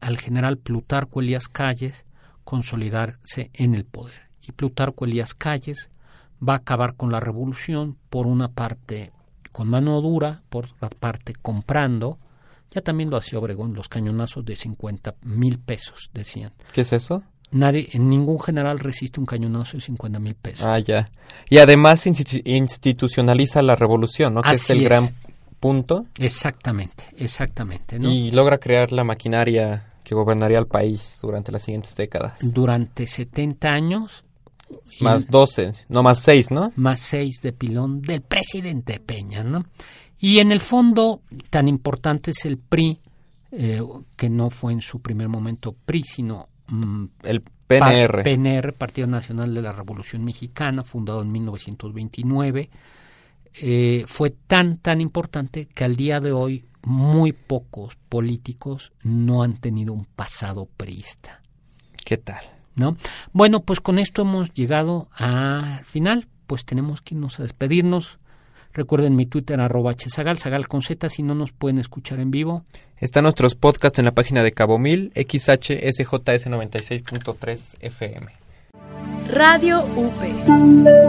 al 0.00 0.18
general 0.18 0.58
Plutarco 0.58 1.20
Elías 1.20 1.48
Calles, 1.48 2.04
consolidarse 2.48 3.50
en 3.52 3.74
el 3.74 3.84
poder. 3.84 4.22
Y 4.40 4.52
Plutarco 4.52 5.04
Elías 5.04 5.34
Calles 5.34 5.90
va 6.42 6.54
a 6.54 6.56
acabar 6.56 6.94
con 6.96 7.12
la 7.12 7.20
revolución, 7.20 7.98
por 8.08 8.26
una 8.26 8.48
parte 8.48 9.12
con 9.52 9.68
mano 9.68 10.00
dura, 10.00 10.40
por 10.48 10.64
otra 10.64 10.88
parte 10.88 11.34
comprando, 11.34 12.18
ya 12.70 12.80
también 12.80 13.10
lo 13.10 13.18
hacía 13.18 13.38
Obregón, 13.38 13.74
los 13.74 13.88
cañonazos 13.88 14.46
de 14.46 14.56
50 14.56 15.16
mil 15.24 15.58
pesos, 15.58 16.08
decían. 16.14 16.52
¿Qué 16.72 16.80
es 16.80 16.94
eso? 16.94 17.22
Nadie, 17.50 17.90
ningún 17.98 18.40
general 18.40 18.78
resiste 18.78 19.20
un 19.20 19.26
cañonazo 19.26 19.76
de 19.76 19.82
50 19.82 20.18
mil 20.18 20.34
pesos. 20.34 20.64
Ah, 20.64 20.78
ya. 20.78 21.10
Y 21.50 21.58
además 21.58 22.06
institucionaliza 22.06 23.60
la 23.60 23.76
revolución, 23.76 24.32
¿no? 24.32 24.40
Que 24.40 24.48
Así 24.48 24.60
es 24.60 24.70
el 24.70 24.78
es. 24.78 24.84
gran 24.84 25.04
punto. 25.60 26.06
Exactamente, 26.18 27.04
exactamente. 27.14 27.98
¿no? 27.98 28.10
Y 28.10 28.30
logra 28.30 28.56
crear 28.56 28.90
la 28.90 29.04
maquinaria 29.04 29.87
que 30.08 30.14
gobernaría 30.14 30.58
el 30.58 30.66
país 30.66 31.18
durante 31.20 31.52
las 31.52 31.62
siguientes 31.62 31.94
décadas. 31.94 32.38
Durante 32.40 33.06
70 33.06 33.68
años. 33.68 34.24
Más 35.00 35.26
12, 35.28 35.72
no 35.90 36.02
más 36.02 36.20
6, 36.20 36.50
¿no? 36.50 36.72
Más 36.76 37.00
6 37.00 37.42
de 37.42 37.52
pilón 37.52 38.00
del 38.00 38.22
presidente 38.22 39.00
Peña, 39.00 39.44
¿no? 39.44 39.66
Y 40.18 40.38
en 40.38 40.50
el 40.50 40.60
fondo, 40.60 41.20
tan 41.50 41.68
importante 41.68 42.30
es 42.30 42.46
el 42.46 42.56
PRI, 42.56 42.98
eh, 43.52 43.82
que 44.16 44.30
no 44.30 44.48
fue 44.48 44.72
en 44.72 44.80
su 44.80 45.00
primer 45.00 45.28
momento 45.28 45.74
PRI, 45.84 46.02
sino 46.02 46.48
mm, 46.68 47.04
el 47.24 47.42
PNR. 47.66 48.22
PNR, 48.22 48.72
Partido 48.72 49.06
Nacional 49.06 49.54
de 49.54 49.60
la 49.60 49.72
Revolución 49.72 50.24
Mexicana, 50.24 50.84
fundado 50.84 51.20
en 51.20 51.30
1929. 51.30 52.70
Eh, 53.60 54.04
fue 54.06 54.30
tan, 54.30 54.78
tan 54.78 55.02
importante 55.02 55.66
que 55.66 55.84
al 55.84 55.96
día 55.96 56.18
de 56.20 56.32
hoy 56.32 56.64
muy 56.88 57.32
pocos 57.32 57.96
políticos 58.08 58.92
no 59.02 59.42
han 59.42 59.58
tenido 59.58 59.92
un 59.92 60.06
pasado 60.06 60.66
priista. 60.76 61.42
¿Qué 62.04 62.16
tal? 62.16 62.40
¿No? 62.76 62.96
Bueno, 63.32 63.60
pues 63.60 63.80
con 63.80 63.98
esto 63.98 64.22
hemos 64.22 64.54
llegado 64.54 65.08
al 65.12 65.84
final. 65.84 66.28
Pues 66.46 66.64
tenemos 66.64 67.02
que 67.02 67.14
irnos 67.14 67.38
a 67.38 67.42
despedirnos. 67.42 68.18
Recuerden 68.72 69.16
mi 69.16 69.26
Twitter, 69.26 69.60
arroba 69.60 69.92
hsagal, 69.92 70.38
sagal 70.38 70.66
con 70.66 70.80
z, 70.80 71.08
si 71.10 71.22
no 71.22 71.34
nos 71.34 71.52
pueden 71.52 71.78
escuchar 71.78 72.20
en 72.20 72.30
vivo. 72.30 72.64
Están 72.96 73.24
nuestros 73.24 73.54
podcasts 73.54 73.98
en 73.98 74.06
la 74.06 74.12
página 74.12 74.42
de 74.42 74.52
Cabo 74.52 74.78
Mil, 74.78 75.12
XHSJS 75.14 76.46
96.3 76.46 77.74
FM. 77.80 78.32
Radio 79.28 79.84
UP. 79.94 81.07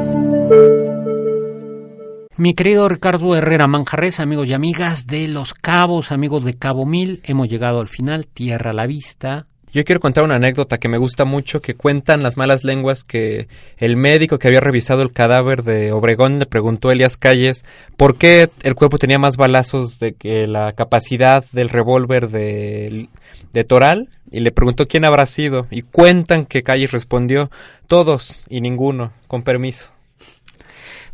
Mi 2.40 2.54
querido 2.54 2.88
Ricardo 2.88 3.36
Herrera 3.36 3.68
Manjarres, 3.68 4.22
amigos 4.22 4.48
y 4.48 4.54
amigas 4.54 5.06
de 5.08 5.28
Los 5.28 5.54
Cabos, 5.54 6.14
amigos 6.14 6.46
de 6.46 6.54
Cabo 6.54 6.86
Mil, 6.86 7.20
hemos 7.26 7.50
llegado 7.50 7.82
al 7.82 7.90
final, 7.90 8.28
tierra 8.28 8.72
a 8.72 8.74
la 8.74 8.88
vista. 8.88 9.48
Yo 9.74 9.84
quiero 9.84 10.00
contar 10.00 10.24
una 10.24 10.36
anécdota 10.36 10.78
que 10.78 10.88
me 10.88 10.98
gusta 10.98 11.26
mucho, 11.26 11.60
que 11.62 11.74
cuentan 11.74 12.24
las 12.24 12.38
malas 12.38 12.64
lenguas 12.64 13.04
que 13.04 13.50
el 13.76 13.98
médico 13.98 14.40
que 14.40 14.48
había 14.48 14.62
revisado 14.62 15.02
el 15.02 15.12
cadáver 15.12 15.64
de 15.64 15.92
Obregón 15.92 16.40
le 16.40 16.46
preguntó 16.46 16.88
a 16.88 16.94
Elias 16.94 17.18
Calles 17.18 17.66
por 17.98 18.16
qué 18.16 18.50
el 18.64 18.76
cuerpo 18.76 19.00
tenía 19.00 19.20
más 19.20 19.36
balazos 19.36 20.00
de 20.00 20.14
que 20.14 20.48
la 20.48 20.72
capacidad 20.72 21.44
del 21.52 21.68
revólver 21.68 22.30
de, 22.30 23.10
de 23.52 23.64
Toral 23.66 24.08
y 24.32 24.40
le 24.40 24.54
preguntó 24.54 24.88
quién 24.88 25.04
habrá 25.04 25.26
sido 25.26 25.68
y 25.72 25.82
cuentan 25.82 26.46
que 26.46 26.64
Calles 26.64 26.94
respondió 26.94 27.52
todos 27.88 28.46
y 28.48 28.62
ninguno, 28.62 29.12
con 29.28 29.44
permiso. 29.44 29.90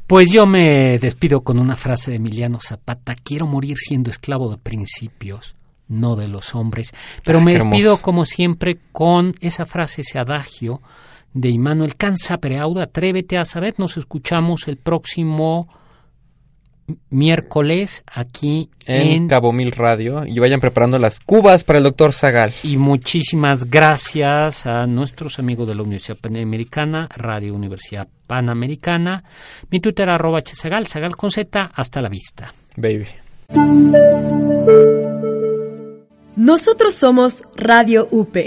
Pues 0.07 0.31
yo 0.31 0.45
me 0.45 0.99
despido 0.99 1.41
con 1.41 1.57
una 1.57 1.75
frase 1.75 2.11
de 2.11 2.17
Emiliano 2.17 2.59
Zapata, 2.61 3.15
quiero 3.15 3.47
morir 3.47 3.75
siendo 3.77 4.11
esclavo 4.11 4.51
de 4.51 4.57
principios, 4.57 5.55
no 5.87 6.15
de 6.15 6.27
los 6.27 6.53
hombres. 6.53 6.93
Pero 7.23 7.39
Ah, 7.39 7.43
me 7.43 7.53
despido 7.53 7.97
como 7.97 8.25
siempre 8.25 8.77
con 8.91 9.33
esa 9.41 9.65
frase, 9.65 10.01
ese 10.01 10.19
adagio 10.19 10.81
de 11.33 11.49
Immanuel 11.49 11.95
Cansa 11.95 12.37
Preauda, 12.37 12.83
atrévete 12.83 13.37
a 13.37 13.45
saber, 13.45 13.75
nos 13.77 13.97
escuchamos 13.97 14.67
el 14.67 14.77
próximo 14.77 15.67
miércoles 17.09 18.03
aquí 18.05 18.69
En, 18.85 19.07
en... 19.07 19.27
Cabo 19.27 19.51
Mil 19.51 19.71
Radio 19.71 20.23
y 20.25 20.37
vayan 20.37 20.59
preparando 20.59 20.99
las 20.99 21.19
cubas 21.19 21.63
para 21.63 21.77
el 21.79 21.83
doctor 21.83 22.13
Zagal. 22.13 22.53
y 22.61 22.77
muchísimas 22.77 23.71
gracias 23.71 24.67
a 24.67 24.85
nuestros 24.85 25.39
amigos 25.39 25.67
de 25.67 25.73
la 25.73 25.81
Universidad 25.81 26.17
Panamericana, 26.19 27.09
Radio 27.17 27.55
Universidad 27.55 28.07
Panamericana, 28.27 29.23
mi 29.69 29.79
Twitter 29.79 30.09
arroba 30.09 30.41
hsagal, 30.41 30.87
sagal 30.87 31.15
con 31.15 31.31
z, 31.31 31.71
hasta 31.73 32.01
la 32.01 32.09
vista. 32.09 32.53
Baby. 32.75 33.07
Nosotros 36.35 36.93
somos 36.93 37.43
Radio 37.55 38.07
UP, 38.11 38.37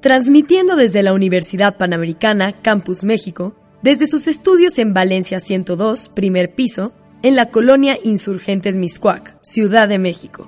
transmitiendo 0.00 0.76
desde 0.76 1.02
la 1.02 1.12
Universidad 1.12 1.76
Panamericana, 1.76 2.60
Campus 2.62 3.04
México, 3.04 3.54
desde 3.82 4.06
sus 4.06 4.26
estudios 4.26 4.78
en 4.78 4.94
Valencia 4.94 5.38
102, 5.38 6.08
primer 6.08 6.54
piso, 6.54 6.92
en 7.22 7.36
la 7.36 7.50
colonia 7.50 7.98
Insurgentes 8.02 8.76
Miscuac, 8.76 9.36
Ciudad 9.42 9.88
de 9.88 9.98
México. 9.98 10.46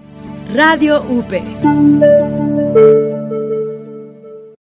Radio 0.55 1.03
UP. 1.03 2.58